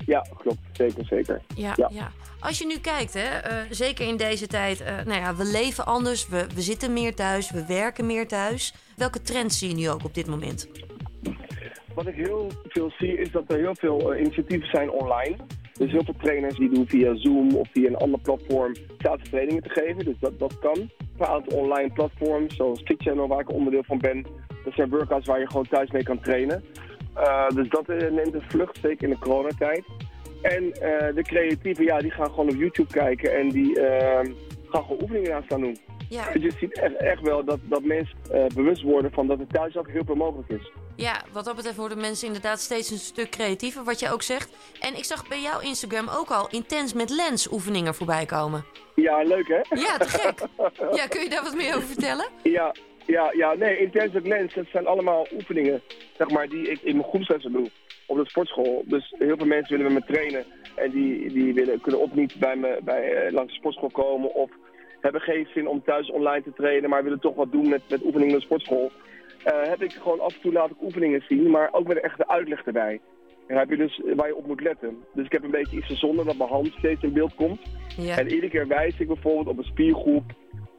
Ja, 0.06 0.26
klopt. 0.38 0.58
Zeker, 0.72 1.04
zeker. 1.04 1.40
Ja, 1.54 1.72
Ja. 1.76 1.88
ja. 1.92 2.10
Als 2.40 2.58
je 2.58 2.66
nu 2.66 2.78
kijkt, 2.78 3.14
hè, 3.14 3.38
eh, 3.38 3.56
zeker 3.70 4.06
in 4.06 4.16
deze 4.16 4.46
tijd, 4.46 4.80
eh, 4.80 4.94
nou 4.94 5.20
ja, 5.20 5.34
we 5.36 5.44
leven 5.44 5.86
anders, 5.86 6.28
we, 6.28 6.46
we 6.54 6.60
zitten 6.60 6.92
meer 6.92 7.14
thuis, 7.14 7.50
we 7.50 7.66
werken 7.66 8.06
meer 8.06 8.28
thuis. 8.28 8.74
Welke 8.96 9.22
trends 9.22 9.58
zie 9.58 9.68
je 9.68 9.74
nu 9.74 9.90
ook 9.90 10.04
op 10.04 10.14
dit 10.14 10.26
moment? 10.26 10.68
Wat 11.94 12.06
ik 12.06 12.14
heel 12.14 12.50
veel 12.68 12.92
zie 12.98 13.18
is 13.18 13.30
dat 13.30 13.44
er 13.46 13.58
heel 13.58 13.74
veel 13.74 14.12
eh, 14.12 14.20
initiatieven 14.20 14.68
zijn 14.68 14.90
online. 14.90 15.36
Dus 15.72 15.90
heel 15.90 16.04
veel 16.04 16.16
trainers 16.22 16.56
die 16.56 16.70
doen 16.74 16.88
via 16.88 17.16
Zoom 17.16 17.54
of 17.54 17.68
via 17.72 17.86
een 17.88 17.96
ander 17.96 18.20
platform 18.20 18.74
gratis 18.98 19.28
trainingen 19.28 19.62
te 19.62 19.68
geven. 19.70 20.04
Dus 20.04 20.16
dat, 20.20 20.38
dat 20.38 20.58
kan. 20.58 20.90
Een 21.18 21.26
aantal 21.26 21.58
online 21.58 21.92
platforms 21.92 22.56
zoals 22.56 22.80
Fit 22.84 23.02
Channel 23.02 23.28
waar 23.28 23.40
ik 23.40 23.52
onderdeel 23.52 23.84
van 23.84 23.98
ben. 23.98 24.26
Dat 24.64 24.72
zijn 24.74 24.88
workouts 24.90 25.26
waar 25.26 25.40
je 25.40 25.46
gewoon 25.46 25.68
thuis 25.68 25.90
mee 25.90 26.02
kan 26.02 26.20
trainen. 26.20 26.64
Eh, 27.14 27.48
dus 27.48 27.68
dat 27.68 27.88
eh, 27.88 28.10
neemt 28.10 28.34
een 28.34 28.44
vlucht, 28.48 28.78
zeker 28.82 29.04
in 29.04 29.10
de 29.10 29.18
coronatijd. 29.18 29.84
En 30.42 30.72
eh, 30.72 31.14
de 31.14 31.22
creatieven, 31.22 31.84
ja, 31.84 31.98
die 31.98 32.10
gaan 32.10 32.30
gewoon 32.30 32.48
op 32.48 32.54
YouTube 32.56 32.92
kijken 32.92 33.38
en 33.38 33.48
die 33.48 33.80
eh, 33.80 34.30
gaan 34.68 34.82
gewoon 34.84 35.02
oefeningen 35.02 35.34
aan 35.34 35.42
staan 35.44 35.60
doen. 35.60 35.78
Ja, 36.08 36.32
Dus 36.32 36.42
je 36.42 36.52
ziet 36.58 36.78
echt, 36.78 36.96
echt 36.96 37.20
wel 37.20 37.44
dat, 37.44 37.58
dat 37.62 37.82
mensen 37.84 38.16
bewust 38.54 38.82
worden 38.82 39.12
van 39.12 39.26
dat 39.26 39.38
het 39.38 39.52
thuis 39.52 39.76
ook 39.76 39.88
heel 39.88 40.04
veel 40.06 40.14
mogelijk 40.14 40.48
is. 40.48 40.70
ja, 40.96 41.22
wat 41.32 41.44
dat 41.44 41.56
betreft 41.56 41.76
worden 41.76 42.00
mensen 42.00 42.26
inderdaad 42.26 42.60
steeds 42.60 42.90
een 42.90 42.96
stuk 42.98 43.30
creatiever, 43.30 43.84
wat 43.84 44.00
je 44.00 44.10
ook 44.12 44.22
zegt. 44.22 44.50
En 44.80 44.96
ik 44.96 45.04
zag 45.04 45.28
bij 45.28 45.40
jouw 45.40 45.60
Instagram 45.60 46.08
ook 46.08 46.30
al 46.30 46.48
intens 46.50 46.92
met 46.94 47.10
lens 47.10 47.52
oefeningen 47.52 47.94
voorbij 47.94 48.26
komen. 48.26 48.64
Ja, 48.94 49.22
leuk 49.22 49.48
hè? 49.48 49.60
Ja, 49.80 49.96
te 49.96 50.08
gek. 50.08 50.38
Ja, 50.98 51.06
kun 51.06 51.22
je 51.22 51.28
daar 51.30 51.42
wat 51.42 51.54
meer 51.54 51.76
over 51.76 51.88
vertellen? 51.88 52.26
Ja, 52.42 52.74
ja, 53.06 53.32
ja, 53.36 53.54
nee, 53.54 53.78
intensive 53.78 54.28
lens, 54.28 54.54
dat 54.54 54.66
zijn 54.72 54.86
allemaal 54.86 55.26
oefeningen, 55.34 55.82
zeg 56.16 56.30
maar, 56.30 56.48
die 56.48 56.70
ik 56.70 56.80
in 56.82 56.96
mijn 56.96 57.08
groepslessen 57.08 57.52
doe 57.52 57.70
op 58.06 58.16
de 58.16 58.28
sportschool. 58.28 58.82
Dus 58.86 59.14
heel 59.18 59.36
veel 59.36 59.46
mensen 59.46 59.76
willen 59.76 59.92
met 59.92 60.08
me 60.08 60.12
trainen 60.12 60.44
en 60.74 60.90
die, 60.90 61.32
die 61.32 61.54
willen, 61.54 61.80
kunnen 61.80 62.00
of 62.00 62.14
niet 62.14 62.34
bij 62.38 62.56
me 62.56 62.78
bij, 62.84 63.12
eh, 63.12 63.32
langs 63.32 63.52
de 63.52 63.58
sportschool 63.58 63.90
komen 63.90 64.34
of 64.34 64.50
hebben 65.00 65.20
geen 65.20 65.48
zin 65.54 65.68
om 65.68 65.82
thuis 65.84 66.10
online 66.10 66.42
te 66.42 66.52
trainen, 66.52 66.90
maar 66.90 67.02
willen 67.02 67.20
toch 67.20 67.34
wat 67.34 67.52
doen 67.52 67.68
met, 67.68 67.82
met 67.88 68.04
oefeningen 68.04 68.32
in 68.32 68.38
de 68.38 68.44
sportschool. 68.44 68.90
Eh, 69.44 69.62
heb 69.62 69.82
ik 69.82 69.92
gewoon 69.92 70.20
af 70.20 70.34
en 70.34 70.40
toe 70.40 70.52
laat 70.52 70.70
ik 70.70 70.82
oefeningen 70.82 71.22
zien, 71.28 71.50
maar 71.50 71.68
ook 71.72 71.86
met 71.86 71.96
een 71.96 72.02
echte 72.02 72.28
uitleg 72.28 72.64
erbij. 72.64 73.00
En 73.46 73.56
heb 73.56 73.70
je 73.70 73.76
dus 73.76 74.00
waar 74.14 74.26
je 74.26 74.36
op 74.36 74.46
moet 74.46 74.60
letten. 74.60 75.04
Dus 75.14 75.24
ik 75.24 75.32
heb 75.32 75.42
een 75.42 75.50
beetje 75.50 75.76
iets 75.76 75.86
verzonnen 75.86 76.24
dat 76.24 76.36
mijn 76.36 76.50
hand 76.50 76.72
steeds 76.78 77.02
in 77.02 77.12
beeld 77.12 77.34
komt. 77.34 77.60
Ja, 77.96 78.18
En 78.18 78.28
iedere 78.28 78.48
keer 78.48 78.68
wijs 78.68 78.98
ik 78.98 79.06
bijvoorbeeld 79.06 79.46
op 79.46 79.58
een 79.58 79.64
spiergroep 79.64 80.24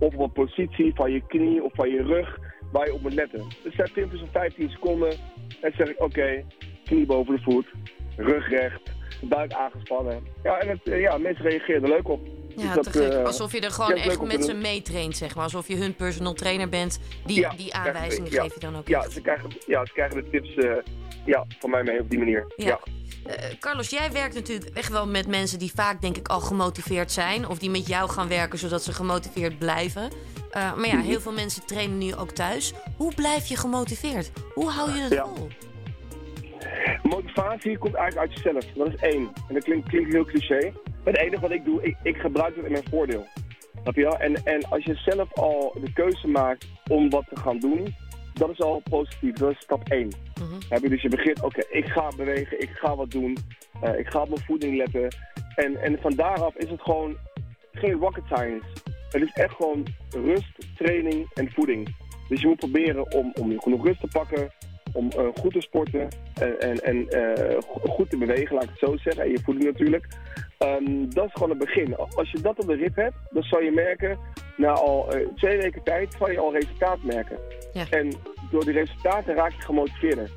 of 0.04 0.14
op 0.16 0.20
een 0.38 0.46
positie 0.46 0.92
van 0.96 1.12
je 1.12 1.22
knie 1.28 1.64
of 1.64 1.72
van 1.76 1.90
je 1.90 2.04
rug 2.04 2.40
waar 2.72 2.86
je 2.86 2.94
op 2.94 3.02
moet 3.02 3.14
letten. 3.14 3.44
Dus 3.64 3.76
zijn 3.76 3.88
filmpjes 3.88 4.20
van 4.20 4.30
15 4.32 4.70
seconden 4.70 5.10
en 5.62 5.74
zeg 5.78 5.88
ik 5.90 6.02
oké, 6.02 6.44
knie 6.86 7.06
boven 7.06 7.36
de 7.36 7.42
voet, 7.42 7.66
rug 8.18 8.50
recht, 8.50 8.82
buik 9.22 9.54
aangespannen. 9.54 10.24
Ja, 10.44 10.58
en 10.60 10.68
het, 10.70 10.84
eh, 10.84 11.00
ja, 11.02 11.18
mensen 11.18 11.46
reageren 11.46 11.84
er 11.84 11.90
leuk 11.90 12.10
op. 12.10 12.20
ja 12.56 12.74
Dus 12.74 12.86
te 12.92 12.92
gek. 13.04 13.14
eh, 13.14 13.24
Alsof 13.24 13.52
je 13.52 13.60
er 13.60 13.72
gewoon 13.72 13.92
echt 13.94 14.22
met 14.22 14.46
ze 14.46 14.54
meetraint, 14.54 15.18
zeg 15.18 15.36
maar. 15.36 15.44
Alsof 15.44 15.68
je 15.68 15.76
hun 15.76 15.96
personal 15.96 16.34
trainer 16.34 16.70
bent. 16.70 17.00
Die, 17.26 17.40
Ja, 17.40 17.50
die 17.56 17.74
aanwijzingen 17.74 18.32
ja, 18.32 18.42
geef 18.42 18.54
je 18.54 18.60
dan 18.60 18.76
ook 18.76 18.88
Ja, 18.88 19.00
echt. 19.00 19.12
ze 19.12 19.22
krijgen, 19.22 19.50
ja, 19.68 19.86
ze 19.86 19.94
krijgen 19.94 20.24
de 20.24 20.30
tips 20.30 20.56
eh, 20.56 20.72
ja, 21.26 21.46
van 21.60 21.70
mij 21.70 21.84
mee 21.84 22.00
op 22.00 22.10
die 22.10 22.20
manier. 22.20 22.54
Ja. 22.56 22.66
ja. 22.66 22.80
Eh, 23.32 23.54
Carlos, 23.60 23.90
jij 23.90 24.12
werkt 24.12 24.36
natuurlijk 24.36 24.70
echt 24.74 24.92
wel 24.92 25.08
met 25.08 25.28
mensen 25.28 25.60
die 25.60 25.72
vaak 25.76 26.02
denk 26.02 26.18
ik 26.18 26.28
al 26.28 26.40
gemotiveerd 26.40 27.12
zijn. 27.12 27.48
Of 27.48 27.58
die 27.60 27.70
met 27.70 27.88
jou 27.88 28.10
gaan 28.10 28.28
werken 28.28 28.60
zodat 28.60 28.84
ze 28.84 28.94
gemotiveerd 28.94 29.58
blijven. 29.58 30.10
Eh, 30.52 30.76
maar 30.76 30.88
ja, 30.88 30.96
Mhm. 30.96 31.06
heel 31.06 31.22
veel 31.22 31.32
mensen 31.32 31.66
trainen 31.66 31.98
nu 31.98 32.16
ook 32.16 32.32
thuis. 32.32 32.74
Hoe 32.98 33.14
blijf 33.16 33.46
je 33.48 33.58
gemotiveerd? 33.58 34.32
Hoe 34.54 34.70
hou 34.70 34.92
je 34.92 35.02
het 35.02 35.14
Ja. 35.14 35.26
vol? 35.26 35.48
Motivatie 37.04 37.78
komt 37.78 37.96
eigenlijk 37.96 38.30
uit 38.30 38.42
jezelf. 38.44 38.66
Dat 38.76 38.88
is 38.88 38.96
één. 39.14 39.32
En 39.48 39.54
dat 39.54 39.64
klinkt, 39.64 39.90
klinkt 39.90 40.12
heel 40.14 40.26
cliché. 40.26 40.72
Maar 41.04 41.14
het 41.14 41.18
enige 41.22 41.42
wat 41.42 41.52
ik 41.52 41.66
doe, 41.66 41.84
ik, 41.84 41.96
ik 42.04 42.18
gebruik 42.18 42.56
het 42.56 42.66
in 42.66 42.72
mijn 42.72 42.84
voordeel. 42.90 43.26
Snap 43.82 43.96
je 43.96 44.02
wel? 44.04 44.18
En, 44.18 44.46
en 44.46 44.70
als 44.70 44.84
je 44.84 44.96
zelf 44.96 45.34
al 45.34 45.76
de 45.84 45.94
keuze 45.94 46.28
maakt 46.28 46.66
om 46.90 47.10
wat 47.10 47.24
te 47.30 47.40
gaan 47.40 47.60
doen, 47.60 47.96
dat 48.34 48.50
is 48.50 48.62
al 48.62 48.82
positief. 48.90 49.34
Dat 49.34 49.52
is 49.52 49.60
stap 49.60 49.90
één. 49.90 50.08
Mhm. 50.40 50.62
Heb 50.70 50.82
je 50.82 50.90
dus 50.90 51.02
je 51.02 51.10
begint, 51.10 51.44
oké, 51.44 51.64
ik 51.70 51.86
ga 51.86 52.08
bewegen, 52.16 52.62
ik 52.62 52.70
ga 52.70 52.96
wat 52.96 53.12
doen, 53.12 53.38
eh, 53.82 54.00
ik 54.00 54.08
ga 54.08 54.22
op 54.22 54.30
mijn 54.30 54.42
voeding 54.42 54.78
letten. 54.78 55.16
En, 55.56 55.76
en 55.76 55.98
van 56.02 56.16
daaraf 56.16 56.56
is 56.56 56.70
het 56.70 56.82
gewoon 56.82 57.18
geen 57.72 57.94
rocket 57.94 58.24
science. 58.26 58.68
Het 59.10 59.22
is 59.22 59.32
echt 59.34 59.56
gewoon 59.56 59.86
rust, 60.10 60.78
training 60.78 61.30
en 61.34 61.52
voeding. 61.52 61.96
Dus 62.30 62.42
je 62.42 62.48
moet 62.48 62.60
proberen 62.60 63.14
om, 63.14 63.32
om 63.40 63.62
genoeg 63.62 63.86
rust 63.86 64.00
te 64.00 64.08
pakken, 64.08 64.52
om 64.94 65.10
eh, 65.10 65.26
goed 65.42 65.54
te 65.54 65.62
sporten 65.62 66.08
en, 66.34 66.60
en, 66.60 66.84
en 66.84 67.10
eh, 67.10 67.58
go- 67.68 67.90
goed 67.90 68.10
te 68.10 68.18
bewegen, 68.18 68.54
laat 68.56 68.64
ik 68.64 68.70
het 68.70 68.80
zo 68.90 68.98
zeggen. 68.98 69.24
En 69.24 69.30
je 69.30 69.40
voeding 69.44 69.66
natuurlijk. 69.66 70.08
Ehm, 70.58 71.10
dat 71.10 71.26
is 71.26 71.34
gewoon 71.34 71.50
het 71.50 71.58
begin. 71.60 71.96
Als 71.98 72.32
je 72.32 72.42
dat 72.42 72.60
op 72.60 72.68
de 72.68 72.76
rit 72.76 72.96
hebt, 72.96 73.16
dan 73.30 73.44
zal 73.44 73.62
je 73.62 73.72
merken, 73.72 74.18
na 74.58 74.72
al 74.72 75.14
eh, 75.14 75.28
twee 75.36 75.58
weken 75.58 75.84
tijd, 75.84 76.16
zal 76.18 76.32
je 76.32 76.40
al 76.40 76.54
resultaat 76.54 77.04
merken. 77.04 77.38
Ja. 77.74 77.86
En 77.90 78.14
door 78.52 78.66
die 78.66 78.74
resultaten 78.74 79.36
raak 79.36 79.52
je 79.52 79.62
gemotiveerder. 79.62 80.30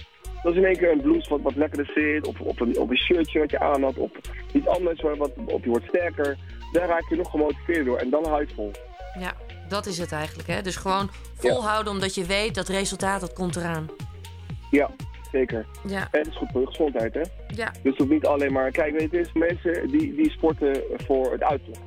Dat 0.42 0.52
is 0.52 0.58
in 0.60 0.66
één 0.66 0.76
keer 0.76 0.90
een 0.90 1.00
blouse 1.00 1.28
wat, 1.30 1.40
wat 1.42 1.54
lekkerder 1.56 1.92
zit, 1.94 2.26
of 2.26 2.40
op 2.40 2.60
een, 2.60 2.78
op 2.78 2.90
een 2.90 2.96
shirtje 2.98 3.38
wat 3.38 3.50
je 3.50 3.58
aan 3.58 3.82
had, 3.82 3.96
of 3.96 4.10
iets 4.52 4.66
anders, 4.66 5.00
waar 5.00 5.16
wat, 5.16 5.30
of 5.46 5.62
je 5.64 5.68
wordt 5.70 5.86
sterker. 5.88 6.36
Daar 6.72 6.88
raak 6.88 7.08
je 7.08 7.16
nog 7.16 7.30
gemotiveerder 7.30 7.84
door 7.84 7.98
en 7.98 8.10
dan 8.10 8.24
hou 8.26 8.40
je 8.40 8.46
het 8.46 8.54
vol. 8.54 8.70
Ja, 9.18 9.32
dat 9.68 9.86
is 9.86 9.98
het 9.98 10.12
eigenlijk. 10.12 10.48
Hè? 10.48 10.62
Dus 10.62 10.76
gewoon 10.76 11.10
volhouden 11.36 11.92
omdat 11.92 12.14
je 12.14 12.24
weet 12.24 12.54
dat 12.54 12.68
resultaat, 12.68 13.20
dat 13.20 13.32
komt 13.32 13.56
eraan. 13.56 13.86
Ja, 14.70 14.90
zeker. 15.32 15.66
Ja, 15.86 16.08
En 16.10 16.18
het 16.18 16.26
is 16.26 16.36
goed 16.36 16.48
voor 16.52 16.60
je 16.60 16.66
gezondheid, 16.66 17.14
hè? 17.14 17.20
ja, 17.46 17.70
Dus 17.70 17.82
het 17.82 17.98
hoeft 17.98 18.10
niet 18.10 18.26
alleen 18.26 18.52
maar... 18.52 18.70
Kijk, 18.70 18.92
weet 18.92 19.10
je, 19.10 19.16
het 19.16 19.26
is 19.26 19.32
mensen 19.32 19.88
die, 19.88 20.14
die 20.14 20.30
sporten 20.30 20.82
voor 20.96 21.32
het 21.32 21.42
uiterlijk. 21.42 21.80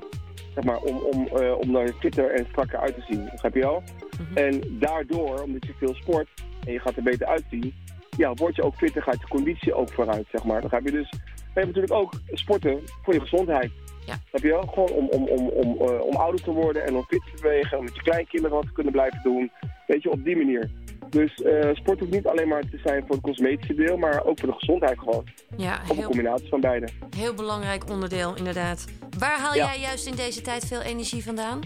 Zeg 0.56 0.64
maar, 0.64 0.78
om, 0.78 0.98
om, 0.98 1.28
eh, 1.28 1.58
om 1.58 1.76
er 1.76 1.94
fitter 2.00 2.32
en 2.32 2.46
strakker 2.50 2.80
uit 2.80 2.96
te 2.96 3.02
zien. 3.10 3.30
Begrijp 3.32 3.54
je 3.54 3.60
wel? 3.60 3.84
Mhm. 4.20 4.38
En 4.38 4.62
daardoor, 4.80 5.42
omdat 5.42 5.66
je 5.66 5.74
veel 5.78 5.94
sport 5.94 6.28
en 6.66 6.74
je 6.74 6.80
gaat 6.80 6.96
er 6.96 7.04
beter 7.04 7.28
uitzien... 7.28 7.74
Ja, 8.18 8.34
word 8.34 8.56
je 8.56 8.64
ook 8.64 8.76
fitter, 8.76 9.02
gaat 9.02 9.20
je 9.20 9.28
conditie 9.28 9.74
ook 9.74 9.94
vooruit, 9.94 10.26
zeg 10.32 10.44
maar. 10.44 10.62
Dan 10.62 10.70
heb 10.74 10.86
je 10.86 10.92
dus... 10.92 11.10
We 11.10 11.66
hebben 11.66 11.82
natuurlijk 11.82 11.94
ook 11.94 12.14
sporten 12.34 12.80
voor 13.04 13.14
je 13.14 13.20
gezondheid. 13.20 13.72
Ja. 14.06 14.16
Heb 14.32 14.42
je 14.42 14.48
wel? 14.48 14.62
Gewoon 14.62 14.90
om, 14.90 15.08
om, 15.08 15.28
om, 15.28 15.48
om, 15.48 15.88
eh, 15.88 16.02
om 16.02 16.16
ouder 16.16 16.42
te 16.42 16.52
worden 16.52 16.86
en 16.86 16.96
om 16.96 17.04
fit 17.08 17.22
te 17.36 17.42
bewegen. 17.42 17.78
Om 17.78 17.84
met 17.84 17.96
je 17.96 18.02
kleinkinderen 18.02 18.56
wat 18.58 18.66
te 18.66 18.74
kunnen 18.74 18.92
blijven 18.92 19.20
doen. 19.24 19.52
Weet 19.88 20.04
je, 20.04 20.12
op 20.12 20.24
die 20.24 20.38
manier. 20.38 20.72
Dus 21.10 21.42
eh, 21.42 21.70
sport 21.74 22.00
hoeft 22.00 22.12
niet 22.12 22.28
alleen 22.28 22.48
maar 22.48 22.62
te 22.62 22.80
zijn 22.84 23.02
voor 23.06 23.16
het 23.16 23.22
cosmetische 23.24 23.74
deel, 23.74 23.98
maar 23.98 24.26
ook 24.26 24.40
voor 24.40 24.50
de 24.50 24.56
gezondheid 24.58 25.00
gewoon. 25.00 25.24
ja 25.58 25.80
Of 25.90 25.98
een 25.98 26.04
combinatie 26.04 26.48
van 26.50 26.62
beide. 26.62 26.88
heel 27.18 27.34
belangrijk 27.34 27.90
onderdeel 27.90 28.36
inderdaad. 28.36 28.86
Waar 29.18 29.40
haal 29.40 29.56
Ja. 29.56 29.66
jij 29.66 29.80
juist 29.82 30.08
in 30.08 30.16
deze 30.16 30.42
tijd 30.42 30.66
veel 30.66 30.82
energie 30.82 31.24
vandaan? 31.24 31.60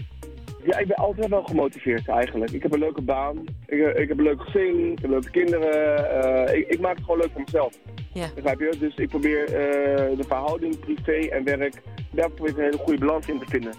Ja, 0.64 0.78
ik 0.78 0.86
ben 0.86 0.96
altijd 0.96 1.28
wel 1.28 1.42
gemotiveerd 1.42 2.08
eigenlijk. 2.08 2.50
Ik 2.50 2.62
heb 2.62 2.72
een 2.72 2.78
leuke 2.78 3.00
baan, 3.02 3.44
ik, 3.66 3.78
eh, 3.80 4.02
ik 4.02 4.08
heb 4.08 4.18
een 4.18 4.24
leuk 4.24 4.40
gezin, 4.40 4.92
ik 4.92 4.98
heb 5.00 5.10
leuke 5.10 5.30
kinderen. 5.30 6.10
eh, 6.48 6.56
ik, 6.58 6.68
ik 6.68 6.80
maak 6.80 6.94
het 6.96 7.04
gewoon 7.04 7.20
leuk 7.20 7.30
voor 7.32 7.42
mezelf. 7.44 7.74
Ja. 8.12 8.26
Begrijp 8.34 8.58
je? 8.60 8.76
Dus 8.78 8.94
ik 8.96 9.08
probeer 9.08 9.46
de 10.16 10.24
verhouding 10.26 10.78
privé 10.80 11.28
en 11.28 11.44
werk, 11.44 11.82
daar 12.10 12.30
probeer 12.30 12.52
ik 12.52 12.58
een 12.58 12.64
hele 12.64 12.76
goede 12.78 12.98
balans 12.98 13.26
in 13.28 13.38
te 13.38 13.44
vinden. 13.48 13.72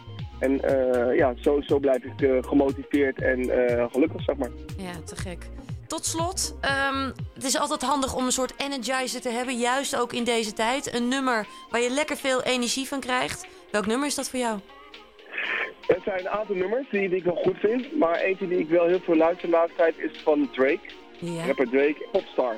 En 0.45 0.61
eh, 0.61 1.17
ja, 1.17 1.33
zo, 1.41 1.61
zo 1.61 1.79
blijf 1.79 2.03
ik 2.03 2.21
eh, 2.21 2.37
gemotiveerd 2.41 3.21
en 3.21 3.49
eh, 3.49 3.85
gelukkig, 3.91 4.23
zeg 4.23 4.35
maar. 4.35 4.49
Ja, 4.77 4.91
te 5.05 5.15
gek. 5.15 5.49
Tot 5.87 6.05
slot, 6.05 6.57
ehm, 6.61 7.11
het 7.33 7.43
is 7.43 7.57
altijd 7.57 7.81
handig 7.81 8.15
om 8.15 8.25
een 8.25 8.31
soort 8.31 8.53
energizer 8.57 9.21
te 9.21 9.29
hebben, 9.29 9.57
juist 9.57 9.95
ook 9.95 10.13
in 10.13 10.23
deze 10.23 10.53
tijd. 10.53 10.93
Een 10.93 11.07
nummer 11.07 11.47
waar 11.69 11.81
je 11.81 11.89
lekker 11.89 12.17
veel 12.17 12.43
energie 12.43 12.87
van 12.87 12.99
krijgt. 12.99 13.47
Welk 13.71 13.85
nummer 13.85 14.07
is 14.07 14.15
dat 14.15 14.29
voor 14.29 14.39
jou? 14.39 14.59
Er 15.87 16.01
zijn 16.05 16.19
een 16.19 16.29
aantal 16.29 16.55
nummers 16.55 16.89
die, 16.89 17.09
die 17.09 17.17
ik 17.17 17.23
wel 17.23 17.35
goed 17.43 17.57
vind, 17.57 17.97
maar 17.97 18.15
eentje 18.15 18.47
die 18.47 18.59
ik 18.59 18.69
wel 18.69 18.85
heel 18.85 18.99
veel 18.99 19.15
luister 19.15 19.49
de 19.49 19.55
laatste 19.55 19.77
tijd 19.77 19.95
is 19.97 20.21
van 20.23 20.49
Drake. 20.51 20.89
Ja, 21.19 21.45
Rapper 21.45 21.69
Drake, 21.69 22.07
Popstar. 22.11 22.55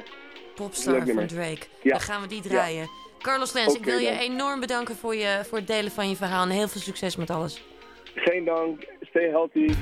Popstar 0.55 0.97
van 0.97 1.05
nummer. 1.05 1.27
Drake. 1.27 1.65
Ja. 1.81 1.91
Dan 1.91 2.01
gaan 2.01 2.21
we 2.21 2.27
die 2.27 2.41
draaien. 2.41 2.89
Carlos 3.21 3.53
Lens, 3.53 3.75
ik 3.75 3.83
wil 3.83 3.97
je 3.97 4.09
dan. 4.09 4.17
enorm 4.17 4.59
bedanken 4.59 4.95
voor, 4.95 5.15
je, 5.15 5.41
voor 5.47 5.57
het 5.57 5.67
delen 5.67 5.91
van 5.91 6.09
je 6.09 6.15
verhaal. 6.15 6.43
En 6.43 6.49
heel 6.49 6.67
veel 6.67 6.81
succes 6.81 7.15
met 7.15 7.29
alles. 7.29 7.61
Geen 8.19 8.45
dank, 8.45 8.87
stay 9.01 9.29
healthy. 9.29 9.73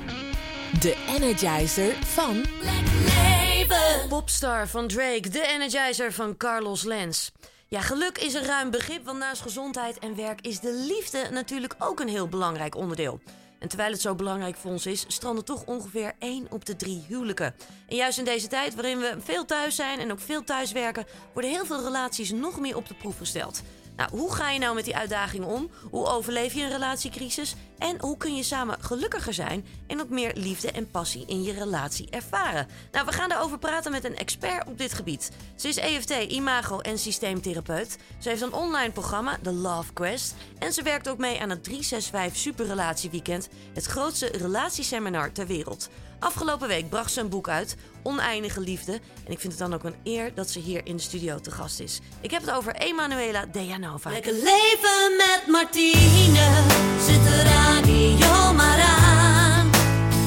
De 0.80 0.96
Energizer 1.16 1.94
van 1.94 2.44
leven. 2.62 4.08
Popstar 4.10 4.68
van 4.68 4.88
Drake, 4.88 5.30
de 5.30 5.48
energizer 5.48 6.14
van 6.14 6.38
Carlos 6.38 6.84
Lens. 6.84 7.32
Ja, 7.68 7.82
geluk 7.82 8.18
is 8.18 8.34
een 8.34 8.46
ruim 8.46 8.72
begrip, 8.72 9.06
want 9.06 9.20
naast 9.20 9.42
gezondheid 9.42 10.00
en 10.00 10.16
werk 10.16 10.42
is 10.42 10.60
de 10.60 10.86
liefde 10.88 11.30
natuurlijk 11.32 11.76
ook 11.80 12.00
een 12.00 12.08
heel 12.08 12.28
belangrijk 12.28 12.76
onderdeel. 12.76 13.20
En 13.60 13.68
terwijl 13.68 13.92
het 13.92 14.02
zo 14.02 14.16
belangrijk 14.16 14.56
voor 14.56 14.72
ons 14.72 14.86
is, 14.86 15.06
stranden 15.08 15.46
toch 15.46 15.66
ongeveer 15.66 16.14
1 16.20 16.48
op 16.50 16.66
de 16.66 16.76
3 16.76 17.06
huwelijken. 17.08 17.56
En 17.88 17.96
juist 17.96 18.18
in 18.18 18.26
deze 18.26 18.48
tijd 18.48 18.76
waarin 18.76 19.00
we 19.00 19.16
veel 19.20 19.46
thuis 19.46 19.76
zijn 19.76 20.00
en 20.00 20.12
ook 20.12 20.20
veel 20.20 20.44
thuiswerken, 20.44 21.06
worden 21.34 21.52
heel 21.52 21.66
veel 21.66 21.84
relaties 21.84 22.32
nog 22.32 22.60
meer 22.60 22.76
op 22.76 22.88
de 22.88 22.96
proef 22.96 23.18
gesteld. 23.18 23.62
Nou, 23.96 24.10
hoe 24.12 24.34
ga 24.34 24.50
je 24.50 24.60
nou 24.60 24.76
met 24.76 24.86
die 24.86 24.96
uitdagingen 24.96 25.48
om? 25.48 25.70
Hoe 25.92 26.06
overleef 26.06 26.54
je 26.54 26.64
een 26.64 26.70
relatiecrisis? 26.70 27.56
En 27.78 28.00
hoe 28.00 28.18
kun 28.18 28.36
je 28.36 28.44
samen 28.44 28.78
gelukkiger 28.80 29.34
zijn 29.34 29.66
en 29.88 30.02
ook 30.02 30.10
meer 30.10 30.32
liefde 30.36 30.72
en 30.72 30.92
passie 30.92 31.26
in 31.28 31.44
je 31.44 31.54
relatie 31.54 32.10
ervaren? 32.10 32.68
Nou, 32.92 33.06
we 33.06 33.12
gaan 33.12 33.30
daarover 33.30 33.58
praten 33.58 33.92
met 33.92 34.04
een 34.04 34.18
expert 34.18 34.68
op 34.68 34.78
dit 34.78 34.94
gebied. 34.94 35.32
Ze 35.56 35.68
is 35.68 35.78
EFT, 35.78 36.10
imago 36.10 36.80
en 36.80 36.98
systeemtherapeut. 36.98 37.98
Ze 38.20 38.30
heeft 38.30 38.42
een 38.42 38.54
online 38.54 38.92
programma, 38.92 39.38
The 39.42 39.54
Love 39.54 39.94
Quest. 39.94 40.36
En 40.60 40.74
ze 40.74 40.84
werkt 40.84 41.10
ook 41.10 41.18
mee 41.18 41.42
aan 41.42 41.50
het 41.50 41.64
365 41.64 42.42
Superrelatieweekend, 42.42 43.50
het 43.74 43.86
grootste 43.86 44.28
relatieseminar 44.28 45.32
ter 45.32 45.48
wereld. 45.48 45.90
Afgelopen 46.26 46.68
week 46.68 46.90
bracht 46.90 47.12
ze 47.12 47.20
een 47.20 47.30
boek 47.30 47.50
uit, 47.50 47.76
Oneindige 48.04 48.60
Liefde. 48.60 48.94
En 49.26 49.32
ik 49.32 49.40
vind 49.40 49.54
het 49.54 49.62
dan 49.62 49.74
ook 49.74 49.84
een 49.84 49.96
eer 50.04 50.34
dat 50.34 50.50
ze 50.50 50.60
hier 50.60 50.86
in 50.86 50.96
de 50.96 51.02
studio 51.02 51.40
te 51.40 51.52
gast 51.52 51.80
is. 51.80 52.00
Ik 52.22 52.32
heb 52.32 52.42
het 52.42 52.52
over 52.52 52.76
Emanuela 52.76 53.46
Dejanova. 53.46 54.10
Lekker 54.10 54.34
leven 54.34 55.16
met 55.18 55.44
Martine. 55.48 56.64
Zet 57.06 57.24
de 57.24 57.42
radio 57.44 58.54
maar 58.54 58.80
aan. 58.80 59.72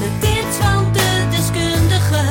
De 0.01 0.19
tips 0.21 0.57
van 0.57 0.93
de 0.93 1.27
deskundige. 1.31 2.25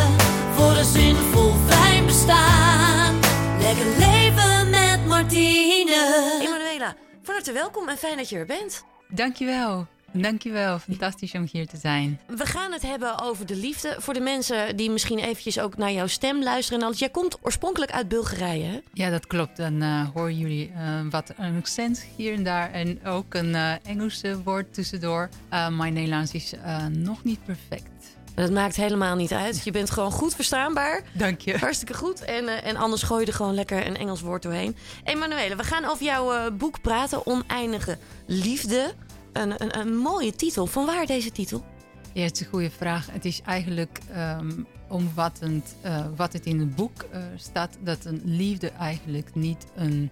Voor 0.55 0.77
een 0.77 0.85
zinvol 0.85 1.53
fijn 1.67 2.05
bestaan. 2.05 3.19
Lekker 3.59 3.85
leven 3.97 4.69
met 4.69 5.05
Martine. 5.05 6.39
Emanuela, 6.41 6.95
van 7.23 7.33
harte 7.33 7.51
welkom 7.51 7.89
en 7.89 7.97
fijn 7.97 8.17
dat 8.17 8.29
je 8.29 8.37
er 8.37 8.45
bent. 8.45 8.83
Dankjewel. 9.07 9.87
Dankjewel. 10.21 10.79
Fantastisch 10.79 11.33
om 11.33 11.47
hier 11.51 11.67
te 11.67 11.77
zijn. 11.77 12.19
We 12.27 12.45
gaan 12.45 12.71
het 12.71 12.81
hebben 12.81 13.21
over 13.21 13.45
de 13.45 13.55
liefde. 13.55 13.95
Voor 13.99 14.13
de 14.13 14.19
mensen 14.19 14.75
die 14.75 14.91
misschien 14.91 15.19
eventjes 15.19 15.59
ook 15.59 15.77
naar 15.77 15.91
jouw 15.91 16.07
stem 16.07 16.43
luisteren. 16.43 16.79
en 16.79 16.85
alles. 16.85 16.99
Jij 16.99 17.09
komt 17.09 17.37
oorspronkelijk 17.41 17.91
uit 17.91 18.07
Bulgarije, 18.07 18.63
hè? 18.63 18.79
Ja, 18.93 19.09
dat 19.09 19.27
klopt. 19.27 19.57
Dan 19.57 19.81
eh, 19.81 20.07
horen 20.13 20.37
jullie 20.37 20.71
eh, 20.75 20.99
wat 21.09 21.33
een 21.37 21.57
accent 21.57 22.05
hier 22.15 22.33
en 22.33 22.43
daar. 22.43 22.71
En 22.71 23.05
ook 23.05 23.33
een 23.33 23.55
eh, 23.55 23.71
Engelse 23.83 24.43
woord 24.43 24.73
tussendoor. 24.73 25.29
Mijn 25.49 25.93
Nederlands 25.93 26.31
is 26.31 26.53
nog 26.91 27.23
niet 27.23 27.39
perfect. 27.45 27.89
Dat 28.35 28.51
maakt 28.51 28.75
helemaal 28.75 29.15
niet 29.15 29.33
uit. 29.33 29.63
Je 29.63 29.71
bent 29.71 29.91
gewoon 29.91 30.11
goed 30.11 30.35
verstaanbaar. 30.35 31.01
Dank 31.13 31.41
je. 31.41 31.57
Hartstikke 31.57 31.93
goed. 31.93 32.23
En, 32.23 32.63
en 32.63 32.75
anders 32.75 33.03
gooi 33.03 33.21
je 33.21 33.27
er 33.27 33.33
gewoon 33.33 33.53
lekker 33.53 33.87
een 33.87 33.97
Engels 33.97 34.21
woord 34.21 34.41
doorheen. 34.43 34.75
Emanuele, 35.03 35.55
we 35.55 35.63
gaan 35.63 35.85
over 35.85 36.05
jouw 36.05 36.51
boek 36.51 36.81
praten. 36.81 37.25
Oneindige 37.25 37.97
Liefde. 38.25 38.93
Een, 39.37 39.61
een, 39.61 39.79
een 39.79 39.95
mooie 39.95 40.31
titel. 40.31 40.65
Van 40.65 40.85
waar 40.85 41.05
deze 41.05 41.31
titel? 41.31 41.65
Ja, 42.13 42.23
het 42.23 42.33
is 42.33 42.39
een 42.39 42.47
goede 42.47 42.69
vraag. 42.69 43.11
Het 43.11 43.25
is 43.25 43.41
eigenlijk 43.41 43.99
ehm, 44.11 44.63
omvattend 44.87 45.75
eh, 45.81 46.05
wat 46.15 46.33
het 46.33 46.45
in 46.45 46.59
het 46.59 46.75
boek 46.75 47.01
eh, 47.01 47.21
staat. 47.35 47.77
Dat 47.83 48.05
een 48.05 48.21
liefde 48.23 48.69
eigenlijk 48.69 49.35
niet 49.35 49.65
een 49.75 50.11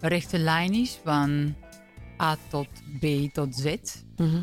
rechte 0.00 0.38
lijn 0.38 0.74
is 0.74 0.98
van 1.04 1.54
A 2.20 2.36
tot 2.48 2.68
B 3.00 3.32
tot 3.32 3.54
Z. 3.56 3.76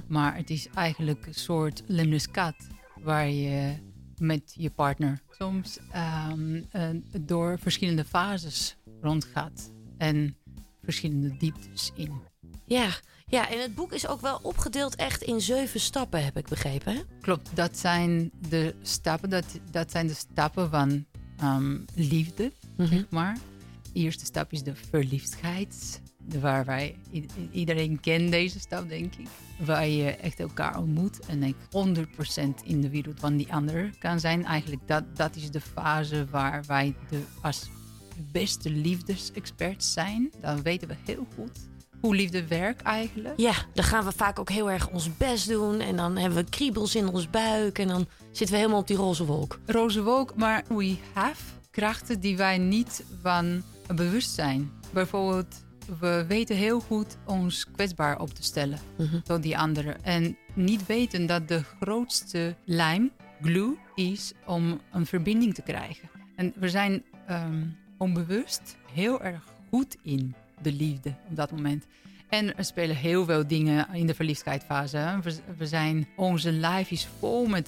Maar 0.07 0.35
het 0.35 0.49
is 0.49 0.67
eigenlijk 0.73 1.25
een 1.25 1.33
soort 1.33 1.83
lemniscat 1.87 2.55
waar 3.01 3.29
je 3.29 3.73
met 4.17 4.53
je 4.57 4.69
partner 4.69 5.21
soms 5.29 5.79
ehm, 5.91 6.61
eh, 6.71 6.89
door 7.21 7.59
verschillende 7.59 8.05
fases 8.05 8.77
rondgaat 9.01 9.71
en 9.97 10.35
verschillende 10.83 11.37
dieptes 11.37 11.91
in. 11.95 12.21
Ja. 12.65 12.89
Ja, 13.29 13.49
en 13.49 13.61
het 13.61 13.75
boek 13.75 13.93
is 13.93 14.07
ook 14.07 14.21
wel 14.21 14.39
opgedeeld 14.41 14.95
echt 14.95 15.21
in 15.21 15.41
zeven 15.41 15.79
stappen, 15.79 16.23
heb 16.23 16.37
ik 16.37 16.47
begrepen. 16.47 16.93
Hè? 16.93 17.01
Klopt, 17.21 17.49
dat 17.55 17.77
zijn 17.77 18.31
de 18.49 18.75
stappen, 18.81 19.29
dat, 19.29 19.45
dat 19.71 19.91
zijn 19.91 20.07
de 20.07 20.13
stappen 20.13 20.69
van 20.69 21.05
ehm, 21.37 21.77
liefde, 21.95 22.51
zeg 22.77 23.09
maar. 23.09 23.37
De 23.93 23.99
eerste 23.99 24.25
stap 24.25 24.51
is 24.51 24.63
de 24.63 24.75
verliefdheid, 24.75 26.01
waar 26.39 26.65
wij, 26.65 26.95
iedereen 27.51 27.99
kent 27.99 28.31
deze 28.31 28.59
stap, 28.59 28.89
denk 28.89 29.15
ik. 29.15 29.27
Waar 29.65 29.87
je 29.87 30.11
echt 30.11 30.39
elkaar 30.39 30.77
ontmoet 30.77 31.19
en 31.25 31.43
ik 31.43 31.55
100% 31.55 31.59
in 32.63 32.81
de 32.81 32.89
wereld 32.89 33.19
van 33.19 33.37
die 33.37 33.53
ander 33.53 33.89
kan 33.99 34.19
zijn. 34.19 34.45
Eigenlijk 34.45 34.87
dat, 34.87 35.03
dat 35.15 35.35
is 35.35 35.51
de 35.51 35.61
fase 35.61 36.25
waar 36.29 36.63
wij 36.67 36.95
de, 37.09 37.21
als 37.41 37.69
beste 38.31 38.69
liefdesexperts 38.69 39.93
zijn. 39.93 40.31
Dan 40.41 40.61
weten 40.61 40.87
we 40.87 40.95
heel 41.05 41.27
goed 41.35 41.68
hoe 42.01 42.15
liefde 42.15 42.47
werkt 42.47 42.81
eigenlijk. 42.81 43.33
Ja, 43.39 43.53
dan 43.73 43.83
gaan 43.83 44.05
we 44.05 44.11
vaak 44.11 44.39
ook 44.39 44.49
heel 44.49 44.71
erg 44.71 44.89
ons 44.89 45.17
best 45.17 45.47
doen. 45.47 45.79
En 45.79 45.95
dan 45.95 46.17
hebben 46.17 46.43
we 46.43 46.49
kriebels 46.49 46.95
in 46.95 47.07
ons 47.07 47.29
buik. 47.29 47.79
En 47.79 47.87
dan 47.87 48.07
zitten 48.31 48.55
we 48.55 48.61
helemaal 48.61 48.79
op 48.79 48.87
die 48.87 48.97
roze 48.97 49.25
wolk. 49.25 49.59
roze 49.65 50.03
wolk, 50.03 50.35
maar 50.35 50.63
we 50.67 50.97
have 51.13 51.43
krachten 51.71 52.19
die 52.19 52.37
wij 52.37 52.57
niet 52.57 53.03
van 53.21 53.63
bewust 53.95 54.31
zijn. 54.31 54.71
Bijvoorbeeld, 54.93 55.63
we 55.99 56.25
weten 56.27 56.55
heel 56.55 56.79
goed 56.79 57.17
ons 57.25 57.65
kwetsbaar 57.71 58.19
op 58.19 58.33
te 58.33 58.43
stellen 58.43 58.79
tot 59.23 59.43
die 59.43 59.57
anderen. 59.57 60.03
En 60.03 60.37
niet 60.53 60.85
weten 60.85 61.25
dat 61.25 61.47
de 61.47 61.63
grootste 61.81 62.55
lijm, 62.65 63.11
glue, 63.41 63.77
is 63.95 64.33
om 64.45 64.81
een 64.91 65.05
verbinding 65.05 65.53
te 65.53 65.61
krijgen. 65.61 66.09
En 66.35 66.53
we 66.55 66.69
zijn 66.69 67.03
ehm, 67.27 67.65
onbewust 67.97 68.77
heel 68.93 69.21
erg 69.21 69.43
goed 69.69 69.97
in 70.01 70.35
de 70.61 70.71
liefde 70.71 71.13
op 71.29 71.35
dat 71.35 71.51
moment. 71.51 71.85
En 72.29 72.57
er 72.57 72.65
spelen 72.65 72.95
heel 72.95 73.25
veel 73.25 73.47
dingen 73.47 73.87
in 73.93 74.07
de 74.07 74.13
verliefdheidsfase. 74.13 74.97
hè. 74.97 75.15
We, 75.57 75.67
zijn, 75.67 76.07
onze 76.15 76.51
life 76.51 76.93
is 76.93 77.07
vol 77.19 77.45
met, 77.45 77.67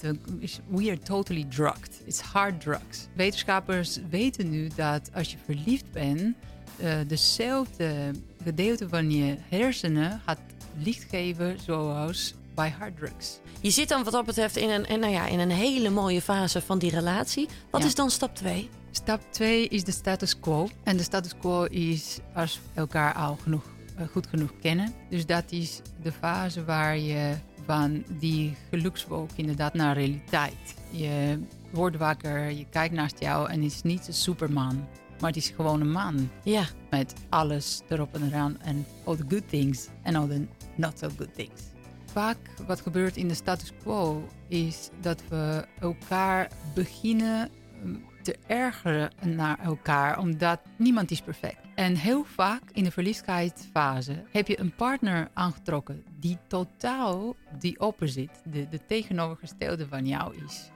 we 0.68 0.86
are 0.88 0.98
totally 0.98 1.44
drugged. 1.48 2.02
It's 2.06 2.20
hard 2.20 2.60
drugs. 2.60 3.06
Wetenschappers 3.14 3.98
weten 4.10 4.50
nu 4.50 4.68
dat 4.76 5.10
als 5.14 5.30
je 5.30 5.36
verliefd 5.44 5.92
bent, 5.92 6.36
eh, 6.76 6.94
dezelfde 7.06 8.10
gedeelte 8.44 8.88
van 8.88 9.10
je 9.10 9.36
hersenen 9.48 10.20
gaat 10.26 10.40
licht 10.78 11.06
geven 11.10 11.56
zoals 11.64 12.34
bij 12.54 12.74
harddrugs. 12.78 13.38
Je 13.60 13.70
zit 13.70 13.88
dan 13.88 14.04
wat 14.04 14.12
dat 14.12 14.24
betreft 14.26 14.56
in 14.56 14.70
een, 14.70 14.86
en 14.86 15.00
nou 15.00 15.12
ja, 15.12 15.26
in 15.26 15.38
een 15.38 15.50
hele 15.50 15.90
mooie 15.90 16.20
fase 16.22 16.60
van 16.60 16.78
die 16.78 16.90
relatie. 16.90 17.48
Wat 17.70 17.80
Ja. 17.80 17.86
is 17.86 17.94
dan 17.94 18.10
stap 18.10 18.34
2? 18.36 18.68
Stap 18.94 19.20
2 19.30 19.68
is 19.68 19.84
de 19.84 19.92
status 19.92 20.40
quo. 20.40 20.68
En 20.82 20.96
de 20.96 21.02
status 21.02 21.36
quo 21.36 21.64
is 21.64 22.18
als 22.34 22.56
we 22.56 22.80
elkaar 22.80 23.14
al 23.14 23.36
genoeg, 23.36 23.64
eh, 23.96 24.06
goed 24.06 24.26
genoeg 24.26 24.50
kennen. 24.60 24.94
Dus 25.08 25.26
dat 25.26 25.44
is 25.48 25.80
de 26.02 26.12
fase 26.12 26.64
waar 26.64 26.98
je 26.98 27.34
van 27.64 28.04
die 28.18 28.56
gelukswolk 28.70 29.30
inderdaad 29.34 29.74
naar 29.74 29.96
realiteit. 29.96 30.74
Je 30.90 31.38
wordt 31.70 31.96
wakker, 31.96 32.50
je 32.50 32.66
kijkt 32.70 32.94
naast 32.94 33.20
jou 33.20 33.50
en 33.50 33.62
het 33.62 33.72
is 33.72 33.82
niet 33.82 34.06
een 34.06 34.14
superman. 34.14 34.86
Maar 35.20 35.30
het 35.30 35.38
is 35.38 35.48
gewoon 35.48 35.80
een 35.80 35.90
man 35.90 36.30
Ja, 36.42 36.64
met 36.90 37.14
alles 37.28 37.80
erop 37.88 38.14
en 38.14 38.26
eraan. 38.26 38.60
En 38.60 38.86
all 39.04 39.16
the 39.16 39.24
good 39.28 39.48
things 39.48 39.88
en 40.02 40.14
all 40.14 40.28
the 40.28 40.46
not 40.74 40.98
so 40.98 41.08
good 41.16 41.34
things. 41.34 41.60
Vaak 42.04 42.36
wat 42.66 42.80
gebeurt 42.80 43.16
in 43.16 43.28
de 43.28 43.34
status 43.34 43.72
quo 43.82 44.28
is 44.48 44.90
dat 45.00 45.22
we 45.28 45.66
elkaar 45.80 46.50
beginnen 46.74 47.50
um, 47.84 48.04
te 48.22 48.36
ergeren 48.46 49.10
naar 49.22 49.58
elkaar, 49.58 50.18
omdat 50.18 50.60
niemand 50.76 51.10
is 51.10 51.20
perfect. 51.20 51.60
En 51.74 51.94
heel 51.94 52.24
vaak 52.24 52.62
in 52.72 52.84
de 52.84 52.90
verliefdheidsfase 52.90 54.22
heb 54.30 54.48
je 54.48 54.60
een 54.60 54.74
partner 54.74 55.30
aangetrokken 55.32 56.04
die 56.20 56.38
totaal 56.46 57.36
die 57.58 57.80
opposite, 57.80 58.32
de, 58.50 58.68
de 58.68 58.80
tegenovergestelde 58.86 59.86
van 59.88 60.06
jou 60.06 60.34
is. 60.46 60.70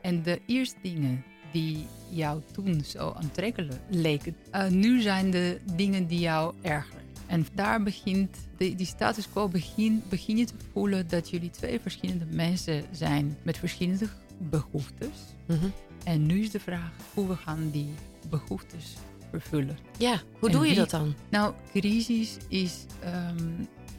En 0.00 0.22
de 0.22 0.40
eerste 0.46 0.78
dingen 0.82 1.24
die 1.52 1.86
jou 2.08 2.42
toen 2.52 2.84
zo 2.84 3.12
aantrekkelijk 3.16 3.80
leken, 3.88 4.36
eh, 4.50 4.68
nu 4.68 5.00
zijn 5.00 5.30
de 5.30 5.60
dingen 5.76 6.06
die 6.06 6.20
jou 6.20 6.54
ergeren. 6.62 7.02
En 7.26 7.46
daar 7.54 7.82
begint, 7.82 8.36
die, 8.56 8.74
die 8.74 8.86
status 8.86 9.30
quo 9.30 9.48
begin, 9.48 10.02
begin 10.08 10.36
je 10.36 10.44
te 10.44 10.54
voelen 10.72 11.08
dat 11.08 11.30
jullie 11.30 11.50
twee 11.50 11.80
verschillende 11.80 12.24
mensen 12.30 12.84
zijn 12.90 13.36
met 13.42 13.58
verschillende 13.58 14.06
behoeftes. 14.38 15.16
Mhm. 15.46 15.66
En 16.04 16.26
nu 16.26 16.40
is 16.40 16.50
de 16.50 16.60
vraag 16.60 16.92
hoe 17.14 17.28
we 17.28 17.36
gaan 17.36 17.70
die 17.70 17.94
behoeftes 18.30 18.96
vervullen. 19.30 19.78
ja. 19.98 20.20
hoe 20.38 20.48
En 20.48 20.54
doe 20.54 20.66
je 20.66 20.74
dat 20.74 20.90
dan? 20.90 21.14
Nou, 21.30 21.54
crisis 21.72 22.36
is 22.48 22.84
ehm, 23.00 23.50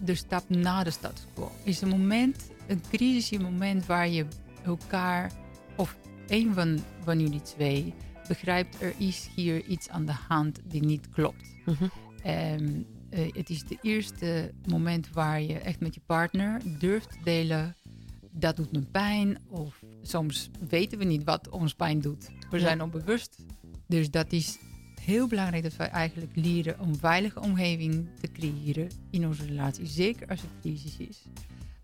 de 0.03 0.15
stap 0.15 0.49
na 0.49 0.83
de 0.83 0.91
status 0.91 1.25
quo. 1.33 1.51
Is 1.63 1.81
een 1.81 1.89
moment, 1.89 2.51
een 2.67 2.81
crisis 2.89 3.31
is 3.31 3.37
een 3.37 3.43
moment 3.43 3.85
waar 3.85 4.09
je 4.09 4.25
elkaar, 4.65 5.31
of 5.75 5.97
een 6.27 6.53
van, 6.53 6.79
van 7.03 7.19
jullie 7.19 7.41
twee, 7.41 7.93
begrijpt 8.27 8.81
er 8.81 8.93
is 8.97 9.29
hier 9.35 9.63
iets 9.63 9.89
aan 9.89 10.05
de 10.05 10.15
hand 10.27 10.59
die 10.63 10.83
niet 10.83 11.09
klopt. 11.09 11.55
Eh, 13.13 13.33
het 13.33 13.49
is 13.49 13.63
de 13.63 13.77
eerste 13.81 14.51
moment 14.65 15.09
waar 15.11 15.41
je 15.41 15.57
echt 15.57 15.79
met 15.79 15.93
je 15.93 16.01
partner 16.05 16.61
durft 16.79 17.09
te 17.09 17.17
delen. 17.23 17.75
Dat 18.33 18.55
doet 18.55 18.71
me 18.71 18.81
pijn. 18.81 19.37
Of 19.49 19.79
soms 20.01 20.49
weten 20.69 20.97
we 20.97 21.03
niet 21.03 21.23
wat 21.23 21.49
ons 21.49 21.73
pijn 21.73 22.01
doet. 22.01 22.29
We 22.49 22.59
zijn 22.59 22.81
onbewust. 22.81 23.35
Dus 23.87 24.11
dat 24.11 24.31
is 24.31 24.57
heel 25.01 25.27
belangrijk 25.27 25.63
dat 25.63 25.75
wij 25.75 25.89
eigenlijk 25.89 26.35
leren 26.35 26.79
om 26.79 26.95
veilige 26.95 27.39
omgeving 27.39 28.07
te 28.21 28.31
creëren 28.31 28.89
in 29.09 29.27
onze 29.27 29.45
relatie. 29.45 29.85
Zeker 29.85 30.27
als 30.27 30.41
het 30.41 30.49
crisis 30.61 30.97
is. 30.97 31.23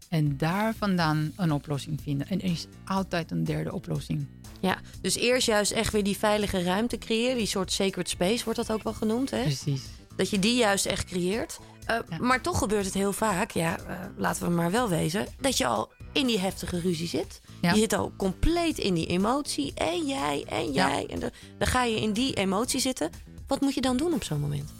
En 0.09 0.37
daar 0.37 0.75
vandaan 0.75 1.31
een 1.35 1.51
oplossing 1.51 2.01
vinden. 2.01 2.27
En 2.27 2.41
er 2.41 2.51
is 2.51 2.67
altijd 2.85 3.31
een 3.31 3.43
derde 3.43 3.73
oplossing. 3.73 4.27
Ja, 4.61 4.79
dus 5.01 5.15
eerst 5.15 5.47
juist 5.47 5.71
echt 5.71 5.93
weer 5.93 6.03
die 6.03 6.17
veilige 6.17 6.63
ruimte 6.63 6.97
creëren. 6.97 7.37
Die 7.37 7.45
soort 7.45 7.71
sacred 7.71 8.09
space 8.09 8.43
wordt 8.43 8.59
dat 8.59 8.71
ook 8.71 8.83
wel 8.83 8.93
genoemd, 8.93 9.31
hè? 9.31 9.41
Precies. 9.41 9.83
Dat 10.15 10.29
je 10.29 10.39
die 10.39 10.55
juist 10.55 10.85
echt 10.85 11.05
creëert. 11.05 11.59
Uh, 11.89 11.97
Ja. 12.09 12.17
Maar 12.19 12.41
toch 12.41 12.57
gebeurt 12.57 12.85
het 12.85 12.93
heel 12.93 13.13
vaak, 13.13 13.51
ja, 13.51 13.77
uh, 13.79 13.99
laten 14.17 14.43
we 14.43 14.49
maar 14.49 14.71
wel 14.71 14.89
wezen, 14.89 15.25
dat 15.39 15.57
je 15.57 15.65
al 15.65 15.91
in 16.13 16.27
die 16.27 16.39
heftige 16.39 16.79
ruzie 16.79 17.07
zit. 17.07 17.41
Ja. 17.61 17.71
Je 17.73 17.79
zit 17.79 17.93
al 17.93 18.11
compleet 18.17 18.77
in 18.77 18.93
die 18.93 19.05
emotie. 19.07 19.73
En 19.73 20.07
jij, 20.07 20.43
en 20.47 20.71
jij. 20.71 21.07
En 21.09 21.19
de- 21.19 21.31
dan 21.57 21.67
ga 21.67 21.83
je 21.83 22.01
in 22.01 22.13
die 22.13 22.33
emotie 22.33 22.79
zitten. 22.79 23.09
Wat 23.47 23.61
moet 23.61 23.73
je 23.73 23.81
dan 23.81 23.97
doen 23.97 24.13
op 24.13 24.23
zo'n 24.23 24.39
moment? 24.39 24.73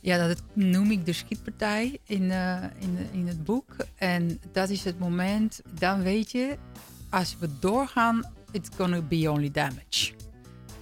Ja, 0.00 0.26
dat 0.28 0.42
noem 0.52 0.90
ik 0.90 1.06
de 1.06 1.12
schietpartij 1.12 1.98
in, 2.04 2.30
eh, 2.30 2.62
in, 2.78 2.98
in 3.12 3.26
het 3.28 3.44
boek. 3.44 3.76
En 3.96 4.40
dat 4.52 4.68
is 4.68 4.84
het 4.84 4.98
moment, 4.98 5.60
dan 5.78 6.02
weet 6.02 6.30
je, 6.30 6.56
als 7.10 7.36
we 7.38 7.48
doorgaan, 7.60 8.32
it's 8.50 8.68
gonna 8.76 9.00
be 9.02 9.30
only 9.30 9.50
damage. 9.50 10.12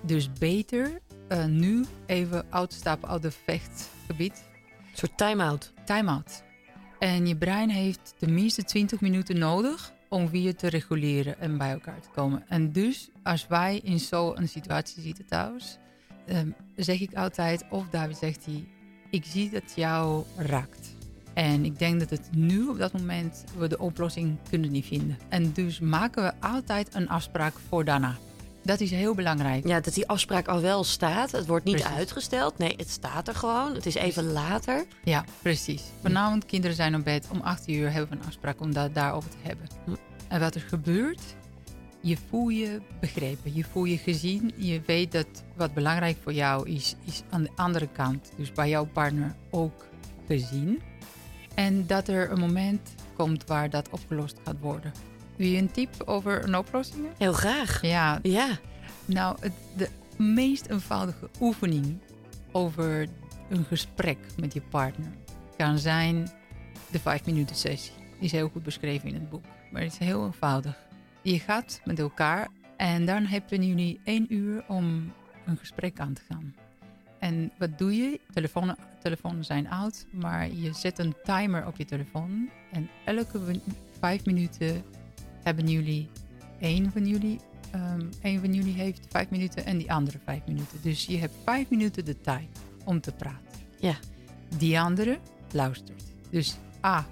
Dus 0.03 0.33
beter 0.33 1.01
eh, 1.29 1.45
nu 1.45 1.85
even 2.07 2.47
uitstappen 2.51 3.09
uit 3.09 3.23
het 3.23 3.37
vechtgebied. 3.47 4.43
Een 4.79 4.99
soort 4.99 5.17
time-out. 5.19 5.73
Time-out. 5.85 6.43
En 6.99 7.27
je 7.27 7.37
brein 7.37 7.71
heeft 7.71 8.15
tenminste 8.19 8.65
20 8.65 9.01
minuten 9.01 9.39
nodig 9.39 9.93
om 10.09 10.31
weer 10.31 10.57
te 10.57 10.69
reguleren 10.69 11.41
en 11.41 11.59
bij 11.59 11.71
elkaar 11.71 12.01
te 12.01 12.09
komen. 12.15 12.45
En 12.49 12.73
dus 12.73 13.11
als 13.23 13.47
wij 13.47 13.81
in 13.83 13.99
zo'n 13.99 14.47
situatie 14.47 15.03
zitten 15.03 15.27
thuis, 15.27 15.79
ehm, 16.27 16.51
zeg 16.77 17.01
ik 17.01 17.15
altijd, 17.15 17.65
of 17.71 17.89
David 17.89 18.17
zegt 18.17 18.45
hij, 18.45 18.65
ik 19.11 19.25
zie 19.25 19.51
dat 19.51 19.73
jou 19.77 20.25
raakt. 20.37 20.95
En 21.35 21.65
ik 21.65 21.79
denk 21.79 22.01
dat 22.01 22.11
het 22.11 22.29
nu 22.31 22.67
op 22.67 22.79
dat 22.79 22.93
moment 22.93 23.45
we 23.59 23.69
de 23.69 23.79
oplossing 23.79 24.39
kunnen 24.49 24.71
niet 24.71 24.87
vinden. 24.87 25.19
En 25.29 25.53
dus 25.53 25.81
maken 25.81 26.23
we 26.23 26.33
altijd 26.41 26.95
een 26.95 27.09
afspraak 27.09 27.55
voor 27.69 27.85
daarna. 27.85 28.17
Dat 28.65 28.81
is 28.81 28.91
heel 28.91 29.15
belangrijk. 29.15 29.67
Ja, 29.67 29.81
dat 29.81 29.95
die 29.95 30.09
afspraak 30.09 30.49
al 30.49 30.61
wel 30.61 30.85
staat. 30.85 31.33
Het 31.33 31.47
wordt 31.47 31.65
niet 31.65 31.77
Precies. 31.77 31.95
uitgesteld. 31.97 32.59
Nee, 32.59 32.75
het 32.77 32.91
staat 32.91 33.29
er 33.29 33.35
gewoon. 33.35 33.75
Het 33.75 33.87
is 33.87 33.95
even 33.95 34.33
later. 34.33 34.85
Ja, 35.05 35.25
precies. 35.43 35.83
Vanavond, 36.03 36.47
kinderen 36.47 36.77
zijn 36.77 36.95
op 36.95 37.05
bed. 37.05 37.27
Om 37.31 37.41
8 37.41 37.69
uur 37.69 37.93
hebben 37.93 38.11
we 38.11 38.17
een 38.17 38.27
afspraak 38.29 38.61
om 38.61 38.73
dat 38.73 38.95
daarover 38.95 39.31
te 39.31 39.37
hebben. 39.43 39.67
Hm. 39.85 39.91
En 40.29 40.41
wat 40.41 40.55
er 40.55 40.61
gebeurt, 40.61 41.21
je 42.01 42.17
voel 42.29 42.49
je 42.49 42.81
begrepen. 43.01 43.55
Je 43.55 43.65
voel 43.65 43.85
je 43.85 43.99
gezien. 43.99 44.53
Je 44.57 44.81
weet 44.87 45.13
dat 45.13 45.27
wat 45.57 45.75
belangrijk 45.75 46.17
voor 46.23 46.33
jou 46.33 46.69
is, 46.69 46.95
is 47.05 47.23
aan 47.31 47.43
de 47.43 47.51
andere 47.57 47.89
kant. 47.93 48.33
Dus 48.37 48.53
bij 48.53 48.69
jouw 48.69 48.87
partner 48.87 49.35
ook 49.51 49.87
gezien. 50.27 50.83
En 51.55 51.87
dat 51.87 52.09
er 52.09 52.31
een 52.31 52.41
moment 52.41 52.95
komt 53.17 53.47
waar 53.47 53.71
dat 53.71 53.89
opgelost 53.91 54.37
gaat 54.45 54.61
worden. 54.61 54.93
Wil 55.37 55.47
je 55.49 55.59
een 55.59 55.71
tip 55.71 56.03
over 56.05 56.45
een 56.45 56.57
oplossing? 56.57 57.07
Heel 57.19 57.33
graag. 57.33 57.83
Ja, 57.83 58.19
Ja. 58.23 58.49
nou, 59.05 59.37
het, 59.41 59.53
de 59.77 59.89
meest 60.17 60.67
eenvoudige 60.67 61.29
oefening 61.41 61.99
over 62.53 63.09
een 63.49 63.65
gesprek 63.65 64.19
met 64.37 64.55
je 64.55 64.61
partner 64.61 65.13
kan 65.57 65.79
zijn 65.79 66.29
de 66.91 66.99
vijf 67.01 67.27
minuten 67.27 67.57
sessie. 67.57 67.93
Die 67.99 68.25
is 68.25 68.33
heel 68.33 68.49
goed 68.49 68.63
beschreven 68.63 69.09
in 69.09 69.15
het 69.15 69.31
boek, 69.31 69.45
maar 69.73 69.83
het 69.83 69.93
is 69.93 69.99
heel 69.99 70.25
eenvoudig. 70.25 70.77
Je 71.23 71.39
gaat 71.39 71.81
met 71.85 71.99
elkaar 71.99 72.49
en 72.77 73.07
dan 73.07 73.25
hebben 73.25 73.67
jullie 73.67 74.01
één 74.05 74.27
uur 74.35 74.65
om 74.69 75.13
een 75.47 75.57
gesprek 75.57 76.01
aan 76.01 76.13
te 76.13 76.23
gaan. 76.29 76.55
En 77.19 77.53
wat 77.59 77.79
doe 77.79 77.97
je? 77.97 78.21
Telefoons, 78.33 78.73
telefoons 79.03 79.47
zijn 79.47 79.69
oud, 79.71 80.07
maar 80.13 80.53
je 80.53 80.73
zet 80.73 80.99
een 80.99 81.15
timer 81.23 81.67
op 81.67 81.77
je 81.77 81.85
telefoon. 81.85 82.49
En 82.73 82.89
elke 83.05 83.61
vijf 84.01 84.25
minuten 84.25 84.83
hebben 85.45 85.69
jullie, 85.69 86.09
één 86.61 86.93
van 86.93 87.07
jullie, 87.07 87.41
ehm 87.71 88.07
één 88.23 88.41
van 88.41 88.55
jullie 88.55 88.75
heeft 88.75 89.07
vijf 89.11 89.31
minuten 89.31 89.65
en 89.65 89.79
die 89.79 89.93
andere 89.93 90.19
vijf 90.25 90.47
minuten. 90.47 90.79
Dus 90.83 91.07
je 91.07 91.19
hebt 91.19 91.35
vijf 91.45 91.71
minuten 91.71 92.05
de 92.05 92.21
tijd 92.21 92.49
om 92.85 93.01
te 93.01 93.13
praten. 93.13 93.61
Ja. 93.79 93.97
Die 94.57 94.81
andere 94.81 95.19
luistert. 95.53 96.03
Dus 96.31 96.57
A, 96.85 97.07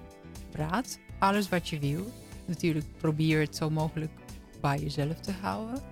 praat 0.50 0.98
alles 1.18 1.48
wat 1.48 1.68
je 1.68 1.78
wil. 1.78 2.12
Natuurlijk 2.46 2.86
probeer 2.96 3.40
het 3.40 3.56
zo 3.56 3.70
mogelijk 3.70 4.12
bij 4.60 4.78
jezelf 4.78 5.20
te 5.20 5.32
houden. 5.40 5.82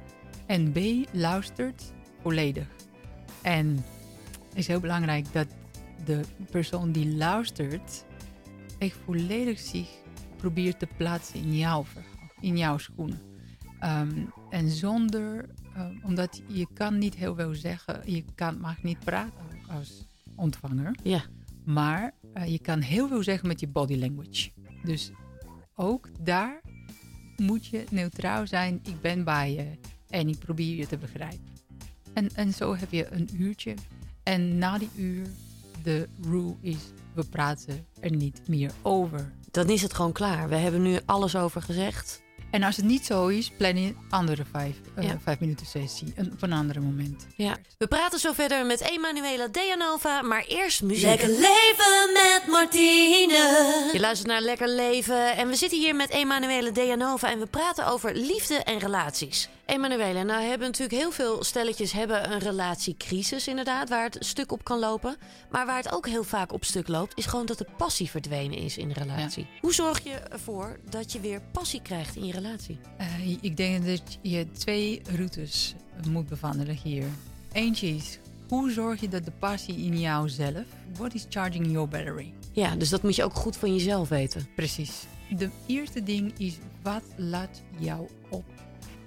En 0.46 0.72
B, 0.72 0.78
luistert 1.12 1.92
volledig. 2.22 2.66
En 3.42 3.84
het 4.48 4.58
is 4.58 4.66
heel 4.66 4.80
belangrijk 4.80 5.32
dat 5.32 5.46
de 6.04 6.20
persoon 6.50 6.92
die 6.92 7.16
luistert 7.16 8.04
echt 8.78 8.96
volledig 9.04 9.58
zich 9.58 9.88
probeert 10.36 10.78
te 10.78 10.88
plaatsen 10.96 11.40
in 11.40 11.56
jouw 11.56 11.84
verhaal, 11.84 12.09
in 12.40 12.56
jouw 12.56 12.78
schoenen. 12.78 13.20
Ehm, 13.80 14.24
en 14.50 14.70
zonder, 14.70 15.48
ehm, 15.74 15.94
omdat 16.02 16.42
je 16.46 16.66
kan 16.74 16.98
niet 16.98 17.14
heel 17.14 17.34
veel 17.34 17.54
zeggen, 17.54 18.00
je 18.04 18.24
kan, 18.34 18.60
mag 18.60 18.82
niet 18.82 18.98
praten 18.98 19.32
als 19.68 20.06
ontvanger. 20.34 20.94
Ja. 21.02 21.22
Maar 21.64 22.14
eh, 22.32 22.46
je 22.46 22.58
kan 22.58 22.80
heel 22.80 23.08
veel 23.08 23.22
zeggen 23.22 23.48
met 23.48 23.60
je 23.60 23.68
body 23.68 23.96
language. 23.96 24.50
Dus 24.82 25.10
ook 25.74 26.08
daar 26.20 26.60
moet 27.36 27.66
je 27.66 27.84
neutraal 27.90 28.46
zijn. 28.46 28.80
Ik 28.82 29.00
ben 29.00 29.24
bij 29.24 29.52
je 29.52 29.78
en 30.08 30.28
ik 30.28 30.38
probeer 30.38 30.76
je 30.76 30.86
te 30.86 30.96
begrijpen. 30.96 31.48
En, 32.12 32.28
en 32.34 32.52
zo 32.52 32.76
heb 32.76 32.92
je 32.92 33.12
een 33.12 33.28
uurtje. 33.32 33.74
En 34.22 34.58
na 34.58 34.78
die 34.78 34.90
uur, 34.96 35.26
de 35.82 36.08
rule 36.22 36.54
is, 36.60 36.92
we 37.12 37.24
praten 37.24 37.86
er 38.00 38.16
niet 38.16 38.48
meer 38.48 38.72
over. 38.82 39.32
Dan 39.50 39.68
is 39.68 39.82
het 39.82 39.94
gewoon 39.94 40.12
klaar. 40.12 40.48
We 40.48 40.56
hebben 40.56 40.82
nu 40.82 40.98
alles 41.04 41.36
over 41.36 41.62
gezegd. 41.62 42.22
En 42.50 42.62
als 42.62 42.76
het 42.76 42.84
niet 42.84 43.06
zo 43.06 43.26
is, 43.26 43.50
plan 43.56 43.76
je 43.82 43.86
een 43.86 43.96
andere 44.10 44.42
vijf, 44.52 44.76
eh, 44.94 45.04
Ja. 45.04 45.18
vijf 45.22 45.40
minuten 45.40 45.66
sessie. 45.66 46.12
Een, 46.16 46.30
op 46.32 46.42
een 46.42 46.52
ander 46.52 46.82
moment. 46.82 47.26
Ja. 47.36 47.56
We 47.78 47.86
praten 47.86 48.18
zo 48.18 48.32
verder 48.32 48.66
met 48.66 48.80
Emanuela 48.80 49.48
Deanova, 49.48 50.22
maar 50.22 50.44
eerst 50.48 50.82
muziek. 50.82 51.04
Lekker 51.06 51.28
leven 51.28 52.12
met 52.12 52.42
Martine. 52.48 53.88
Je 53.92 54.00
luistert 54.00 54.28
naar 54.28 54.40
Lekker 54.40 54.68
Leven 54.68 55.36
en 55.36 55.48
we 55.48 55.54
zitten 55.54 55.78
hier 55.78 55.96
met 55.96 56.10
Emanuele 56.10 56.72
Deanova 56.72 57.30
en 57.30 57.38
we 57.38 57.46
praten 57.46 57.86
over 57.86 58.14
liefde 58.14 58.54
en 58.54 58.78
relaties. 58.78 59.48
Emanuele, 59.70 60.24
nou 60.24 60.42
hebben 60.42 60.66
natuurlijk 60.66 61.00
heel 61.00 61.10
veel 61.10 61.44
stelletjes 61.44 61.92
hebben 61.92 62.32
een 62.32 62.38
relatiecrisis 62.38 63.48
inderdaad, 63.48 63.88
waar 63.88 64.04
het 64.04 64.16
stuk 64.20 64.52
op 64.52 64.64
kan 64.64 64.78
lopen. 64.78 65.16
Maar 65.50 65.66
waar 65.66 65.76
het 65.76 65.92
ook 65.92 66.06
heel 66.06 66.24
vaak 66.24 66.52
op 66.52 66.64
stuk 66.64 66.88
loopt, 66.88 67.18
is 67.18 67.26
gewoon 67.26 67.46
dat 67.46 67.58
de 67.58 67.66
passie 67.76 68.10
verdwenen 68.10 68.58
is 68.58 68.78
in 68.78 68.88
de 68.88 68.94
relatie. 68.94 69.46
Hoe 69.60 69.74
zorg 69.74 70.04
je 70.04 70.10
ervoor 70.10 70.78
dat 70.88 71.12
je 71.12 71.20
weer 71.20 71.40
passie 71.52 71.82
krijgt 71.82 72.16
in 72.16 72.26
je 72.26 72.32
relatie? 72.32 72.78
Eh, 72.96 73.28
ik 73.40 73.56
denk 73.56 73.86
dat 73.86 74.18
je 74.22 74.52
twee 74.52 75.02
routes 75.16 75.74
moet 76.08 76.28
bewandelen 76.28 76.78
hier. 76.82 77.06
Eentje 77.52 77.88
is, 77.88 78.18
hoe 78.48 78.70
zorg 78.70 79.00
je 79.00 79.08
dat 79.08 79.24
de 79.24 79.32
passie 79.38 79.76
in 79.76 80.00
jouzelf, 80.00 80.64
what 80.96 81.14
is 81.14 81.26
charging 81.28 81.66
your 81.70 81.88
battery? 81.88 82.32
Ja, 82.52 82.76
dus 82.76 82.88
dat 82.88 83.02
moet 83.02 83.16
je 83.16 83.24
ook 83.24 83.34
goed 83.34 83.56
van 83.56 83.74
jezelf 83.74 84.08
weten. 84.08 84.48
Precies. 84.56 85.06
De 85.36 85.50
eerste 85.66 86.02
ding 86.02 86.32
is, 86.38 86.58
wat 86.82 87.02
laat 87.16 87.62
jou 87.78 88.08
op? 88.28 88.44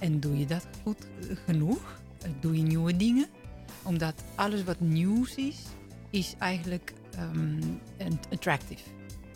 En 0.03 0.19
doe 0.19 0.37
je 0.37 0.45
dat 0.45 0.67
goed 0.83 0.97
eh, 1.29 1.35
genoeg? 1.45 2.01
Eh, 2.21 2.29
Doe 2.39 2.57
je 2.57 2.63
nieuwe 2.63 2.97
dingen? 2.97 3.27
Omdat 3.83 4.23
alles 4.35 4.63
wat 4.63 4.79
nieuws 4.79 5.35
is, 5.35 5.57
is 6.09 6.35
eigenlijk 6.39 6.93
een- 7.17 7.79
attractive. 8.31 8.83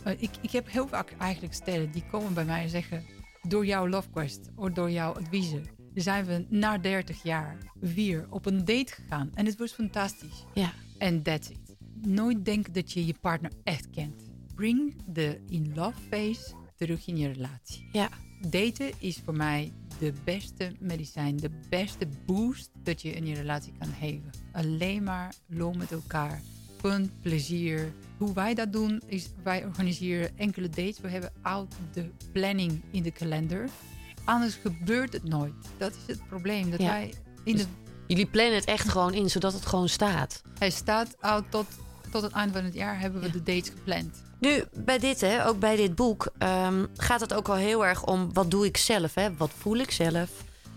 Eh, 0.04 0.12
ik, 0.18 0.30
ik 0.42 0.50
heb 0.50 0.70
heel 0.70 0.88
vaak 0.88 1.14
eigenlijk 1.18 1.54
stellen 1.54 1.90
die 1.92 2.04
komen 2.10 2.34
bij 2.34 2.44
mij 2.44 2.62
en 2.62 2.68
zeggen... 2.68 3.02
door 3.48 3.66
jouw 3.66 3.88
love 3.88 4.08
quest 4.10 4.50
of 4.54 4.70
door 4.70 4.90
jouw 4.90 5.12
adviezen... 5.12 5.64
zijn 5.94 6.24
we 6.24 6.46
na 6.48 6.78
30 6.78 7.22
jaar 7.22 7.56
weer 7.80 8.26
op 8.30 8.46
een 8.46 8.64
date 8.64 8.92
gegaan. 8.92 9.30
En 9.34 9.46
het 9.46 9.58
was 9.58 9.72
fantastisch. 9.72 10.44
Ja. 10.54 10.72
En 10.98 11.22
that's 11.22 11.48
it. 11.48 11.76
Nooit 12.06 12.44
denken 12.44 12.72
dat 12.72 12.92
je 12.92 13.06
je 13.06 13.14
partner 13.20 13.52
echt 13.64 13.90
kent. 13.90 14.22
Bring 14.54 14.94
de 15.06 15.40
in 15.48 15.72
love 15.74 16.00
phase 16.10 16.54
terug 16.76 17.06
in 17.06 17.16
je 17.16 17.32
relatie. 17.32 17.88
Ja. 17.92 18.08
Daten 18.48 18.90
is 18.98 19.20
voor 19.24 19.36
mij 19.36 19.72
de 19.98 20.12
beste 20.24 20.72
medicijn, 20.78 21.36
de 21.36 21.50
beste 21.68 22.08
boost 22.26 22.70
dat 22.82 23.02
je 23.02 23.10
in 23.12 23.26
je 23.26 23.34
relatie 23.34 23.72
kan 23.78 23.88
geven. 24.00 24.30
Alleen 24.52 25.02
maar 25.02 25.34
lol 25.46 25.72
met 25.72 25.92
elkaar, 25.92 26.40
fun, 26.80 27.10
plezier. 27.22 27.92
Hoe 28.18 28.32
wij 28.34 28.54
dat 28.54 28.72
doen 28.72 29.02
is, 29.06 29.28
wij 29.42 29.64
organiseren 29.64 30.38
enkele 30.38 30.68
dates. 30.68 31.00
We 31.00 31.08
hebben 31.08 31.32
al 31.42 31.68
de 31.92 32.10
planning 32.32 32.82
in 32.90 33.02
de 33.02 33.10
kalender. 33.10 33.68
Anders 34.24 34.54
gebeurt 34.54 35.12
het 35.12 35.24
nooit. 35.24 35.54
Dat 35.78 35.92
is 35.92 36.14
het 36.16 36.26
probleem. 36.28 36.70
Dat 36.70 36.80
Ja. 36.80 36.88
wij 36.88 37.14
in 37.44 37.56
de 37.56 37.64
Jullie 38.06 38.26
plannen 38.26 38.54
het 38.54 38.64
echt 38.64 38.88
gewoon 38.88 39.14
in, 39.14 39.30
zodat 39.30 39.52
het 39.52 39.66
gewoon 39.66 39.88
staat. 39.88 40.42
hij 40.58 40.70
staat 40.70 41.16
al 41.22 41.48
tot, 41.48 41.66
tot 42.10 42.22
het 42.22 42.32
eind 42.32 42.52
van 42.52 42.64
het 42.64 42.74
jaar 42.74 43.00
hebben 43.00 43.20
we 43.20 43.26
Ja. 43.26 43.32
de 43.32 43.42
dates 43.42 43.68
gepland. 43.68 44.22
Nu, 44.38 44.64
bij 44.84 44.98
dit, 44.98 45.20
hè, 45.20 45.46
ook 45.46 45.58
bij 45.58 45.76
dit 45.76 45.94
boek, 45.94 46.28
ehm, 46.38 46.86
gaat 46.96 47.20
het 47.20 47.34
ook 47.34 47.46
wel 47.46 47.56
heel 47.56 47.86
erg 47.86 48.04
om 48.06 48.32
wat 48.32 48.50
doe 48.50 48.66
ik 48.66 48.76
zelf? 48.76 49.14
Hè? 49.14 49.34
Wat 49.36 49.50
voel 49.58 49.76
ik 49.76 49.90
zelf? 49.90 50.30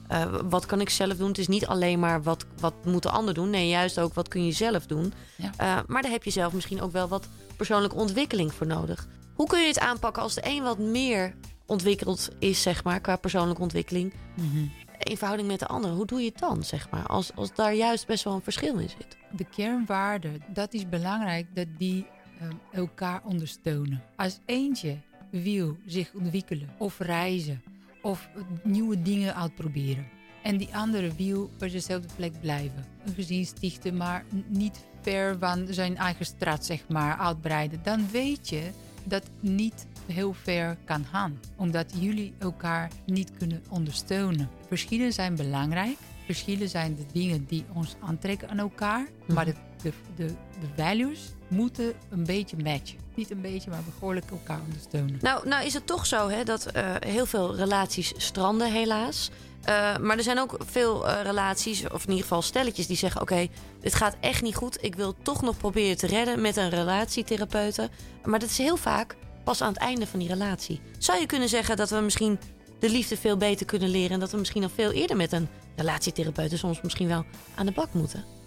eh, 0.08 0.26
wat 0.50 0.66
kan 0.66 0.82
ik 0.82 0.90
zelf 0.90 1.14
doen? 1.18 1.28
Het 1.28 1.38
is 1.38 1.48
niet 1.48 1.68
alleen 1.68 2.00
maar 2.00 2.24
wat, 2.24 2.46
wat 2.60 2.74
moet 2.86 3.04
de 3.04 3.10
ander 3.10 3.34
doen. 3.34 3.50
Nee, 3.50 3.68
juist 3.70 4.00
ook 4.00 4.14
wat 4.14 4.28
kun 4.28 4.46
je 4.46 4.52
zelf 4.52 4.86
doen. 4.86 5.14
Ja. 5.36 5.52
Eh, 5.58 5.80
maar 5.88 6.02
daar 6.02 6.12
heb 6.12 6.24
je 6.24 6.30
zelf 6.32 6.54
misschien 6.54 6.82
ook 6.82 6.92
wel 6.92 7.08
wat 7.08 7.28
persoonlijke 7.56 7.96
ontwikkeling 7.96 8.54
voor 8.54 8.68
nodig. 8.68 9.08
Hoe 9.34 9.48
kun 9.48 9.62
je 9.62 9.68
het 9.68 9.80
aanpakken 9.80 10.22
als 10.24 10.34
de 10.34 10.42
een 10.44 10.64
wat 10.64 10.78
meer 10.78 11.34
ontwikkeld 11.66 12.30
is, 12.40 12.62
zeg 12.62 12.84
maar, 12.84 13.00
qua 13.00 13.16
persoonlijke 13.16 13.62
ontwikkeling, 13.62 14.14
Mhm. 14.36 14.66
in 14.98 15.18
verhouding 15.18 15.48
met 15.50 15.60
de 15.60 15.68
ander? 15.68 15.92
Hoe 15.92 16.06
doe 16.06 16.20
je 16.20 16.26
het 16.30 16.40
dan, 16.40 16.64
zeg 16.64 16.90
maar, 16.90 17.06
als, 17.08 17.32
als 17.36 17.54
daar 17.56 17.74
juist 17.74 18.08
best 18.08 18.24
wel 18.24 18.34
een 18.34 18.42
verschil 18.42 18.78
in 18.78 18.90
zit? 18.90 19.18
De 19.32 19.46
kernwaarden, 19.56 20.44
dat 20.48 20.74
is 20.74 20.90
belangrijk 20.90 21.46
dat 21.56 21.68
die 21.78 22.06
ehm, 22.42 22.52
elkaar 22.72 23.22
ondersteunen. 23.24 24.04
Als 24.16 24.40
eentje 24.46 24.98
wil 25.30 25.78
zich 25.86 26.14
ontwikkelen 26.14 26.70
of 26.78 27.00
reizen 27.00 27.62
of 28.02 28.30
nieuwe 28.64 29.02
dingen 29.02 29.36
uitproberen. 29.36 30.08
En 30.44 30.58
die 30.58 30.76
andere 30.76 31.16
wil 31.16 31.44
op 31.44 31.60
dezelfde 31.60 32.08
plek 32.16 32.40
blijven. 32.42 32.86
Een 33.06 33.14
gezin 33.14 33.46
stichten, 33.46 33.98
maar 33.98 34.26
niet 34.48 34.86
ver 35.02 35.38
van 35.40 35.68
zijn 35.70 35.98
eigen 35.98 36.26
straat 36.26 36.66
zeg 36.66 36.88
maar, 36.88 37.18
uitbreiden. 37.18 37.80
Dan 37.84 38.10
weet 38.12 38.50
je 38.50 38.70
dat 39.04 39.30
niet 39.40 39.88
heel 40.06 40.34
ver 40.34 40.78
kan 40.86 41.06
gaan. 41.06 41.40
Omdat 41.56 41.94
jullie 42.00 42.34
elkaar 42.38 42.92
niet 43.06 43.32
kunnen 43.38 43.64
ondersteunen. 43.70 44.50
Verschillen 44.68 45.14
zijn 45.14 45.36
belangrijk. 45.36 45.98
Verschillen 46.26 46.70
zijn 46.70 46.96
de 46.96 47.06
dingen 47.14 47.46
die 47.46 47.66
ons 47.74 47.96
aantrekken 48.00 48.50
aan 48.50 48.60
elkaar. 48.60 49.08
Maar 49.26 49.46
de, 49.46 49.54
de, 49.82 49.94
de, 50.16 50.26
de 50.60 50.68
values 50.76 51.34
moeten 51.52 51.94
een 52.10 52.26
beetje 52.26 52.58
matchen. 52.58 52.98
Niet 53.16 53.32
een 53.32 53.42
beetje, 53.42 53.70
maar 53.70 53.84
behoorlijk 54.00 54.32
elkaar 54.32 54.60
ondersteunen. 54.66 55.18
Nou, 55.22 55.48
nou 55.48 55.66
is 55.66 55.74
het 55.74 55.88
toch 55.88 56.06
zo 56.06 56.30
hè, 56.30 56.44
dat 56.44 56.66
eh, 56.66 56.96
heel 57.00 57.26
veel 57.26 57.56
relaties 57.56 58.14
stranden, 58.18 58.72
helaas. 58.72 59.30
Eh, 59.64 59.98
maar 59.98 60.18
er 60.18 60.24
zijn 60.24 60.40
ook 60.40 60.58
veel 60.60 61.08
eh, 61.08 61.22
relaties, 61.24 61.84
of 61.90 62.04
in 62.04 62.10
ieder 62.10 62.24
geval 62.24 62.42
stelletjes, 62.42 62.88
die 62.88 62.98
zeggen: 62.98 63.22
Oké, 63.22 63.48
dit 63.80 63.96
gaat 63.96 64.16
echt 64.20 64.42
niet 64.42 64.56
goed. 64.56 64.84
Ik 64.84 64.96
wil 64.96 65.16
toch 65.22 65.42
nog 65.42 65.58
proberen 65.58 65.98
te 65.98 66.08
redden 66.08 66.42
met 66.42 66.58
een 66.58 66.70
relatietherapeute. 66.70 67.90
Maar 68.26 68.40
dat 68.40 68.50
is 68.50 68.58
heel 68.58 68.78
vaak 68.78 69.16
pas 69.44 69.62
aan 69.62 69.74
het 69.74 69.82
einde 69.82 70.08
van 70.08 70.20
die 70.20 70.28
relatie. 70.28 70.82
Zou 70.98 71.20
je 71.20 71.26
kunnen 71.26 71.50
zeggen 71.50 71.78
dat 71.78 71.90
we 71.90 72.00
misschien 72.00 72.40
de 72.80 72.90
liefde 72.90 73.18
veel 73.18 73.38
beter 73.38 73.66
kunnen 73.66 73.90
leren 73.90 74.12
en 74.12 74.20
dat 74.20 74.32
we 74.32 74.38
misschien 74.38 74.64
al 74.64 74.70
veel 74.70 74.92
eerder 74.92 75.18
met 75.18 75.32
een 75.32 75.48
relatietherapeut 75.76 76.58
soms 76.58 76.82
misschien 76.82 77.08
wel 77.08 77.26
aan 77.56 77.66
de 77.66 77.72
bak 77.72 77.94
moeten? 77.94 78.41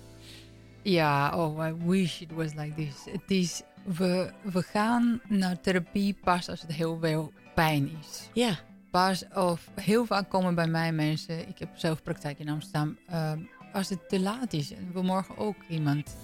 Ja, 0.85 1.37
oh, 1.37 1.66
I 1.66 1.74
wish 1.87 2.20
it 2.20 2.32
was 2.32 2.55
like 2.55 2.74
this. 2.74 3.12
Het 3.12 3.30
is, 3.30 3.62
we, 3.85 4.30
we 4.43 4.62
gaan 4.62 5.20
naar 5.28 5.61
therapie 5.61 6.16
pas 6.24 6.49
als 6.49 6.61
het 6.61 6.72
heel 6.72 6.99
veel 7.01 7.32
pijn 7.55 7.91
is. 8.01 8.28
Ja, 8.32 8.59
Pas 8.91 9.24
of 9.35 9.68
heel 9.80 10.05
vaak 10.07 10.28
komen 10.30 10.55
bij 10.55 10.66
mij 10.66 10.93
mensen, 10.93 11.49
ik 11.49 11.59
heb 11.59 11.68
zelf 11.74 12.03
praktijk 12.03 12.39
in 12.39 12.49
Amsterdam, 12.49 12.99
ehm, 13.07 13.39
als 13.72 13.89
het 13.89 14.09
te 14.09 14.20
laat 14.20 14.53
is. 14.53 14.72
En 14.72 14.91
we 14.93 15.03
morgen 15.03 15.37
ook 15.39 15.57
iemand. 15.68 16.16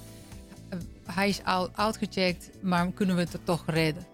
eh, 0.68 0.78
hij 1.14 1.28
is 1.28 1.42
oud, 1.42 1.76
uitgecheckt, 1.76 2.50
maar 2.62 2.92
kunnen 2.92 3.16
we 3.16 3.22
het 3.22 3.32
er 3.32 3.44
toch 3.44 3.62
redden? 3.66 4.06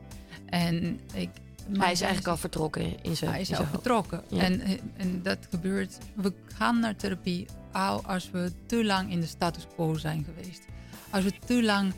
En 0.47 1.01
ik, 1.15 1.31
hij 1.73 1.93
is 1.93 2.01
eigenlijk 2.01 2.29
al 2.29 2.37
vertrokken 2.37 3.03
in 3.03 3.17
zijn 3.17 3.31
hij 3.31 3.41
is 3.41 3.51
al 3.51 3.57
hoofd. 3.57 3.71
vertrokken. 3.71 4.23
Ja. 4.29 4.43
En, 4.43 4.61
en 4.97 5.23
dat 5.23 5.39
gebeurt. 5.51 5.99
We 6.15 6.33
gaan 6.55 6.81
naar 6.81 6.97
therapie 6.97 7.47
al 7.73 8.05
als 8.05 8.31
we 8.31 8.53
te 8.67 8.85
lang 8.85 9.11
in 9.11 9.21
de 9.21 9.27
status 9.27 9.67
quo 9.75 9.95
zijn 9.95 10.25
geweest. 10.25 10.63
Als 11.11 11.25
we 11.25 11.33
te 11.47 11.63
lang. 11.63 11.93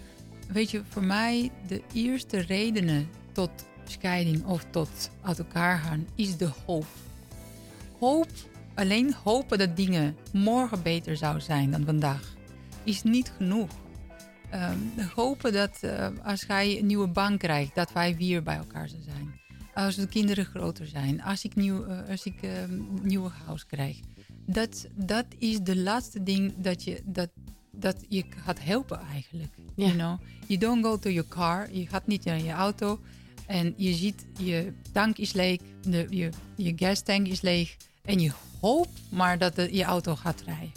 Weet 0.48 0.70
je, 0.70 0.82
voor 0.88 1.04
mij 1.04 1.50
de 1.66 1.82
eerste 1.92 2.38
redenen 2.38 3.08
tot 3.32 3.50
scheiding 3.84 4.44
of 4.44 4.64
tot 4.70 5.10
uit 5.22 5.38
elkaar 5.38 5.78
gaan 5.78 6.06
is 6.14 6.36
de 6.36 6.50
hoop. 6.66 6.86
Hoop, 7.98 8.28
alleen 8.74 9.14
hopen 9.24 9.58
dat 9.58 9.76
dingen 9.76 10.16
morgen 10.32 10.82
beter 10.82 11.16
zou 11.16 11.40
zijn 11.40 11.70
dan 11.70 11.84
vandaag, 11.84 12.34
is 12.84 13.02
niet 13.02 13.32
genoeg. 13.36 13.70
Ehm, 14.50 14.78
hopen 15.14 15.52
dat 15.52 15.78
eh, 15.80 16.08
als 16.24 16.44
jij 16.46 16.78
een 16.78 16.86
nieuwe 16.86 17.08
baan 17.08 17.38
krijgt, 17.38 17.74
dat 17.74 17.92
wij 17.92 18.16
weer 18.16 18.42
bij 18.42 18.56
elkaar 18.56 18.88
zullen 18.88 19.04
zijn. 19.04 19.40
Als 19.78 19.94
de 19.94 20.06
kinderen 20.06 20.44
groter 20.44 20.86
zijn, 20.86 21.22
als 21.22 21.44
ik, 21.44 21.54
nieuw, 21.54 21.84
eh, 21.84 22.08
als 22.10 22.24
ik 22.24 22.42
een 22.42 22.88
nieuwe 23.02 23.30
huis 23.46 23.66
krijg. 23.66 23.96
Dat, 24.46 24.86
dat 24.94 25.24
is 25.38 25.60
de 25.60 25.76
laatste 25.76 26.22
ding 26.22 26.54
dat 26.56 26.84
je, 26.84 27.02
dat, 27.04 27.28
dat 27.70 27.96
je 28.08 28.24
gaat 28.44 28.60
helpen 28.60 29.00
eigenlijk. 29.00 29.52
Ja. 29.74 29.86
You 29.86 29.96
know? 29.96 30.20
You 30.46 30.58
don't 30.58 30.84
go 30.84 30.98
to 30.98 31.10
your 31.10 31.28
car, 31.28 31.72
je 31.72 31.86
gaat 31.86 32.06
niet 32.06 32.24
naar 32.24 32.42
je 32.42 32.50
auto 32.50 33.00
en 33.46 33.74
je 33.76 33.94
ziet 33.94 34.26
je 34.38 34.72
tank 34.92 35.16
is 35.16 35.32
leeg, 35.32 35.60
de, 35.82 36.06
je, 36.10 36.30
je 36.56 36.72
gastank 36.76 37.26
is 37.26 37.40
leeg 37.40 37.76
en 38.04 38.20
je 38.20 38.32
hoopt 38.60 39.00
maar 39.10 39.38
dat 39.38 39.54
de, 39.54 39.74
je 39.74 39.84
auto 39.84 40.16
gaat 40.16 40.42
rijden. 40.46 40.72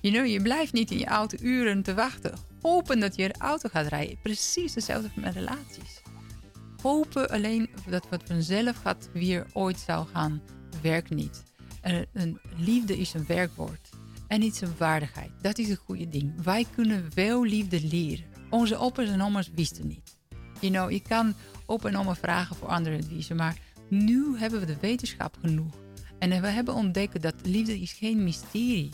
You 0.00 0.14
know, 0.14 0.26
je 0.26 0.42
blijft 0.42 0.72
niet 0.72 0.90
in 0.90 0.98
je 0.98 1.06
auto 1.06 1.36
uren 1.40 1.82
te 1.82 1.94
wachten. 1.94 2.34
Hopen 2.62 3.00
dat 3.00 3.16
je 3.16 3.34
auto 3.38 3.68
gaat 3.68 3.86
rijden. 3.86 4.18
Precies 4.22 4.74
hetzelfde 4.74 5.10
met 5.14 5.34
relaties. 5.34 6.02
Hopen 6.84 7.28
alleen 7.30 7.68
dat 7.88 8.06
wat 8.10 8.22
vanzelf 8.26 8.76
gaat 8.76 9.08
weer 9.12 9.46
ooit 9.52 9.78
zou 9.78 10.06
gaan, 10.12 10.42
werkt 10.82 11.10
niet. 11.10 11.42
En 11.80 12.06
een 12.12 12.38
liefde 12.56 12.98
is 12.98 13.14
een 13.14 13.24
werkwoord. 13.26 13.88
En 14.28 14.40
niet 14.40 14.56
zijn 14.56 14.70
waardigheid. 14.78 15.30
Dat 15.40 15.58
is 15.58 15.68
een 15.68 15.76
goede 15.76 16.08
ding. 16.08 16.42
Wij 16.42 16.66
kunnen 16.74 17.10
wel 17.14 17.44
liefde 17.44 17.80
leren. 17.86 18.24
Onze 18.50 18.76
opa's 18.76 19.08
en 19.08 19.22
oma's 19.22 19.50
wisten 19.54 19.86
niet. 19.86 20.16
You 20.60 20.72
know, 20.72 20.90
je 20.90 21.00
kan 21.00 21.34
opa 21.66 21.88
en 21.88 21.96
oma 21.96 22.14
vragen 22.14 22.56
voor 22.56 22.68
andere 22.68 22.96
adviezen. 22.98 23.36
Maar 23.36 23.56
nu 23.88 24.36
hebben 24.38 24.60
we 24.60 24.66
de 24.66 24.76
wetenschap 24.80 25.36
genoeg. 25.40 25.74
En 26.18 26.40
we 26.40 26.46
hebben 26.48 26.74
ontdekt 26.74 27.22
dat 27.22 27.34
liefde 27.42 27.80
is 27.80 27.92
geen 27.92 28.24
mysterie. 28.24 28.90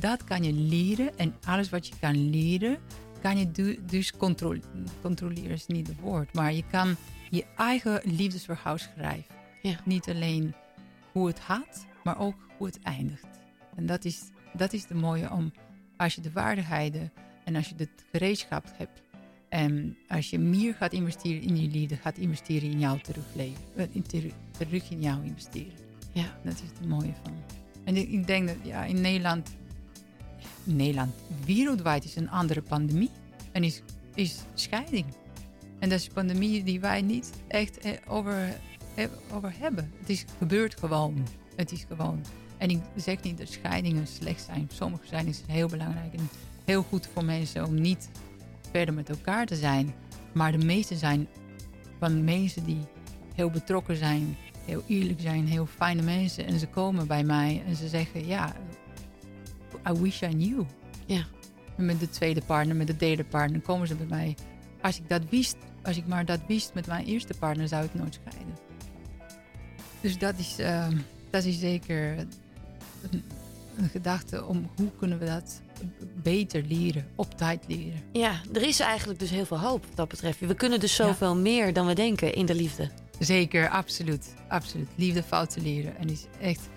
Dat 0.00 0.24
kan 0.24 0.42
je 0.42 0.52
leren. 0.52 1.18
En 1.18 1.34
alles 1.46 1.68
wat 1.68 1.86
je 1.86 1.94
kan 2.00 2.30
leren, 2.30 2.78
kan 3.22 3.38
je 3.38 3.50
du- 3.50 3.78
dus 3.86 4.12
controle- 4.16 4.60
controleren. 5.02 5.50
is 5.50 5.66
niet 5.66 5.86
het 5.86 6.00
woord. 6.00 6.32
Maar 6.34 6.52
je 6.52 6.64
kan 6.70 6.96
je 7.30 7.44
eigen 7.56 8.00
liefdesverhaal 8.04 8.78
schrijven. 8.78 9.34
Ja. 9.62 9.80
Niet 9.84 10.08
alleen 10.08 10.54
hoe 11.12 11.26
het 11.26 11.40
gaat, 11.40 11.86
maar 12.04 12.18
ook 12.18 12.34
hoe 12.56 12.66
het 12.66 12.80
eindigt. 12.82 13.26
En 13.76 13.86
dat 13.86 14.04
is, 14.04 14.22
dat 14.52 14.72
is 14.72 14.86
de 14.86 14.94
mooie 14.94 15.30
om, 15.32 15.52
als 15.96 16.14
je 16.14 16.20
de 16.20 16.32
waardigheden 16.32 17.12
en 17.44 17.56
als 17.56 17.68
je 17.68 17.74
de 17.74 17.88
gereedschap 18.12 18.64
hebt. 18.76 19.02
En 19.48 19.96
als 20.08 20.30
je 20.30 20.38
meer 20.38 20.74
gaat 20.74 20.92
investeren 20.92 21.42
in 21.42 21.56
je 21.62 21.68
liefde, 21.68 21.96
gaat 21.96 22.18
investeren 22.18 22.70
in 22.70 22.78
jouw 22.78 22.96
terugleven. 22.96 23.62
eh, 23.76 23.86
in 23.92 24.02
ter- 24.02 24.32
terug 24.50 24.90
in 24.90 25.00
jou 25.00 25.24
investeren. 25.24 25.72
Ja. 26.12 26.38
Dat 26.44 26.52
is 26.54 26.60
het 26.60 26.88
mooie 26.88 27.14
van. 27.24 27.32
En 27.84 27.96
ik, 27.96 28.08
ik 28.08 28.26
denk 28.26 28.48
dat 28.48 28.56
ja, 28.62 28.84
in 28.84 29.00
Nederland, 29.00 29.56
in 30.64 30.76
Nederland, 30.76 31.14
wereldwijd 31.44 32.04
is 32.04 32.16
een 32.16 32.30
andere 32.30 32.62
pandemie. 32.62 33.10
En 33.52 33.64
is, 33.64 33.82
is 34.14 34.38
scheiding. 34.54 35.06
En 35.78 35.88
dat 35.88 35.98
is 35.98 36.06
een 36.06 36.12
pandemie 36.12 36.62
die 36.62 36.80
wij 36.80 37.02
niet 37.02 37.32
echt 37.48 37.78
eh, 37.78 37.92
over, 38.06 38.56
eh, 38.94 39.04
over 39.32 39.52
hebben. 39.58 39.92
Het 40.00 40.08
is 40.08 40.24
gebeurd 40.38 40.78
gewoon. 40.78 41.26
Het 41.56 41.72
is 41.72 41.84
gewoon. 41.88 42.24
En 42.56 42.70
ik 42.70 42.80
zeg 42.96 43.22
niet 43.22 43.38
dat 43.38 43.48
scheidingen 43.48 44.06
slecht 44.06 44.44
zijn. 44.44 44.68
Sommige 44.72 45.06
zijn 45.06 45.26
is 45.26 45.42
heel 45.46 45.68
belangrijk 45.68 46.12
en 46.14 46.28
heel 46.64 46.82
goed 46.82 47.08
voor 47.12 47.24
mensen 47.24 47.66
om 47.66 47.80
niet 47.80 48.08
verder 48.70 48.94
met 48.94 49.08
elkaar 49.08 49.46
te 49.46 49.56
zijn. 49.56 49.94
Maar 50.32 50.52
de 50.52 50.64
meeste 50.64 50.96
zijn 50.96 51.28
van 51.98 52.24
mensen 52.24 52.64
die 52.64 52.80
heel 53.34 53.50
betrokken 53.50 53.96
zijn, 53.96 54.36
heel 54.64 54.82
eerlijk 54.86 55.20
zijn, 55.20 55.46
heel 55.46 55.66
fijne 55.66 56.02
mensen. 56.02 56.46
En 56.46 56.58
ze 56.58 56.66
komen 56.66 57.06
bij 57.06 57.24
mij 57.24 57.62
en 57.66 57.76
ze 57.76 57.88
zeggen: 57.88 58.26
Ja, 58.26 58.52
I 59.88 60.00
wish 60.00 60.22
I 60.22 60.28
knew. 60.28 60.62
Ja. 61.06 61.24
En 61.76 61.84
met 61.84 62.00
de 62.00 62.08
tweede 62.08 62.42
partner, 62.46 62.76
met 62.76 62.86
de 62.86 62.96
derde 62.96 63.24
partner 63.24 63.60
komen 63.60 63.88
ze 63.88 63.94
bij 63.94 64.06
mij. 64.06 64.36
Als 64.80 64.98
ik 64.98 65.08
dat 65.08 65.22
wist, 65.28 65.56
als 65.88 65.96
ik 65.96 66.06
maar 66.06 66.24
dat 66.24 66.40
wist 66.46 66.74
met 66.74 66.86
mijn 66.86 67.04
eerste 67.04 67.34
partner, 67.38 67.68
zou 67.68 67.84
ik 67.84 67.94
nooit 67.94 68.18
scheiden. 68.22 68.58
Dus 70.00 70.18
dat 70.18 70.34
is, 70.38 70.58
ehm, 70.58 70.96
dat 71.30 71.44
is 71.44 71.58
zeker 71.58 72.18
een, 73.10 73.22
een 73.76 73.88
gedachte 73.88 74.44
om 74.44 74.70
hoe 74.76 74.90
kunnen 74.98 75.18
we 75.18 75.24
dat 75.24 75.60
beter 76.22 76.62
leren, 76.62 77.06
op 77.14 77.36
tijd 77.36 77.64
leren. 77.68 78.02
Ja, 78.12 78.40
er 78.52 78.62
is 78.62 78.80
eigenlijk 78.80 79.18
dus 79.18 79.30
heel 79.30 79.44
veel 79.44 79.60
hoop 79.60 79.86
wat 79.86 79.96
dat 79.96 80.08
betreft. 80.08 80.40
We 80.40 80.54
kunnen 80.54 80.80
dus 80.80 80.94
zoveel 80.94 81.36
meer 81.36 81.72
dan 81.72 81.86
we 81.86 81.94
denken 81.94 82.34
in 82.34 82.46
de 82.46 82.54
liefde. 82.54 82.90
Zeker, 83.18 83.68
absoluut. 83.68 84.34
absoluut. 84.48 84.88
Liefde 84.94 85.22
fout 85.22 85.50
te 85.50 85.60
leren. 85.60 85.96
En 85.96 86.08
is 86.08 86.26
echt, 86.40 86.68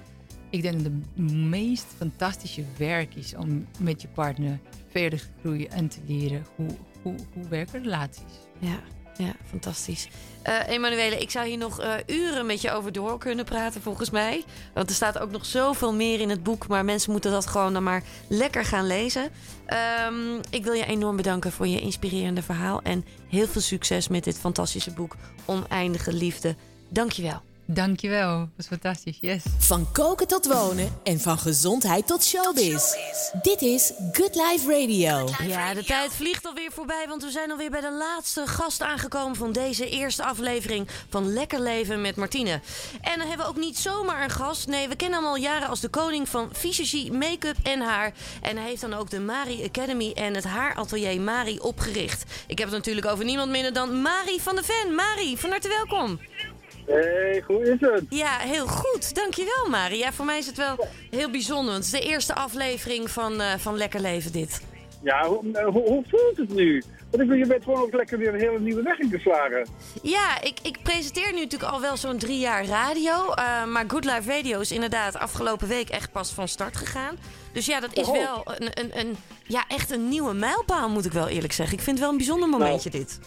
ik 0.49 0.61
denk 0.61 0.83
dat 0.83 0.91
het 0.91 1.31
meest 1.31 1.85
fantastische 1.97 2.63
werk 2.77 3.15
is 3.15 3.35
om 3.35 3.67
met 3.79 4.01
je 4.01 4.07
partner 4.07 4.59
verder 4.87 5.19
te 5.19 5.25
groeien 5.39 5.71
en 5.71 5.87
te 5.87 5.99
leren 6.05 6.45
hoe, 6.55 6.69
hoe, 7.01 7.15
hoe 7.33 7.47
werken 7.47 7.83
relaties. 7.83 8.39
Ja, 8.59 8.79
ja 9.21 9.33
fantastisch. 9.49 10.07
Eh 10.41 10.67
Emanuele, 10.67 11.17
ik 11.17 11.29
zou 11.29 11.47
hier 11.47 11.57
nog 11.57 11.79
eh, 11.79 11.93
uren 12.05 12.45
met 12.45 12.61
je 12.61 12.71
over 12.71 12.91
door 12.91 13.17
kunnen 13.17 13.45
praten, 13.45 13.81
volgens 13.81 14.09
mij. 14.09 14.43
Want 14.73 14.89
er 14.89 14.95
staat 14.95 15.19
ook 15.19 15.31
nog 15.31 15.45
zoveel 15.45 15.93
meer 15.93 16.19
in 16.19 16.29
het 16.29 16.43
boek. 16.43 16.67
Maar 16.67 16.85
mensen 16.85 17.11
moeten 17.11 17.31
dat 17.31 17.47
gewoon 17.47 17.73
dan 17.73 17.83
maar 17.83 18.03
lekker 18.27 18.65
gaan 18.65 18.87
lezen. 18.87 19.29
Ehm, 19.65 20.35
ik 20.49 20.63
wil 20.63 20.73
je 20.73 20.85
enorm 20.85 21.15
bedanken 21.15 21.51
voor 21.51 21.67
je 21.67 21.81
inspirerende 21.81 22.41
verhaal. 22.41 22.81
En 22.81 23.05
heel 23.29 23.47
veel 23.47 23.61
succes 23.61 24.07
met 24.07 24.23
dit 24.23 24.39
fantastische 24.39 24.91
boek 24.93 25.15
Oneindige 25.45 26.13
Liefde. 26.13 26.55
Dankjewel. 26.89 27.50
Dankjewel, 27.73 28.39
dat 28.39 28.49
was 28.55 28.67
fantastisch. 28.67 29.17
Yes. 29.21 29.43
Van 29.57 29.91
koken 29.91 30.27
tot 30.27 30.45
wonen 30.45 30.99
en 31.03 31.19
van 31.19 31.37
gezondheid 31.37 32.07
tot 32.07 32.23
showbiz. 32.23 32.83
Dit 33.41 33.61
is 33.61 33.91
Good 34.11 34.35
Life 34.35 34.79
Radio. 34.79 35.29
Ja, 35.47 35.73
de 35.73 35.83
tijd 35.83 36.11
vliegt 36.13 36.45
alweer 36.45 36.71
voorbij, 36.71 37.05
want 37.07 37.23
we 37.23 37.31
zijn 37.31 37.51
alweer 37.51 37.69
bij 37.69 37.81
de 37.81 37.91
laatste 37.91 38.47
gast 38.47 38.81
aangekomen 38.81 39.35
van 39.35 39.51
deze 39.51 39.89
eerste 39.89 40.23
aflevering 40.23 40.87
van 41.09 41.33
Lekker 41.33 41.59
Leven 41.59 42.01
met 42.01 42.15
Martine. 42.15 42.61
En 43.01 43.17
dan 43.17 43.27
hebben 43.27 43.45
we 43.45 43.51
ook 43.51 43.57
niet 43.57 43.77
zomaar 43.77 44.23
een 44.23 44.29
gast. 44.29 44.67
Nee, 44.67 44.87
we 44.87 44.95
kennen 44.95 45.19
hem 45.19 45.27
al 45.27 45.37
jaren 45.37 45.67
als 45.67 45.79
de 45.79 45.89
koning 45.89 46.29
van 46.29 46.49
visagie, 46.51 47.11
make-up 47.11 47.57
en 47.63 47.81
haar. 47.81 48.13
En 48.41 48.57
hij 48.57 48.67
heeft 48.67 48.81
dan 48.81 48.93
ook 48.93 49.09
de 49.09 49.19
Mari 49.19 49.63
Academy 49.63 50.11
en 50.11 50.33
het 50.33 50.43
haaratelier 50.43 51.21
Mari 51.21 51.59
opgericht. 51.59 52.23
Ik 52.47 52.57
heb 52.57 52.67
het 52.67 52.77
natuurlijk 52.77 53.07
over 53.07 53.25
niemand 53.25 53.51
minder 53.51 53.73
dan 53.73 54.01
Mari 54.01 54.39
van 54.39 54.55
de 54.55 54.63
Ven. 54.63 54.95
Mari, 54.95 55.37
van 55.37 55.49
harte 55.49 55.67
welkom. 55.67 56.19
Hey, 56.87 57.43
hoe 57.47 57.61
is 57.71 57.79
het? 57.79 58.03
Ja, 58.09 58.37
heel 58.37 58.67
goed. 58.67 59.15
Dankjewel, 59.15 59.69
Mari. 59.69 59.97
Ja, 59.97 60.11
voor 60.13 60.25
mij 60.25 60.37
is 60.37 60.45
het 60.45 60.57
wel 60.57 60.87
heel 61.09 61.29
bijzonder. 61.31 61.71
Want 61.73 61.85
het 61.85 61.93
is 61.93 61.99
de 62.01 62.07
eerste 62.07 62.35
aflevering 62.35 63.09
van, 63.11 63.41
eh, 63.41 63.53
van 63.57 63.77
Lekker 63.77 63.99
Leven, 64.01 64.31
dit. 64.31 64.61
Ja, 65.03 65.27
hoe, 65.27 65.51
eh, 65.53 65.63
hoe, 65.65 65.87
hoe 65.87 66.03
voelt 66.09 66.37
het 66.37 66.53
nu? 66.55 66.83
Want 67.09 67.23
ik 67.23 67.29
bedoel, 67.29 67.33
je 67.43 67.45
bent 67.45 67.63
gewoon 67.63 67.81
ook 67.81 67.93
lekker 67.93 68.17
weer 68.17 68.33
een 68.33 68.39
hele 68.39 68.59
nieuwe 68.59 68.81
weg 68.81 68.99
ingeslagen. 68.99 69.67
Ja, 70.01 70.41
ik, 70.41 70.59
ik 70.63 70.77
presenteer 70.83 71.33
nu 71.33 71.39
natuurlijk 71.39 71.71
al 71.71 71.81
wel 71.81 71.97
zo'n 71.97 72.17
drie 72.17 72.39
jaar 72.39 72.65
radio. 72.65 73.33
eh, 73.33 73.65
maar 73.65 73.83
Good 73.87 74.05
Life 74.05 74.31
Radio 74.35 74.59
is 74.59 74.71
inderdaad 74.71 75.15
afgelopen 75.17 75.67
week 75.67 75.89
echt 75.89 76.11
pas 76.11 76.31
van 76.31 76.47
start 76.47 76.77
gegaan. 76.77 77.17
Dus 77.53 77.65
ja, 77.65 77.79
dat 77.79 77.93
is 77.97 78.07
Oh. 78.07 78.13
wel 78.13 78.43
een, 78.45 78.69
een, 78.73 78.99
een, 78.99 79.17
ja, 79.43 79.63
echt 79.67 79.91
een 79.91 80.09
nieuwe 80.09 80.33
mijlpaal, 80.33 80.89
moet 80.89 81.05
ik 81.05 81.11
wel 81.11 81.27
eerlijk 81.27 81.53
zeggen. 81.53 81.77
Ik 81.77 81.83
vind 81.83 81.95
het 81.95 82.05
wel 82.05 82.09
een 82.11 82.17
bijzonder 82.25 82.49
momentje, 82.49 82.89
dit. 82.89 83.19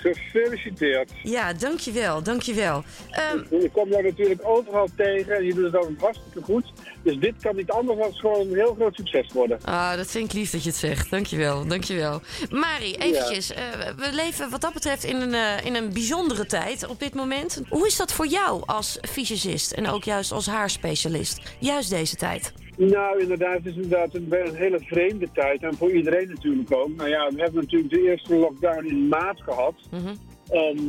Gefeliciteerd. 0.00 1.10
Ja, 1.22 1.52
dankjewel, 1.52 2.22
dankjewel. 2.22 2.84
Ehm 3.10 3.38
Je 3.50 3.70
komt 3.72 3.88
jou 3.90 4.02
natuurlijk 4.02 4.40
overal 4.48 4.88
tegen 4.96 5.36
en 5.36 5.44
je 5.44 5.54
doet 5.54 5.64
het 5.64 5.76
altijd 5.76 6.00
hartstikke 6.00 6.42
goed. 6.42 6.64
Dus 7.02 7.18
dit 7.18 7.34
kan 7.40 7.56
niet 7.56 7.70
anders 7.70 7.98
dan 7.98 8.12
gewoon 8.14 8.40
een 8.48 8.54
heel 8.54 8.74
groot 8.74 8.94
succes 8.94 9.26
worden. 9.32 9.58
Ah, 9.64 9.96
dat 9.96 10.10
vind 10.10 10.24
ik 10.24 10.32
lief 10.32 10.50
dat 10.50 10.62
je 10.62 10.68
het 10.68 10.78
zegt. 10.78 11.10
Dankjewel, 11.10 11.66
dankjewel. 11.66 12.20
Mari, 12.50 12.94
eventjes. 12.94 13.52
eh, 13.52 13.62
we 13.96 14.12
leven 14.12 14.50
wat 14.50 14.60
dat 14.60 14.72
betreft 14.72 15.04
in 15.04 15.16
een, 15.16 15.34
eh, 15.34 15.64
in 15.64 15.74
een 15.74 15.92
bijzondere 15.92 16.46
tijd 16.46 16.86
op 16.86 17.00
dit 17.00 17.14
moment. 17.14 17.60
Hoe 17.68 17.86
is 17.86 17.96
dat 17.96 18.12
voor 18.12 18.26
jou 18.26 18.62
als 18.66 18.98
fysicist 19.08 19.72
en 19.72 19.88
ook 19.88 20.04
juist 20.04 20.32
als 20.32 20.46
haarspecialist? 20.46 21.40
Juist 21.58 21.90
deze 21.90 22.16
tijd. 22.16 22.52
Nou, 22.78 23.20
inderdaad, 23.20 23.54
het 23.54 23.66
is 23.66 23.74
inderdaad 23.74 24.14
een, 24.14 24.26
een 24.30 24.54
hele 24.54 24.80
vreemde 24.80 25.28
tijd. 25.32 25.62
En 25.62 25.74
voor 25.74 25.92
iedereen 25.92 26.28
natuurlijk 26.28 26.72
ook. 26.72 26.96
Nou 26.96 27.08
ja, 27.08 27.30
we 27.30 27.40
hebben 27.40 27.62
natuurlijk 27.62 27.90
de 27.90 28.02
eerste 28.02 28.34
lockdown 28.34 28.86
in 28.86 29.08
maart 29.08 29.42
gehad. 29.42 29.74
Mhm. 29.90 30.14
En 30.48 30.86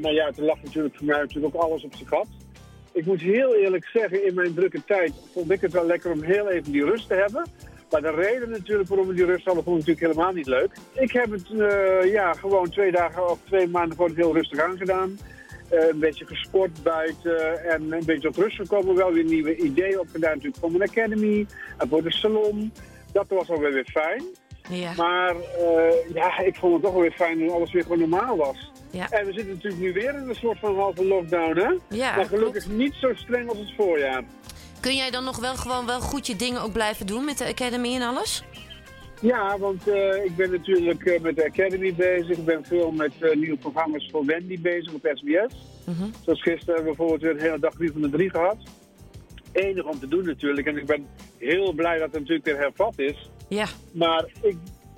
nou 0.00 0.14
ja, 0.14 0.30
toen 0.30 0.44
lag 0.44 0.62
natuurlijk 0.62 0.96
voor 0.96 1.06
mij 1.06 1.18
natuurlijk 1.18 1.54
ook 1.54 1.62
alles 1.62 1.84
op 1.84 1.94
zijn 1.94 2.08
gat. 2.08 2.26
Ik 2.92 3.06
moet 3.06 3.20
heel 3.20 3.54
eerlijk 3.54 3.84
zeggen, 3.84 4.26
in 4.26 4.34
mijn 4.34 4.54
drukke 4.54 4.84
tijd 4.84 5.12
vond 5.32 5.50
ik 5.50 5.60
het 5.60 5.72
wel 5.72 5.86
lekker 5.86 6.12
om 6.12 6.22
heel 6.22 6.48
even 6.48 6.72
die 6.72 6.84
rust 6.84 7.08
te 7.08 7.14
hebben. 7.14 7.46
Maar 7.90 8.02
de 8.02 8.10
reden 8.10 8.50
natuurlijk 8.50 8.88
waarom 8.88 9.06
we 9.06 9.14
die 9.14 9.24
rust 9.24 9.44
hadden, 9.44 9.64
vond 9.64 9.80
ik 9.80 9.86
natuurlijk 9.86 10.14
helemaal 10.14 10.34
niet 10.34 10.46
leuk. 10.46 10.70
Ik 10.92 11.12
heb 11.12 11.30
het 11.30 11.50
eh, 11.50 12.12
ja, 12.12 12.32
gewoon 12.32 12.70
twee 12.70 12.92
dagen 12.92 13.30
of 13.30 13.38
twee 13.44 13.68
maanden 13.68 13.96
gewoon 13.96 14.14
heel 14.14 14.34
rustig 14.34 14.60
aangedaan. 14.60 15.18
Eh, 15.70 15.88
een 15.88 15.98
beetje 15.98 16.26
gesport 16.26 16.82
buiten 16.82 17.64
en 17.64 17.92
een 17.92 18.04
beetje 18.04 18.30
tot 18.30 18.36
rust 18.36 18.56
gekomen. 18.56 18.94
Wel 18.94 19.12
weer 19.12 19.24
nieuwe 19.24 19.56
ideeën 19.56 19.98
opgedaan 19.98 20.30
natuurlijk 20.30 20.56
voor 20.60 20.70
mijn 20.70 20.90
academy 20.90 21.46
en 21.78 21.88
voor 21.88 22.02
de 22.02 22.12
salon. 22.12 22.72
Dat 23.12 23.28
was 23.28 23.50
alweer 23.50 23.72
weer 23.72 23.88
fijn. 23.92 24.24
Ja. 24.68 24.92
Maar 24.96 25.34
eh, 25.36 26.14
ja, 26.14 26.38
ik 26.38 26.56
vond 26.56 26.72
het 26.72 26.82
toch 26.82 26.92
wel 26.92 27.00
weer 27.00 27.12
fijn 27.12 27.38
toen 27.38 27.50
alles 27.50 27.72
weer 27.72 27.82
gewoon 27.82 27.98
normaal 27.98 28.36
was. 28.36 28.70
Ja. 28.90 29.08
En 29.10 29.26
we 29.26 29.32
zitten 29.32 29.54
natuurlijk 29.54 29.82
nu 29.82 29.92
weer 29.92 30.14
in 30.14 30.28
een 30.28 30.34
soort 30.34 30.58
van 30.58 30.76
halve 30.76 31.04
lockdown, 31.04 31.58
hè? 31.58 31.96
Ja, 31.96 32.16
maar 32.16 32.24
gelukkig 32.24 32.62
klopt. 32.62 32.78
niet 32.78 32.94
zo 32.94 33.14
streng 33.14 33.48
als 33.48 33.58
het 33.58 33.72
voorjaar. 33.76 34.22
Kun 34.80 34.96
jij 34.96 35.10
dan 35.10 35.24
nog 35.24 35.38
wel 35.38 35.56
gewoon 35.56 35.86
wel 35.86 36.00
goed 36.00 36.26
je 36.26 36.36
dingen 36.36 36.62
ook 36.62 36.72
blijven 36.72 37.06
doen 37.06 37.24
met 37.24 37.38
de 37.38 37.46
Academy 37.46 37.94
en 37.94 38.02
alles? 38.02 38.44
Ja, 39.20 39.58
want 39.58 39.88
eh, 39.88 40.24
ik 40.24 40.36
ben 40.36 40.50
natuurlijk 40.50 41.04
eh, 41.04 41.20
met 41.20 41.36
de 41.36 41.44
Academy 41.44 41.94
bezig. 41.94 42.36
Ik 42.36 42.44
ben 42.44 42.64
veel 42.64 42.90
met 42.90 43.12
eh, 43.20 43.36
nieuwe 43.36 43.56
programma's 43.56 44.08
voor 44.10 44.24
Wendy 44.24 44.60
bezig 44.60 44.92
op 44.92 45.10
SBS. 45.14 45.54
Mhm. 45.86 46.08
Zoals 46.24 46.42
gisteren 46.42 46.74
hebben 46.74 46.92
we 46.92 46.96
bijvoorbeeld 46.96 47.20
weer 47.20 47.30
een 47.30 47.40
hele 47.40 47.58
dag 47.58 47.74
3 47.74 47.92
van 47.92 48.00
de 48.00 48.10
3 48.10 48.30
gehad. 48.30 48.56
Enig 49.52 49.84
om 49.84 49.98
te 49.98 50.08
doen 50.08 50.24
natuurlijk. 50.24 50.66
En 50.66 50.76
ik 50.76 50.86
ben 50.86 51.06
heel 51.38 51.72
blij 51.72 51.98
dat 51.98 52.10
het 52.10 52.20
natuurlijk 52.20 52.44
weer 52.44 52.58
hervat 52.58 52.98
is. 52.98 53.30
Ja. 53.48 53.66
Maar 53.92 54.24
ik 54.42 54.56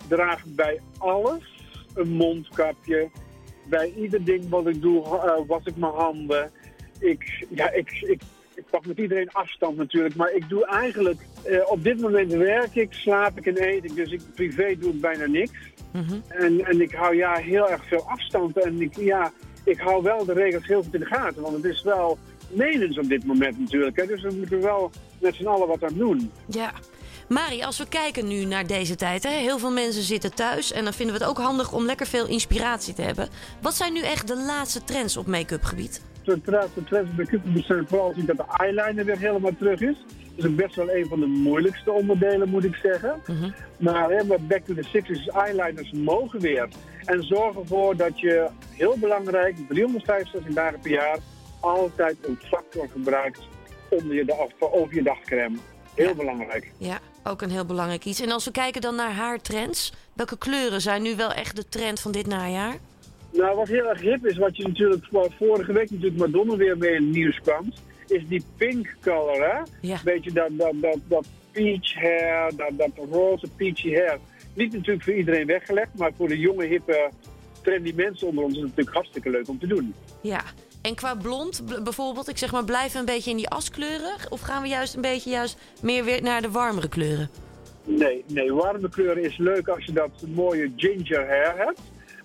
draag 0.08 0.44
bij 0.46 0.80
alles 0.98 1.42
een 1.94 2.08
mondkapje. 2.08 3.10
Bij 3.68 3.92
ieder 3.96 4.24
ding 4.24 4.48
wat 4.48 4.66
ik 4.66 4.82
doe, 4.82 5.02
was 5.46 5.64
ik 5.64 5.76
mijn 5.76 5.92
handen. 5.92 6.50
Ik, 6.98 7.46
ja, 7.48 7.70
ik, 7.70 7.90
ik, 8.00 8.22
ik 8.54 8.64
pak 8.70 8.86
met 8.86 8.98
iedereen 8.98 9.30
afstand 9.32 9.76
natuurlijk. 9.76 10.14
Maar 10.14 10.32
ik 10.32 10.48
doe 10.48 10.66
eigenlijk, 10.66 11.20
eh, 11.44 11.70
op 11.70 11.84
dit 11.84 12.00
moment 12.00 12.32
werk 12.32 12.74
ik, 12.74 12.92
slaap 12.92 13.38
ik 13.38 13.46
en 13.46 13.62
eet 13.62 13.84
ik. 13.84 13.94
Dus 13.94 14.10
ik, 14.10 14.20
privé 14.34 14.76
doe 14.78 14.92
ik 14.92 15.00
bijna 15.00 15.26
niks. 15.26 15.58
Mhm. 15.92 16.14
En, 16.28 16.64
en 16.64 16.80
ik 16.80 16.92
hou 16.92 17.16
ja 17.16 17.34
heel 17.34 17.70
erg 17.70 17.86
veel 17.86 18.08
afstand. 18.08 18.58
En 18.58 18.80
ik, 18.80 18.96
ja, 18.96 19.32
ik 19.64 19.80
hou 19.80 20.02
wel 20.02 20.24
de 20.24 20.32
regels 20.32 20.66
heel 20.66 20.82
goed 20.82 20.94
in 20.94 21.00
de 21.00 21.06
gaten. 21.06 21.42
Want 21.42 21.56
het 21.56 21.64
is 21.64 21.82
wel 21.82 22.18
menens 22.50 22.98
op 22.98 23.08
dit 23.08 23.24
moment 23.24 23.58
natuurlijk. 23.58 23.96
Hè. 23.96 24.06
Dus 24.06 24.22
we 24.22 24.34
moeten 24.38 24.60
wel 24.60 24.90
met 25.20 25.34
z'n 25.34 25.46
allen 25.46 25.68
wat 25.68 25.84
aan 25.84 25.94
doen. 25.94 26.30
Ja. 26.46 26.72
Mari, 27.28 27.62
als 27.62 27.78
we 27.78 27.88
kijken 27.88 28.28
nu 28.28 28.44
naar 28.44 28.66
deze 28.66 28.94
tijd, 28.94 29.22
hè, 29.22 29.30
heel 29.30 29.58
veel 29.58 29.70
mensen 29.70 30.02
zitten 30.02 30.34
thuis 30.34 30.72
en 30.72 30.84
dan 30.84 30.92
vinden 30.92 31.14
we 31.14 31.20
het 31.20 31.30
ook 31.30 31.38
handig 31.38 31.72
om 31.72 31.84
lekker 31.84 32.06
veel 32.06 32.26
inspiratie 32.26 32.94
te 32.94 33.02
hebben. 33.02 33.28
Wat 33.60 33.74
zijn 33.74 33.92
nu 33.92 34.00
echt 34.00 34.26
de 34.26 34.36
laatste 34.36 34.84
trends 34.84 35.16
op 35.16 35.26
make-up 35.26 35.64
gebied? 35.64 36.02
De 36.24 36.40
trends 36.84 37.14
bij 37.14 37.24
Cupid 37.24 37.64
zijn 37.64 37.88
vooral 37.88 38.12
zien 38.16 38.26
dat 38.26 38.36
de 38.36 38.44
eyeliner 38.56 39.04
weer 39.04 39.18
helemaal 39.18 39.56
terug 39.58 39.80
is. 39.80 39.96
Is 40.34 40.44
ook 40.46 40.56
best 40.56 40.74
wel 40.74 40.90
een 40.94 41.06
van 41.08 41.20
de 41.20 41.26
moeilijkste 41.26 41.92
onderdelen, 41.92 42.48
moet 42.48 42.64
ik 42.64 42.74
zeggen. 42.82 43.22
Maar 43.76 44.10
hè, 44.10 44.24
met 44.24 44.48
Back 44.48 44.64
to 44.64 44.74
the 44.74 44.84
60s 45.02 45.34
eyeliners 45.36 45.92
mogen 45.92 46.40
weer. 46.40 46.68
En 47.04 47.22
zorg 47.22 47.56
ervoor 47.56 47.96
dat 47.96 48.20
je, 48.20 48.48
heel 48.70 48.96
belangrijk, 48.98 49.56
365 49.68 50.54
dagen 50.54 50.80
per 50.80 50.90
jaar, 50.90 51.18
altijd 51.60 52.16
een 52.26 52.38
factor 52.42 52.88
gebruikt 52.88 53.40
onder 53.90 54.14
je, 54.14 54.24
dag- 54.24 54.72
over 54.72 54.94
je 54.94 55.02
dagcreme. 55.02 55.56
Heel 55.94 56.08
Ja. 56.08 56.14
belangrijk. 56.14 56.72
Ja, 56.78 56.98
ook 57.24 57.42
een 57.42 57.50
heel 57.50 57.64
belangrijk 57.66 58.04
iets. 58.04 58.20
En 58.20 58.30
als 58.30 58.44
we 58.44 58.50
kijken 58.50 58.80
dan 58.80 58.94
naar 58.94 59.12
haartrends, 59.12 59.92
welke 60.12 60.38
kleuren 60.38 60.80
zijn 60.80 61.02
nu 61.02 61.16
wel 61.16 61.32
echt 61.32 61.56
de 61.56 61.68
trend 61.68 62.00
van 62.00 62.12
dit 62.12 62.26
najaar? 62.26 62.74
Nou, 63.32 63.56
wat 63.56 63.68
heel 63.68 63.88
erg 63.88 64.00
hip 64.00 64.26
is, 64.26 64.36
wat 64.36 64.56
je 64.56 64.62
natuurlijk 64.68 65.04
vorige 65.38 65.72
week 65.72 65.90
natuurlijk 65.90 66.18
Madonna 66.18 66.56
weer 66.56 66.78
mee 66.78 66.94
in 66.94 67.02
het 67.04 67.14
nieuws 67.14 67.40
kwam, 67.40 67.72
is 68.12 68.28
die 68.28 68.44
pink 68.56 68.96
color, 69.00 69.50
hè? 69.50 69.62
Ja. 69.80 70.00
Beetje 70.04 70.32
dat, 70.32 70.48
dat, 70.50 70.72
dat, 70.80 70.98
dat 71.08 71.26
peach 71.52 71.94
hair, 71.94 72.50
dat, 72.56 72.70
dat 72.72 72.90
roze 73.10 73.46
peachy 73.56 73.94
hair. 73.94 74.18
Niet 74.54 74.72
natuurlijk 74.72 75.04
voor 75.04 75.14
iedereen 75.14 75.46
weggelegd, 75.46 75.90
maar 75.94 76.12
voor 76.16 76.28
de 76.28 76.38
jonge, 76.38 76.64
hippe, 76.64 77.10
trendy 77.62 77.92
mensen 77.96 78.26
onder 78.28 78.44
ons 78.44 78.52
is 78.52 78.58
het 78.58 78.68
natuurlijk 78.68 78.96
hartstikke 78.96 79.30
leuk 79.30 79.48
om 79.48 79.58
te 79.58 79.66
doen. 79.66 79.94
Ja. 80.20 80.42
En 80.82 80.94
qua 80.94 81.14
blond 81.14 81.82
bijvoorbeeld, 81.84 82.28
ik 82.28 82.38
zeg 82.38 82.52
maar, 82.52 82.64
blijven 82.64 82.92
we 82.92 82.98
een 82.98 83.14
beetje 83.14 83.30
in 83.30 83.36
die 83.36 83.48
askleuren? 83.48 84.14
Of 84.28 84.40
gaan 84.40 84.62
we 84.62 84.68
juist 84.68 84.94
een 84.94 85.00
beetje 85.00 85.30
juist 85.30 85.58
meer 85.82 86.04
weer 86.04 86.22
naar 86.22 86.42
de 86.42 86.50
warmere 86.50 86.88
kleuren? 86.88 87.30
Nee, 87.84 88.24
nee, 88.26 88.52
warme 88.52 88.88
kleuren 88.88 89.22
is 89.22 89.36
leuk 89.36 89.68
als 89.68 89.84
je 89.84 89.92
dat 89.92 90.10
mooie 90.34 90.72
ginger 90.76 91.26
hair 91.26 91.56
hebt. 91.56 91.80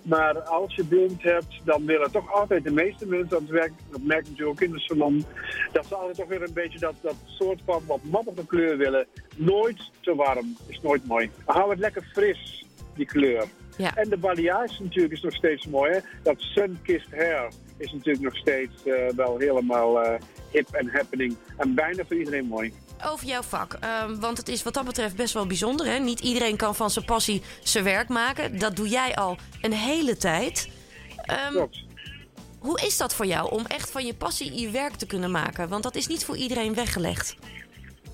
Maar 0.07 0.39
als 0.39 0.75
je 0.75 0.83
blond 0.83 1.23
hebt, 1.23 1.61
dan 1.63 1.85
willen 1.85 2.11
toch 2.11 2.33
altijd 2.33 2.63
de 2.63 2.71
meeste 2.71 3.07
mensen, 3.07 3.29
dat, 3.29 3.43
werkt, 3.43 3.75
dat 3.91 4.01
merk 4.01 4.23
je 4.23 4.29
natuurlijk 4.31 4.61
ook 4.61 4.67
in 4.67 4.71
de 4.71 4.79
salon, 4.79 5.25
dat 5.71 5.85
ze 5.85 5.95
altijd 5.95 6.17
toch 6.17 6.27
weer 6.27 6.43
een 6.43 6.53
beetje 6.53 6.79
dat, 6.79 6.95
dat 7.01 7.15
soort 7.25 7.61
van 7.65 7.83
wat 7.87 8.03
mattige 8.03 8.45
kleur 8.45 8.77
willen. 8.77 9.07
Nooit 9.35 9.91
te 10.01 10.15
warm, 10.15 10.57
is 10.67 10.79
nooit 10.81 11.05
mooi. 11.05 11.29
Hou 11.45 11.69
het 11.69 11.79
lekker 11.79 12.09
fris, 12.13 12.65
die 12.95 13.05
kleur. 13.05 13.45
Ja. 13.77 13.95
En 13.95 14.09
de 14.09 14.17
balayage 14.17 14.83
natuurlijk 14.83 15.13
is 15.13 15.21
nog 15.21 15.35
steeds 15.35 15.67
mooi. 15.67 15.91
Hè? 15.91 15.99
Dat 16.23 16.35
sun-kissed 16.39 17.11
hair 17.11 17.51
is 17.77 17.91
natuurlijk 17.91 18.23
nog 18.23 18.37
steeds 18.37 18.85
eh, 18.85 19.09
wel 19.15 19.37
helemaal 19.37 20.01
eh, 20.01 20.19
hip 20.51 20.67
en 20.71 20.89
happening. 20.89 21.35
En 21.57 21.75
bijna 21.75 22.05
voor 22.05 22.17
iedereen 22.17 22.45
mooi. 22.45 22.73
Over 23.05 23.27
jouw 23.27 23.41
vak, 23.41 23.73
ehm, 23.73 24.19
want 24.19 24.37
het 24.37 24.47
is 24.47 24.63
wat 24.63 24.73
dat 24.73 24.85
betreft 24.85 25.15
best 25.15 25.33
wel 25.33 25.47
bijzonder. 25.47 25.85
Hè? 25.85 25.97
Niet 25.99 26.19
iedereen 26.19 26.57
kan 26.57 26.75
van 26.75 26.89
zijn 26.89 27.05
passie 27.05 27.41
zijn 27.63 27.83
werk 27.83 28.09
maken. 28.09 28.59
Dat 28.59 28.75
doe 28.75 28.87
jij 28.87 29.15
al 29.15 29.37
een 29.61 29.73
hele 29.73 30.17
tijd. 30.17 30.69
Klopt. 31.49 31.85
hoe 32.59 32.81
is 32.81 32.97
dat 32.97 33.13
voor 33.13 33.25
jou 33.25 33.51
om 33.51 33.65
echt 33.65 33.91
van 33.91 34.05
je 34.05 34.13
passie 34.13 34.59
je 34.59 34.69
werk 34.69 34.93
te 34.95 35.05
kunnen 35.05 35.31
maken? 35.31 35.69
Want 35.69 35.83
dat 35.83 35.95
is 35.95 36.07
niet 36.07 36.25
voor 36.25 36.37
iedereen 36.37 36.73
weggelegd. 36.73 37.35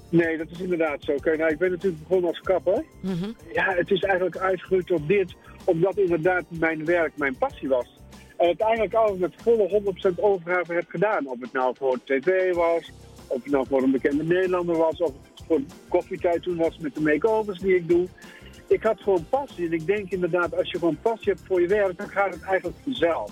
Nee, 0.09 0.37
dat 0.37 0.47
is 0.51 0.59
inderdaad 0.59 1.03
zo. 1.03 1.15
Kijk, 1.15 1.37
nou, 1.37 1.51
ik 1.51 1.57
ben 1.57 1.71
natuurlijk 1.71 2.01
begonnen 2.07 2.29
als 2.29 2.39
kapper. 2.39 2.83
Mhm. 3.01 3.31
Ja, 3.53 3.73
het 3.73 3.91
is 3.91 4.01
eigenlijk 4.01 4.37
uitgegroeid 4.37 4.91
op 4.91 5.07
dit, 5.07 5.33
omdat 5.63 5.97
inderdaad 5.97 6.43
mijn 6.47 6.85
werk 6.85 7.17
mijn 7.17 7.37
passie 7.37 7.69
was. 7.69 7.87
En 8.37 8.47
het 8.47 8.61
eigenlijk 8.61 8.93
altijd 8.93 9.19
met 9.19 9.33
volle 9.37 9.69
100% 9.69 10.19
overgave 10.19 10.73
heb 10.73 10.85
gedaan. 10.89 11.27
Of 11.27 11.39
het 11.39 11.53
nou 11.53 11.75
voor 11.77 11.99
tv 12.03 12.53
was, 12.53 12.91
of 13.33 13.43
het 13.43 13.51
nou 13.51 13.65
voor 13.69 13.83
een 13.83 13.91
bekende 13.91 14.23
Nederlander 14.23 14.77
was, 14.77 15.01
of 15.01 15.07
het 15.07 15.45
voor 15.47 15.61
koffietijd 15.87 16.43
toen 16.43 16.57
was 16.57 16.77
met 16.77 16.95
de 16.95 17.01
make-overs 17.01 17.59
die 17.59 17.75
ik 17.75 17.89
doe. 17.89 18.07
Ik 18.67 18.83
had 18.83 19.01
gewoon 19.01 19.25
passie. 19.29 19.65
En 19.65 19.73
ik 19.73 19.85
denk 19.85 20.11
inderdaad, 20.11 20.57
als 20.57 20.71
je 20.71 20.77
gewoon 20.77 20.97
passie 21.01 21.33
hebt 21.33 21.45
voor 21.47 21.61
je 21.61 21.67
werk, 21.67 21.97
dan 21.97 22.07
gaat 22.07 22.33
het 22.33 22.43
eigenlijk 22.43 22.77
vanzelf. 22.83 23.31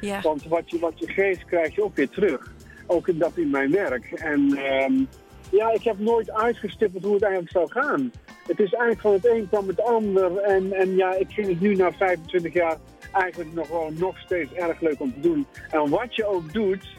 Ja. 0.00 0.20
Want 0.20 0.44
wat 0.44 0.70
je, 0.70 0.78
wat 0.78 0.98
je 0.98 1.08
geeft, 1.08 1.44
krijg 1.44 1.74
je 1.74 1.84
ook 1.84 1.96
weer 1.96 2.08
terug. 2.08 2.52
Ook 2.86 3.08
in 3.08 3.18
dat 3.18 3.36
in 3.36 3.50
mijn 3.50 3.70
werk. 3.70 4.12
En 4.12 4.56
ehm, 4.56 4.92
ja, 5.50 5.72
ik 5.72 5.82
heb 5.82 5.98
nooit 5.98 6.30
uitgestippeld 6.30 7.04
hoe 7.04 7.14
het 7.14 7.22
eigenlijk 7.22 7.52
zou 7.52 7.70
gaan. 7.70 8.12
Het 8.46 8.60
is 8.60 8.72
eigenlijk 8.72 9.00
van 9.00 9.12
het 9.12 9.26
een 9.26 9.48
kwam 9.48 9.68
het 9.68 9.82
ander. 9.82 10.36
En, 10.36 10.72
en 10.72 10.96
ja, 10.96 11.14
ik 11.14 11.30
vind 11.30 11.46
het 11.46 11.60
nu 11.60 11.74
na 11.74 11.92
25 11.92 12.52
jaar 12.52 12.76
eigenlijk 13.12 13.54
nog 13.54 13.68
wel 13.68 13.92
nog 13.98 14.18
steeds 14.18 14.52
erg 14.52 14.80
leuk 14.80 15.00
om 15.00 15.12
te 15.14 15.20
doen. 15.20 15.46
En 15.70 15.88
wat 15.88 16.14
je 16.14 16.26
ook 16.26 16.52
doet, 16.52 16.98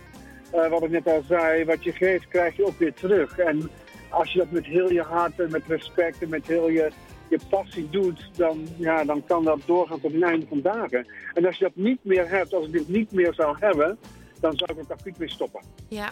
eh, 0.51 0.69
wat 0.69 0.83
ik 0.83 0.89
net 0.89 1.07
al 1.07 1.23
zei, 1.27 1.65
wat 1.65 1.83
je 1.83 1.91
geeft, 1.91 2.27
krijg 2.27 2.55
je 2.55 2.65
ook 2.65 2.79
weer 2.79 2.93
terug. 2.93 3.37
En 3.37 3.69
als 4.09 4.31
je 4.31 4.37
dat 4.37 4.51
met 4.51 4.65
heel 4.65 4.91
je 4.91 5.01
hart 5.01 5.39
en 5.39 5.51
met 5.51 5.63
respect 5.67 6.21
en 6.21 6.29
met 6.29 6.47
heel 6.47 6.69
je, 6.69 6.91
je 7.29 7.39
passie 7.49 7.89
doet, 7.89 8.29
dan, 8.35 8.67
ja, 8.77 9.03
dan 9.03 9.23
kan 9.25 9.43
dat 9.43 9.59
doorgaan 9.65 10.01
tot 10.01 10.13
het 10.13 10.21
einde 10.21 10.45
van 10.47 10.61
dagen. 10.61 11.07
En 11.33 11.45
als 11.45 11.57
je 11.57 11.63
dat 11.63 11.75
niet 11.75 11.99
meer 12.03 12.29
hebt, 12.29 12.53
als 12.53 12.65
ik 12.65 12.71
dit 12.71 12.87
niet 12.87 13.11
meer 13.11 13.33
zou 13.33 13.55
hebben, 13.59 13.97
dan 14.41 14.57
zou 14.57 14.71
ik 14.71 14.79
ook 14.79 14.99
acuut 14.99 15.17
weer 15.17 15.29
stoppen. 15.29 15.61
Ja. 15.87 16.11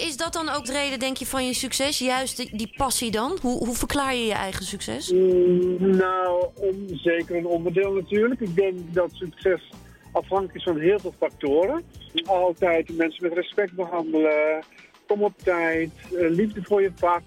Is 0.00 0.16
dat 0.16 0.32
dan 0.32 0.48
ook 0.48 0.64
de 0.64 0.72
reden, 0.72 0.98
denk 0.98 1.16
je, 1.16 1.26
van 1.26 1.46
je 1.46 1.54
succes? 1.54 1.98
Juist 1.98 2.36
die, 2.36 2.56
die 2.56 2.72
passie 2.76 3.10
dan? 3.10 3.38
Hoe, 3.42 3.66
hoe 3.66 3.74
verklaar 3.74 4.14
je 4.14 4.26
je 4.26 4.32
eigen 4.32 4.64
succes? 4.64 5.12
Mm, 5.12 5.96
nou, 5.96 6.46
om, 6.54 6.86
zeker 6.88 7.36
een 7.36 7.46
onderdeel 7.46 7.92
natuurlijk. 7.92 8.40
Ik 8.40 8.56
denk 8.56 8.74
dat 8.94 9.10
succes 9.12 9.70
afhankelijk 10.16 10.54
is 10.54 10.62
van 10.62 10.78
heel 10.78 10.98
veel 10.98 11.14
factoren. 11.18 11.82
Altijd 12.24 12.96
mensen 12.96 13.22
met 13.22 13.32
respect 13.32 13.72
behandelen, 13.72 14.62
kom 15.06 15.22
op 15.22 15.32
tijd, 15.36 15.90
eh, 16.04 16.30
liefde 16.30 16.62
voor 16.62 16.82
je 16.82 16.90
vak. 16.94 17.22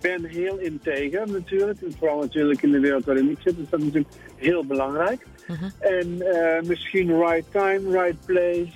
Ben 0.00 0.24
heel 0.24 0.58
integer 0.58 1.30
natuurlijk. 1.30 1.80
En 1.80 1.92
Vooral 1.98 2.18
natuurlijk 2.18 2.62
in 2.62 2.70
de 2.70 2.80
wereld 2.80 3.04
waarin 3.04 3.30
ik 3.30 3.38
zit 3.40 3.58
is 3.58 3.68
dat 3.68 3.80
natuurlijk 3.80 4.14
heel 4.36 4.64
belangrijk. 4.64 5.26
En 5.78 6.20
eh, 6.20 6.62
misschien 6.62 7.18
right 7.18 7.50
time, 7.50 8.02
right 8.02 8.26
place. 8.26 8.72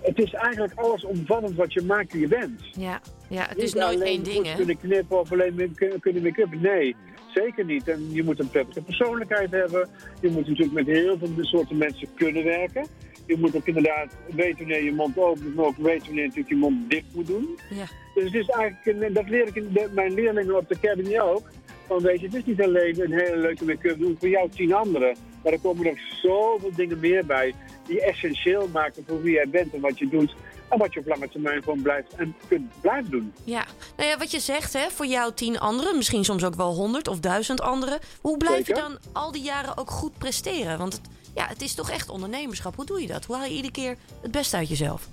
Het 0.00 0.18
is 0.18 0.32
eigenlijk 0.32 0.74
alles 0.74 1.04
omvattend 1.04 1.56
wat 1.56 1.72
je 1.72 1.82
maakt 1.82 2.12
wie 2.12 2.20
je 2.20 2.28
bent. 2.28 2.60
Ja, 2.72 3.00
ja 3.28 3.46
het 3.48 3.58
is 3.58 3.72
Niet 3.72 3.82
nooit 3.82 4.00
één 4.00 4.22
ding, 4.22 4.46
hè? 4.46 4.54
kunnen 4.56 4.78
knippen 4.78 5.20
of 5.20 5.32
alleen 5.32 5.76
kunnen 6.00 6.22
make-up. 6.22 6.60
Nee, 6.60 6.96
zeker 7.34 7.64
niet. 7.64 7.88
En 7.88 8.12
je 8.12 8.22
moet 8.22 8.38
een 8.40 8.50
prettige 8.50 8.82
persoonlijkheid 8.82 9.50
hebben. 9.50 9.88
Je 10.20 10.28
moet 10.28 10.46
natuurlijk 10.48 10.72
met 10.72 10.86
heel 10.86 11.18
veel 11.18 11.28
soorten 11.40 11.76
mensen 11.76 12.08
kunnen 12.14 12.44
werken. 12.44 12.86
Je 13.26 13.36
moet 13.38 13.56
ook 13.56 13.66
inderdaad 13.66 14.16
weten 14.34 14.58
wanneer 14.58 14.84
je 14.84 14.92
mond 14.92 15.18
open 15.18 15.42
moet, 15.44 15.54
maar 15.54 15.64
ook 15.64 15.76
weten 15.76 16.06
wanneer 16.06 16.22
je 16.22 16.28
natuurlijk 16.28 16.48
je 16.48 16.56
mond 16.56 16.90
dicht 16.90 17.04
moet 17.14 17.26
doen. 17.26 17.58
Ja. 17.70 17.84
Dus 18.14 18.24
het 18.24 18.34
is 18.34 18.48
eigenlijk, 18.48 19.14
dat 19.14 19.28
leer 19.28 19.46
ik 19.46 19.54
in 19.54 19.68
de- 19.72 19.90
mijn 19.94 20.14
leerlingen 20.14 20.56
op 20.56 20.68
de 20.68 20.74
academy 20.74 21.18
ook. 21.18 21.42
Van 21.86 22.00
weet 22.02 22.20
je, 22.20 22.26
het 22.26 22.34
is 22.34 22.44
niet 22.44 22.62
alleen 22.62 23.00
een 23.00 23.12
hele 23.12 23.36
leuke 23.36 23.64
make-up 23.64 23.98
doen 23.98 24.16
voor 24.18 24.28
jou 24.28 24.48
tien 24.50 24.72
anderen. 24.74 25.16
Maar 25.42 25.52
er 25.52 25.60
komen 25.60 25.84
nog 25.84 25.98
zoveel 26.22 26.70
dingen 26.76 27.00
meer 27.00 27.26
bij 27.26 27.54
die 27.86 28.00
essentieel 28.04 28.68
maken 28.72 29.04
voor 29.06 29.22
wie 29.22 29.32
jij 29.32 29.48
bent 29.48 29.74
en 29.74 29.80
wat 29.80 29.98
je 29.98 30.08
doet. 30.08 30.34
En 30.68 30.78
wat 30.78 30.92
je 30.92 31.00
op 31.00 31.06
lange 31.06 31.28
termijn 31.28 31.62
gewoon 31.62 31.82
blijft 31.82 32.14
en 32.14 32.34
kunt 32.48 32.80
blijven 32.80 33.10
doen. 33.10 33.32
Ja, 33.44 33.64
nou 33.96 34.08
ja, 34.08 34.18
wat 34.18 34.30
je 34.30 34.40
zegt, 34.40 34.72
hè, 34.72 34.90
voor 34.90 35.06
jou 35.06 35.32
tien 35.32 35.58
anderen, 35.58 35.96
misschien 35.96 36.24
soms 36.24 36.44
ook 36.44 36.54
wel 36.54 36.74
honderd 36.74 37.08
of 37.08 37.20
duizend 37.20 37.60
anderen. 37.60 37.98
Hoe 38.20 38.36
blijf 38.36 38.66
je 38.66 38.74
dan 38.74 38.98
al 39.12 39.32
die 39.32 39.42
jaren 39.42 39.76
ook 39.76 39.90
goed 39.90 40.18
presteren? 40.18 40.78
Want 40.78 40.92
het, 40.92 41.02
ja, 41.34 41.46
het 41.46 41.62
is 41.62 41.74
toch 41.74 41.90
echt 41.90 42.08
ondernemerschap. 42.08 42.76
Hoe 42.76 42.84
doe 42.84 43.00
je 43.00 43.06
dat? 43.06 43.24
Hoe 43.24 43.36
haal 43.36 43.44
je 43.44 43.54
iedere 43.54 43.72
keer 43.72 43.96
het 44.22 44.30
beste 44.30 44.56
uit 44.56 44.68
jezelf? 44.68 45.08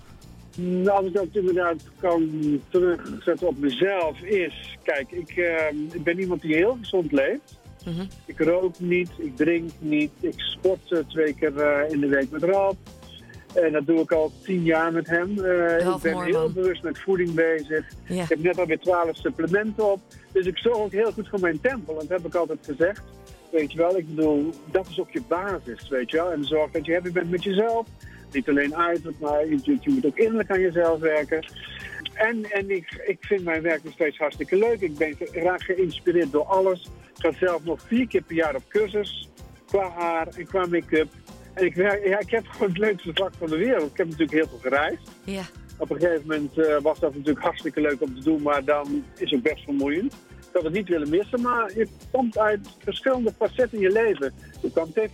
Nou, 0.56 0.90
Als 0.90 1.06
ik 1.06 1.14
dat 1.14 1.28
inderdaad 1.32 1.82
kan 2.00 2.30
terugzetten 2.70 3.48
op 3.48 3.58
mezelf 3.58 4.20
is... 4.22 4.78
Kijk, 4.84 5.12
ik, 5.12 5.30
eh, 5.30 5.66
ik 5.92 6.04
ben 6.04 6.20
iemand 6.20 6.42
die 6.42 6.56
heel 6.56 6.78
gezond 6.82 7.12
leeft. 7.12 7.60
Mhm. 7.86 8.06
Ik 8.26 8.40
rook 8.40 8.80
niet, 8.80 9.10
ik 9.18 9.36
drink 9.36 9.72
niet. 9.80 10.12
Ik 10.20 10.34
sport 10.38 11.04
twee 11.08 11.34
keer 11.34 11.58
eh, 11.58 11.92
in 11.92 12.00
de 12.00 12.08
week 12.08 12.32
met 12.32 12.44
Ralf. 12.44 12.76
En 13.56 13.72
dat 13.72 13.86
doe 13.86 14.00
ik 14.00 14.12
al 14.12 14.32
tien 14.44 14.64
jaar 14.64 14.94
met 14.94 15.08
hem. 15.08 15.44
Eh, 15.44 15.88
ik 15.88 16.02
ben 16.02 16.24
heel 16.24 16.52
bewust 16.52 16.84
met 16.84 17.00
voeding 17.00 17.34
bezig. 17.34 17.86
Ja. 18.06 18.24
Ik 18.24 18.30
heb 18.30 18.40
net 18.40 18.60
alweer 18.60 18.80
twaalf 18.80 19.16
supplementen 19.16 19.92
op. 19.92 20.00
Dus 20.32 20.46
ik 20.46 20.58
zorg 20.58 20.78
ook 20.78 20.92
heel 20.92 21.12
goed 21.12 21.30
voor 21.30 21.40
mijn 21.40 21.60
tempel. 21.62 22.00
En 22.00 22.08
dat 22.08 22.18
heb 22.18 22.28
ik 22.28 22.36
altijd 22.36 22.60
gezegd. 22.66 23.02
Weet 23.52 23.72
je 23.72 23.78
wel, 23.78 23.98
ik 23.98 24.16
bedoel, 24.16 24.54
dat 24.72 24.88
is 24.88 25.00
ook 25.00 25.12
je 25.12 25.22
basis, 25.28 25.90
weet 25.90 26.12
je 26.12 26.18
wel. 26.18 26.32
En 26.32 26.44
zorg 26.44 26.72
dat 26.72 26.86
je 26.86 26.94
happy 26.94 27.12
bent 27.12 27.30
met 27.30 27.44
jezelf. 27.44 27.88
Niet 28.32 28.50
alleen 28.50 28.76
uiterlijk, 28.76 29.20
maar 29.20 29.48
je, 29.48 29.60
je 29.64 29.90
moet 29.90 30.06
ook 30.06 30.18
innerlijk 30.18 30.52
aan 30.52 30.60
jezelf 30.60 31.00
werken. 31.00 31.46
En, 32.14 32.44
en 32.52 32.70
ik, 32.70 33.04
ik 33.06 33.18
vind 33.20 33.44
mijn 33.44 33.62
werk 33.62 33.84
nog 33.84 33.94
steeds 33.94 34.18
hartstikke 34.18 34.58
leuk. 34.58 34.82
Ik 34.82 34.98
ben 34.98 35.16
graag 35.20 35.66
geïnspireerd 35.66 36.32
door 36.32 36.46
alles. 36.46 36.90
Ik 37.16 37.26
ga 37.26 37.46
zelf 37.46 37.64
nog 37.64 37.82
vier 37.88 38.08
keer 38.08 38.22
per 38.22 38.36
jaar 38.36 38.56
op 38.56 38.64
cursus. 38.68 39.30
Qua 39.66 39.90
haar 39.90 40.28
en 40.28 40.46
qua 40.46 40.66
make-up. 40.66 41.08
En 41.54 41.66
ik, 41.66 41.76
werk, 41.76 42.06
ja, 42.08 42.20
ik 42.20 42.30
heb 42.30 42.48
gewoon 42.48 42.70
het 42.70 42.78
leukste 42.78 43.12
vak 43.14 43.34
van 43.38 43.50
de 43.50 43.58
wereld. 43.58 43.92
Ik 43.92 43.98
heb 43.98 44.06
natuurlijk 44.06 44.32
heel 44.32 44.48
veel 44.48 44.60
gereisd. 44.62 45.12
Ja. 45.26 45.44
Op 45.78 45.90
een 45.90 46.00
gegeven 46.00 46.28
moment 46.28 46.58
eh, 46.58 46.78
was 46.82 47.00
dat 47.00 47.14
natuurlijk 47.14 47.46
hartstikke 47.46 47.82
leuk 47.82 48.02
om 48.02 48.16
te 48.16 48.24
doen, 48.24 48.42
maar 48.42 48.64
dan 48.64 49.04
is 49.18 49.32
het 49.32 49.42
best 49.42 49.64
vermoeiend. 49.64 50.14
Ik 50.40 50.58
had 50.58 50.64
het 50.64 50.74
niet 50.74 50.88
willen 50.88 51.10
missen, 51.10 51.42
maar 51.42 51.72
je 51.76 51.88
komt 52.12 52.38
uit 52.38 52.78
verschillende 52.84 53.34
facetten 53.38 53.78
in 53.78 53.84
je 53.84 53.92
leven. 53.92 54.34
Toen 54.62 54.72
kwam 54.72 54.94
tv, 54.94 55.14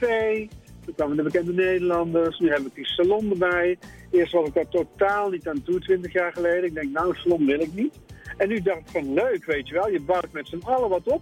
toen 0.85 0.95
kwamen 0.95 1.17
de 1.17 1.23
bekende 1.23 1.53
Nederlanders, 1.53 2.39
nu 2.39 2.49
heb 2.49 2.59
ik 2.59 2.75
die 2.75 2.85
salon 2.85 3.29
erbij. 3.29 3.77
Eerst 4.11 4.33
was 4.33 4.47
ik 4.47 4.53
daar 4.53 4.69
totaal 4.69 5.29
niet 5.29 5.47
aan 5.47 5.63
toe, 5.63 5.79
20 5.79 6.13
jaar 6.13 6.33
geleden. 6.33 6.63
Ik 6.63 6.73
denk, 6.73 6.91
nou, 6.91 7.15
salon 7.15 7.45
wil 7.45 7.59
ik 7.59 7.73
niet. 7.73 7.99
En 8.38 8.47
nu 8.47 8.61
dacht 8.61 8.79
ik 8.79 8.88
van, 8.88 9.13
leuk, 9.13 9.45
weet 9.45 9.67
je 9.67 9.73
wel. 9.73 9.89
Je 9.89 10.01
bouwt 10.01 10.31
met 10.31 10.47
z'n 10.47 10.61
allen 10.63 10.89
wat 10.89 11.07
op. 11.07 11.21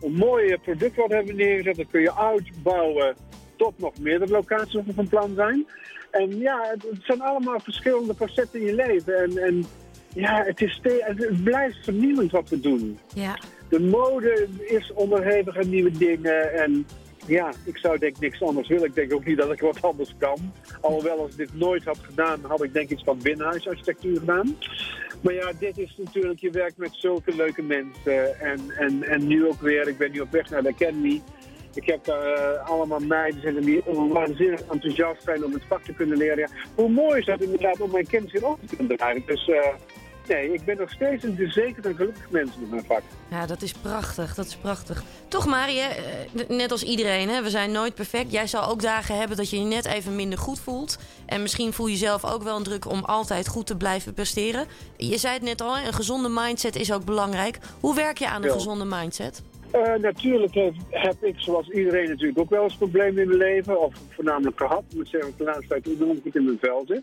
Een 0.00 0.12
mooi 0.12 0.56
product 0.56 0.96
wat 0.96 1.10
hebben 1.10 1.36
we 1.36 1.42
neergezet, 1.42 1.76
dat 1.76 1.90
kun 1.90 2.00
je 2.00 2.16
uitbouwen 2.16 3.16
tot 3.60 3.78
nog 3.78 3.98
meerdere 3.98 4.32
locaties 4.32 4.84
we 4.86 4.92
van 4.94 5.08
plan 5.08 5.34
zijn. 5.34 5.66
En 6.10 6.38
ja, 6.38 6.60
het, 6.70 6.82
het 6.82 7.02
zijn 7.02 7.20
allemaal 7.20 7.60
verschillende 7.60 8.14
facetten 8.14 8.60
in 8.60 8.66
je 8.66 8.74
leven. 8.74 9.16
En, 9.16 9.38
en 9.38 9.64
ja, 10.14 10.44
het, 10.44 10.60
is 10.60 10.80
het, 10.82 11.44
blijft 11.44 11.84
vernieuwend 11.84 12.30
wat 12.30 12.48
we 12.48 12.60
doen. 12.60 12.98
Ja. 13.14 13.38
De 13.68 13.80
mode 13.80 14.48
is 14.60 14.92
onderhevig 14.92 15.56
aan 15.56 15.68
nieuwe 15.68 15.90
dingen. 15.90 16.52
En 16.52 16.86
ja, 17.26 17.52
ik 17.64 17.76
zou 17.76 17.98
denk 17.98 18.14
ik 18.14 18.20
niks 18.20 18.42
anders 18.42 18.68
willen. 18.68 18.84
Ik 18.84 18.94
denk 18.94 19.14
ook 19.14 19.24
niet 19.24 19.36
dat 19.36 19.52
ik 19.52 19.60
wat 19.60 19.82
anders 19.82 20.14
kan. 20.18 20.52
Alhoewel 20.80 21.18
als 21.18 21.30
ik 21.30 21.36
dit 21.36 21.54
nooit 21.54 21.84
had 21.84 21.98
gedaan, 21.98 22.40
had 22.42 22.62
ik 22.62 22.72
denk 22.72 22.90
ik 22.90 22.96
iets 22.96 23.04
van 23.04 23.18
binnenhuisarchitectuur 23.22 24.18
gedaan. 24.18 24.56
Maar 25.20 25.34
ja, 25.34 25.52
dit 25.58 25.78
is 25.78 25.94
natuurlijk, 25.96 26.40
je 26.40 26.50
werkt 26.50 26.76
met 26.76 26.90
zulke 26.92 27.36
leuke 27.36 27.62
mensen. 27.62 28.40
En, 28.40 28.60
en, 28.70 29.02
en 29.02 29.26
nu 29.26 29.46
ook 29.46 29.60
weer, 29.60 29.88
ik 29.88 29.98
ben 29.98 30.12
nu 30.12 30.20
op 30.20 30.30
weg 30.30 30.50
naar 30.50 30.62
de 30.62 30.68
Academy. 30.68 31.22
Ik 31.74 31.86
heb 31.86 32.06
eh, 32.08 32.68
allemaal 32.68 32.98
meiden 33.00 33.40
zitten 33.40 33.62
die 33.64 33.82
waanzinnig 34.12 34.60
enthousiast 34.60 35.22
zijn 35.22 35.44
om 35.44 35.52
het 35.52 35.62
vak 35.68 35.82
te 35.84 35.92
kunnen 35.92 36.16
leren. 36.18 36.38
Ja, 36.38 36.48
hoe 36.74 36.88
mooi 36.88 37.18
is 37.18 37.26
dat 37.26 37.40
inderdaad 37.40 37.80
om 37.80 37.90
mijn 37.90 38.06
kennis 38.06 38.32
weer 38.32 38.46
op 38.46 38.58
te 38.66 38.76
kunnen 38.76 38.96
draaien. 38.96 39.22
Dus 39.26 39.48
eh, 39.48 39.66
nee, 40.28 40.52
ik 40.52 40.64
ben 40.64 40.76
nog 40.76 40.90
steeds 40.90 41.24
een 41.24 41.36
verzekerd 41.36 41.86
en 41.86 41.94
gelukkig 41.96 42.30
mens 42.30 42.50
met 42.60 42.70
mijn 42.70 42.84
vak. 42.84 43.02
Ja, 43.30 43.46
dat 43.46 43.62
is 43.62 43.72
prachtig. 43.72 44.34
Dat 44.34 44.46
is 44.46 44.56
prachtig. 44.56 45.02
Toch, 45.28 45.46
Marie, 45.46 45.80
eh, 45.80 46.48
net 46.48 46.70
als 46.70 46.82
iedereen, 46.82 47.28
hè, 47.28 47.42
we 47.42 47.50
zijn 47.50 47.72
nooit 47.72 47.94
perfect. 47.94 48.32
Jij 48.32 48.46
zal 48.46 48.66
ook 48.68 48.82
dagen 48.82 49.18
hebben 49.18 49.36
dat 49.36 49.50
je 49.50 49.58
je 49.58 49.64
net 49.64 49.84
even 49.86 50.16
minder 50.16 50.38
goed 50.38 50.60
voelt. 50.60 50.98
En 51.26 51.42
misschien 51.42 51.72
voel 51.72 51.86
je 51.86 51.96
zelf 51.96 52.24
ook 52.24 52.42
wel 52.42 52.56
een 52.56 52.62
druk 52.62 52.90
om 52.90 53.04
altijd 53.04 53.48
goed 53.48 53.66
te 53.66 53.76
blijven 53.76 54.14
presteren. 54.14 54.66
Je 54.96 55.18
zei 55.18 55.34
het 55.34 55.42
net 55.42 55.60
al, 55.60 55.78
een 55.78 55.92
gezonde 55.92 56.28
mindset 56.28 56.76
is 56.76 56.92
ook 56.92 57.04
belangrijk. 57.04 57.58
Hoe 57.80 57.94
werk 57.94 58.18
je 58.18 58.28
aan 58.28 58.42
een 58.42 58.48
Ja. 58.48 58.54
gezonde 58.54 58.84
mindset? 58.84 59.42
Eh, 59.70 59.94
natuurlijk 59.94 60.54
heb, 60.54 60.74
heb 60.90 61.24
ik, 61.24 61.34
zoals 61.38 61.68
iedereen 61.68 62.08
natuurlijk, 62.08 62.38
ook 62.38 62.50
wel 62.50 62.62
eens 62.62 62.76
problemen 62.76 63.22
in 63.22 63.28
mijn 63.28 63.38
leven. 63.38 63.80
Of 63.80 63.94
voornamelijk 64.08 64.58
gehad. 64.58 64.84
Ik 64.88 64.96
moet 64.96 65.08
zeggen 65.08 65.30
ik 65.30 65.38
de 65.38 65.44
laatste 65.44 65.66
tijd 65.66 65.86
enorm 65.86 66.20
goed 66.22 66.36
in 66.36 66.44
mijn 66.44 66.58
vel 66.60 66.84
zit. 66.86 67.02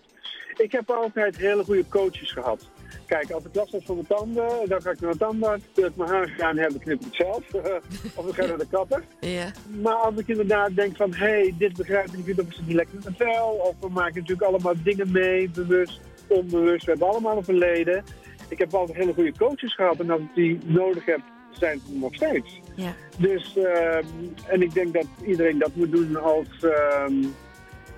Ik 0.57 0.71
heb 0.71 0.89
altijd 0.89 1.37
hele 1.37 1.63
goede 1.63 1.87
coaches 1.89 2.31
gehad. 2.31 2.69
Kijk, 3.05 3.31
als 3.31 3.45
ik 3.45 3.55
last 3.55 3.71
heb 3.71 3.85
van 3.85 3.95
mijn 3.95 4.07
tanden, 4.07 4.69
dan 4.69 4.81
ga 4.81 4.91
ik 4.91 4.99
naar 4.99 5.11
de 5.11 5.17
tandarts. 5.17 5.63
Wil 5.73 5.85
ik 5.85 5.95
mijn 5.95 6.09
haar 6.09 6.27
gaan 6.27 6.57
hebben, 6.57 6.79
knip 6.79 6.99
ik 6.99 7.05
het 7.05 7.15
zelf. 7.15 7.53
of 8.17 8.27
ik 8.27 8.33
ga 8.33 8.45
naar 8.45 8.57
de 8.57 8.67
kapper. 8.71 9.03
Ja. 9.19 9.51
Maar 9.81 9.95
als 9.95 10.15
ik 10.15 10.27
inderdaad 10.27 10.75
denk 10.75 10.95
van, 10.95 11.13
hé, 11.13 11.25
hey, 11.25 11.55
dit 11.57 11.77
begrijp 11.77 12.07
ik 12.07 12.25
niet, 12.25 12.39
of 12.39 12.49
is 12.49 12.55
het 12.55 12.67
niet 12.67 12.75
lekker 12.75 12.95
met 12.95 13.03
mijn 13.03 13.15
vel. 13.15 13.49
Of 13.49 13.75
we 13.79 13.89
maken 13.89 14.19
natuurlijk 14.19 14.47
allemaal 14.47 14.73
dingen 14.83 15.11
mee, 15.11 15.49
bewust, 15.49 15.99
onbewust. 16.27 16.85
We 16.85 16.91
hebben 16.91 17.09
allemaal 17.09 17.37
een 17.37 17.43
verleden. 17.43 18.03
Ik 18.49 18.57
heb 18.57 18.73
altijd 18.73 18.97
hele 18.97 19.13
goede 19.13 19.37
coaches 19.37 19.75
gehad. 19.75 19.99
En 19.99 20.09
als 20.09 20.21
ik 20.21 20.35
die 20.35 20.59
nodig 20.65 21.05
heb, 21.05 21.21
zijn 21.59 21.81
nog 21.87 22.15
steeds. 22.15 22.61
Ja. 22.75 22.93
Dus, 23.17 23.57
ehm, 23.57 24.05
en 24.47 24.61
ik 24.61 24.73
denk 24.73 24.93
dat 24.93 25.07
iedereen 25.25 25.59
dat 25.59 25.75
moet 25.75 25.91
doen 25.91 26.15
als, 26.21 26.47
ehm, 26.61 27.13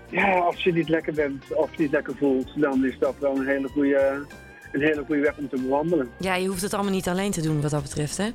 ja, 0.10 0.40
als 0.40 0.64
je 0.64 0.74
niet 0.74 0.90
lekker 0.90 1.14
bent 1.14 1.54
of 1.54 1.78
niet 1.78 1.92
lekker 1.92 2.16
voelt, 2.18 2.52
dan 2.56 2.86
is 2.86 3.00
dat 3.00 3.16
wel 3.20 3.36
een 3.36 3.48
hele 3.48 3.68
goede, 3.68 4.26
een 4.72 4.82
hele 4.82 5.04
goede 5.06 5.22
weg 5.22 5.38
om 5.38 5.50
te 5.50 5.62
bewandelen. 5.62 6.10
ja, 6.20 6.36
je 6.36 6.48
hoeft 6.48 6.62
het 6.62 6.74
allemaal 6.74 6.94
niet 6.94 7.08
alleen 7.08 7.32
te 7.32 7.42
doen 7.42 7.62
wat 7.62 7.72
dat 7.72 7.82
betreft, 7.82 8.18
hè? 8.18 8.30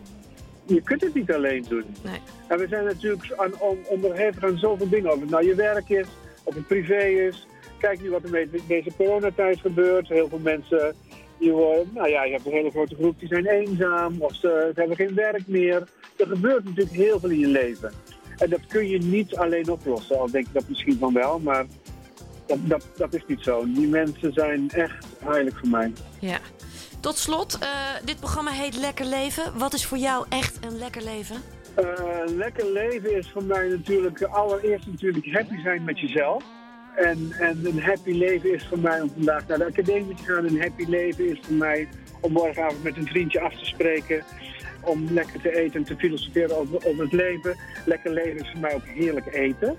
Je 0.67 0.83
kunt 0.83 1.01
het 1.01 1.15
niet 1.15 1.33
alleen 1.33 1.65
doen. 1.69 1.85
Nee. 2.03 2.21
En 2.49 2.59
we 2.59 2.67
zijn 2.69 2.85
natuurlijk 2.85 3.33
aan, 3.37 3.61
on, 3.61 3.79
onderhevig 3.89 4.45
aan 4.45 4.59
zoveel 4.59 4.89
dingen. 4.89 5.13
Of 5.13 5.21
het 5.21 5.31
nou 5.31 5.47
je 5.47 5.55
werk 5.55 5.89
is, 5.89 6.07
of 6.43 6.55
het 6.55 6.67
privé 6.67 7.05
is. 7.05 7.47
Kijk 7.79 8.03
nu 8.03 8.11
wat 8.11 8.23
er 8.23 8.31
met 8.31 8.49
deze 8.67 8.91
coronatijd 8.97 9.61
gebeurt. 9.61 10.09
Heel 10.09 10.29
veel 10.29 10.39
mensen, 10.39 10.95
die 11.39 11.53
worden, 11.53 11.91
nou 11.95 12.09
ja, 12.09 12.25
je 12.25 12.33
hebt 12.33 12.47
een 12.47 12.53
hele 12.53 12.71
grote 12.71 12.95
groep 12.95 13.19
die 13.19 13.29
zijn 13.29 13.47
eenzaam. 13.47 14.21
Of 14.21 14.35
ze, 14.35 14.71
ze 14.75 14.81
hebben 14.81 14.97
geen 14.97 15.15
werk 15.15 15.47
meer. 15.47 15.89
Er 16.17 16.27
gebeurt 16.27 16.65
natuurlijk 16.65 16.97
heel 16.97 17.21
veel 17.21 17.31
in 17.31 17.39
je 17.39 17.47
leven. 17.47 17.93
En 18.37 18.51
dat 18.51 18.67
kun 18.67 18.89
je 18.89 18.99
niet 18.99 19.37
alleen 19.37 19.71
oplossen. 19.71 20.19
Al 20.19 20.31
denk 20.31 20.47
ik 20.47 20.53
dat 20.53 20.69
misschien 20.69 20.99
van 20.99 21.13
wel, 21.13 21.39
maar 21.39 21.67
dat, 22.47 22.59
dat, 22.63 22.87
dat 22.97 23.15
is 23.15 23.23
niet 23.27 23.43
zo. 23.43 23.65
Die 23.65 23.89
mensen 23.89 24.33
zijn 24.33 24.71
echt 24.71 25.07
heilig 25.19 25.59
voor 25.59 25.69
mij. 25.69 25.93
Ja. 26.21 26.39
Tot 27.01 27.17
slot, 27.17 27.59
eh, 27.59 27.69
dit 28.05 28.21
programma 28.21 28.51
heet 28.51 28.77
Lekker 28.77 29.07
Leven. 29.07 29.59
Wat 29.59 29.73
is 29.73 29.87
voor 29.87 29.99
jou 29.99 30.27
echt 30.29 30.59
een 30.65 30.79
lekker 30.79 31.03
leven? 31.03 31.37
Eh, 31.75 31.85
lekker 32.27 32.73
leven 32.73 33.17
is 33.17 33.31
voor 33.31 33.45
mij 33.45 33.69
natuurlijk 33.69 34.23
allereerst 34.23 34.87
natuurlijk 34.87 35.27
happy 35.33 35.61
zijn 35.63 35.85
met 35.85 36.01
jezelf. 36.01 36.45
En, 36.95 37.33
en 37.39 37.61
een 37.67 37.83
happy 37.83 38.13
leven 38.13 38.55
is 38.55 38.67
voor 38.69 38.79
mij 38.79 39.01
om 39.01 39.11
vandaag 39.15 39.47
naar 39.47 39.59
de 39.59 39.65
academie 39.65 40.15
te 40.15 40.23
gaan. 40.23 40.45
Een 40.45 40.61
happy 40.61 40.85
leven 40.85 41.31
is 41.31 41.39
voor 41.43 41.55
mij 41.55 41.89
om 42.21 42.33
morgenavond 42.33 42.83
met 42.83 42.97
een 42.97 43.07
vriendje 43.07 43.41
af 43.41 43.59
te 43.59 43.65
spreken. 43.65 44.25
Om 44.81 45.07
lekker 45.11 45.41
te 45.41 45.57
eten 45.57 45.75
en 45.75 45.85
te 45.85 45.97
filosoferen 45.97 46.59
over, 46.59 46.77
over 46.77 47.03
het 47.03 47.13
leven. 47.13 47.57
Lekker 47.87 48.13
leven 48.13 48.41
is 48.41 48.51
voor 48.51 48.61
mij 48.61 48.75
ook 48.75 48.87
heerlijk 48.87 49.35
eten. 49.35 49.77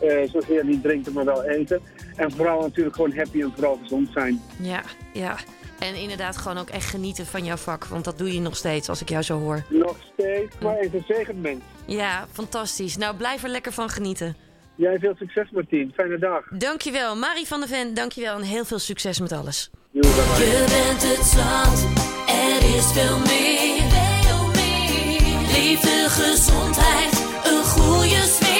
Eh, 0.00 0.30
zozeer 0.30 0.64
niet 0.64 0.82
drinken, 0.82 1.12
maar 1.12 1.24
wel 1.24 1.44
eten. 1.44 1.80
En 2.16 2.32
vooral 2.32 2.60
natuurlijk 2.60 2.96
gewoon 2.96 3.12
happy 3.14 3.42
en 3.42 3.52
vooral 3.54 3.78
gezond 3.82 4.08
zijn. 4.12 4.40
Ja, 4.60 4.82
ja. 5.12 5.36
En 5.78 5.94
inderdaad 5.94 6.36
gewoon 6.36 6.58
ook 6.58 6.68
echt 6.68 6.90
genieten 6.90 7.26
van 7.26 7.44
jouw 7.44 7.56
vak. 7.56 7.84
Want 7.84 8.04
dat 8.04 8.18
doe 8.18 8.32
je 8.32 8.40
nog 8.40 8.56
steeds 8.56 8.88
als 8.88 9.00
ik 9.00 9.08
jou 9.08 9.22
zo 9.22 9.38
hoor. 9.38 9.62
Nog 9.68 9.96
steeds, 10.12 10.54
maar 10.60 10.76
even 10.76 10.98
een 10.98 11.04
zegend 11.16 11.42
mens. 11.42 11.60
Ja, 11.86 12.26
fantastisch. 12.32 12.96
Nou, 12.96 13.16
blijf 13.16 13.42
er 13.42 13.48
lekker 13.48 13.72
van 13.72 13.88
genieten. 13.88 14.36
Jij 14.76 14.98
veel 14.98 15.14
succes 15.18 15.50
Martien. 15.50 15.92
Fijne 15.94 16.18
dag. 16.18 16.44
Dankjewel. 16.48 17.16
Marie 17.16 17.46
van 17.46 17.60
der 17.60 17.68
Ven, 17.68 17.94
dankjewel. 17.94 18.36
En 18.36 18.42
heel 18.42 18.64
veel 18.64 18.78
succes 18.78 19.20
met 19.20 19.32
alles. 19.32 19.70
Joe, 19.90 20.02
bye 20.02 20.12
bye. 20.12 20.46
Je 20.46 20.64
bent 20.68 21.02
het 21.02 21.26
zand, 21.26 21.86
er 22.28 22.76
is 22.76 22.92
veel 22.92 23.18
meer. 23.18 23.82
Veel 23.90 24.46
meer. 24.46 25.58
Liefde, 25.58 26.06
gezondheid, 26.08 27.12
een 27.44 27.64
goede 27.64 28.22
sfeer. 28.26 28.53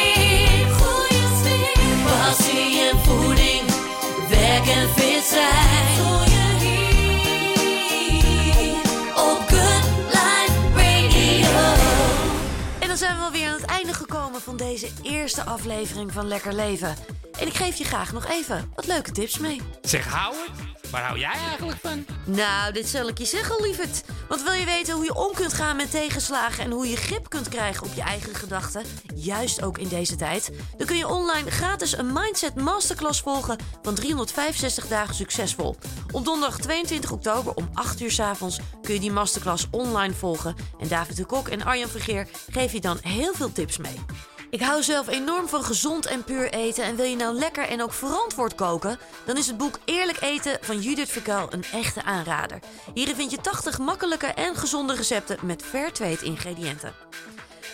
Van 14.56 14.66
deze 14.66 14.88
eerste 15.02 15.44
aflevering 15.44 16.12
van 16.12 16.28
Lekker 16.28 16.54
Leven. 16.54 16.94
En 17.38 17.46
ik 17.46 17.54
geef 17.54 17.76
je 17.76 17.84
graag 17.84 18.12
nog 18.12 18.26
even 18.26 18.70
wat 18.74 18.86
leuke 18.86 19.12
tips 19.12 19.38
mee. 19.38 19.60
Zeg 19.82 20.12
Howard, 20.12 20.50
waar 20.90 21.02
hou 21.02 21.18
jij 21.18 21.32
eigenlijk 21.32 21.78
van? 21.80 22.06
Nou, 22.24 22.72
dit 22.72 22.88
zal 22.88 23.08
ik 23.08 23.18
je 23.18 23.24
zeggen, 23.24 23.62
lieverd. 23.62 24.02
Want 24.28 24.42
wil 24.42 24.52
je 24.52 24.64
weten 24.64 24.94
hoe 24.94 25.04
je 25.04 25.14
om 25.14 25.34
kunt 25.34 25.52
gaan 25.52 25.76
met 25.76 25.90
tegenslagen 25.90 26.64
en 26.64 26.70
hoe 26.70 26.88
je 26.88 26.96
grip 26.96 27.28
kunt 27.28 27.48
krijgen 27.48 27.86
op 27.86 27.94
je 27.94 28.02
eigen 28.02 28.34
gedachten, 28.34 28.82
juist 29.14 29.62
ook 29.62 29.78
in 29.78 29.88
deze 29.88 30.16
tijd, 30.16 30.50
dan 30.76 30.86
kun 30.86 30.96
je 30.96 31.08
online 31.08 31.50
gratis 31.50 31.98
een 31.98 32.12
Mindset 32.12 32.54
Masterclass 32.54 33.20
volgen 33.20 33.58
van 33.82 33.94
365 33.94 34.86
dagen 34.86 35.14
succesvol. 35.14 35.76
Op 36.10 36.24
donderdag 36.24 36.58
22 36.58 37.12
oktober 37.12 37.54
om 37.54 37.68
8 37.72 38.00
uur 38.00 38.10
's 38.10 38.20
avonds 38.20 38.58
kun 38.82 38.94
je 38.94 39.00
die 39.00 39.12
masterclass 39.12 39.66
online 39.70 40.14
volgen. 40.14 40.54
En 40.78 40.88
David 40.88 41.16
de 41.16 41.24
Kok 41.24 41.48
en 41.48 41.64
Arjan 41.64 41.88
Vergeer 41.88 42.28
geven 42.50 42.74
je 42.74 42.80
dan 42.80 42.98
heel 43.02 43.34
veel 43.34 43.52
tips 43.52 43.76
mee. 43.76 43.98
Ik 44.54 44.62
hou 44.62 44.82
zelf 44.82 45.08
enorm 45.08 45.48
van 45.48 45.64
gezond 45.64 46.06
en 46.06 46.24
puur 46.24 46.52
eten. 46.52 46.84
En 46.84 46.96
wil 46.96 47.04
je 47.04 47.16
nou 47.16 47.34
lekker 47.34 47.68
en 47.68 47.82
ook 47.82 47.92
verantwoord 47.92 48.54
koken? 48.54 48.98
Dan 49.24 49.36
is 49.36 49.46
het 49.46 49.56
boek 49.56 49.78
Eerlijk 49.84 50.20
Eten 50.20 50.58
van 50.60 50.80
Judith 50.80 51.10
Verkuil 51.10 51.46
een 51.50 51.64
echte 51.72 52.02
aanrader. 52.02 52.58
Hierin 52.94 53.14
vind 53.14 53.30
je 53.30 53.40
80 53.40 53.78
makkelijke 53.78 54.26
en 54.26 54.56
gezonde 54.56 54.94
recepten 54.94 55.38
met 55.42 55.62
fairtrade 55.62 56.24
ingrediënten. 56.24 56.92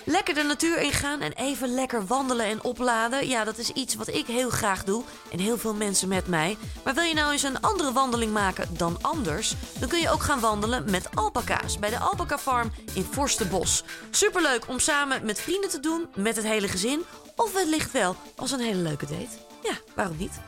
Lekker 0.05 0.35
de 0.35 0.43
natuur 0.43 0.81
ingaan 0.81 1.21
en 1.21 1.33
even 1.33 1.75
lekker 1.75 2.07
wandelen 2.07 2.47
en 2.47 2.63
opladen. 2.63 3.29
Ja, 3.29 3.45
dat 3.45 3.59
is 3.59 3.71
iets 3.71 3.95
wat 3.95 4.09
ik 4.09 4.27
heel 4.27 4.51
graag 4.51 4.85
doe. 4.85 5.05
En 5.31 5.39
heel 5.39 5.59
veel 5.59 5.75
mensen 5.75 6.09
met 6.09 6.27
mij. 6.27 6.57
Maar 6.85 6.95
wil 6.95 7.05
je 7.05 7.15
nou 7.15 7.33
eens 7.33 7.43
een 7.43 7.61
andere 7.61 7.93
wandeling 7.93 8.33
maken 8.33 8.69
dan 8.77 8.99
anders? 9.01 9.55
Dan 9.79 9.89
kun 9.89 10.01
je 10.01 10.11
ook 10.11 10.23
gaan 10.23 10.41
wandelen 10.41 10.91
met 10.91 11.17
alpaca's 11.17 11.79
bij 11.79 11.91
de 11.91 11.99
Alpaca 11.99 12.39
Farm 12.39 12.73
in 12.95 13.07
Forstenbos. 13.11 13.85
Superleuk 14.11 14.69
om 14.69 14.79
samen 14.79 15.25
met 15.25 15.41
vrienden 15.41 15.71
te 15.71 15.81
doen, 15.81 16.09
met 16.15 16.37
het 16.37 16.45
hele 16.45 16.69
gezin. 16.69 17.03
Of 17.37 17.53
wellicht 17.53 17.93
wel 17.93 18.17
als 18.37 18.51
een 18.51 18.61
hele 18.61 18.83
leuke 18.83 19.07
date. 19.07 19.39
Ja, 19.63 19.73
waarom 19.95 20.17
niet? 20.17 20.41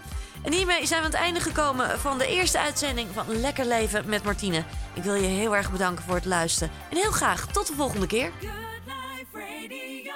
En 0.43 0.53
hiermee 0.53 0.87
zijn 0.87 1.01
we 1.01 1.07
aan 1.07 1.13
het 1.13 1.21
einde 1.21 1.41
gekomen 1.41 2.01
van 2.01 2.19
de 2.19 2.27
eerste 2.27 2.59
uitzending 2.59 3.09
van 3.13 3.41
Lekker 3.41 3.67
Leven 3.67 4.09
met 4.09 4.25
Martine. 4.25 4.65
Ik 4.95 5.03
wil 5.03 5.15
je 5.15 5.27
heel 5.27 5.57
erg 5.57 5.71
bedanken 5.71 6.05
voor 6.05 6.15
het 6.15 6.25
luisteren. 6.25 6.73
En 6.91 6.97
heel 6.97 7.13
graag 7.13 7.47
tot 7.47 7.67
de 7.67 7.75
volgende 7.75 8.07
keer. 8.07 8.33
Radio. 9.69 10.12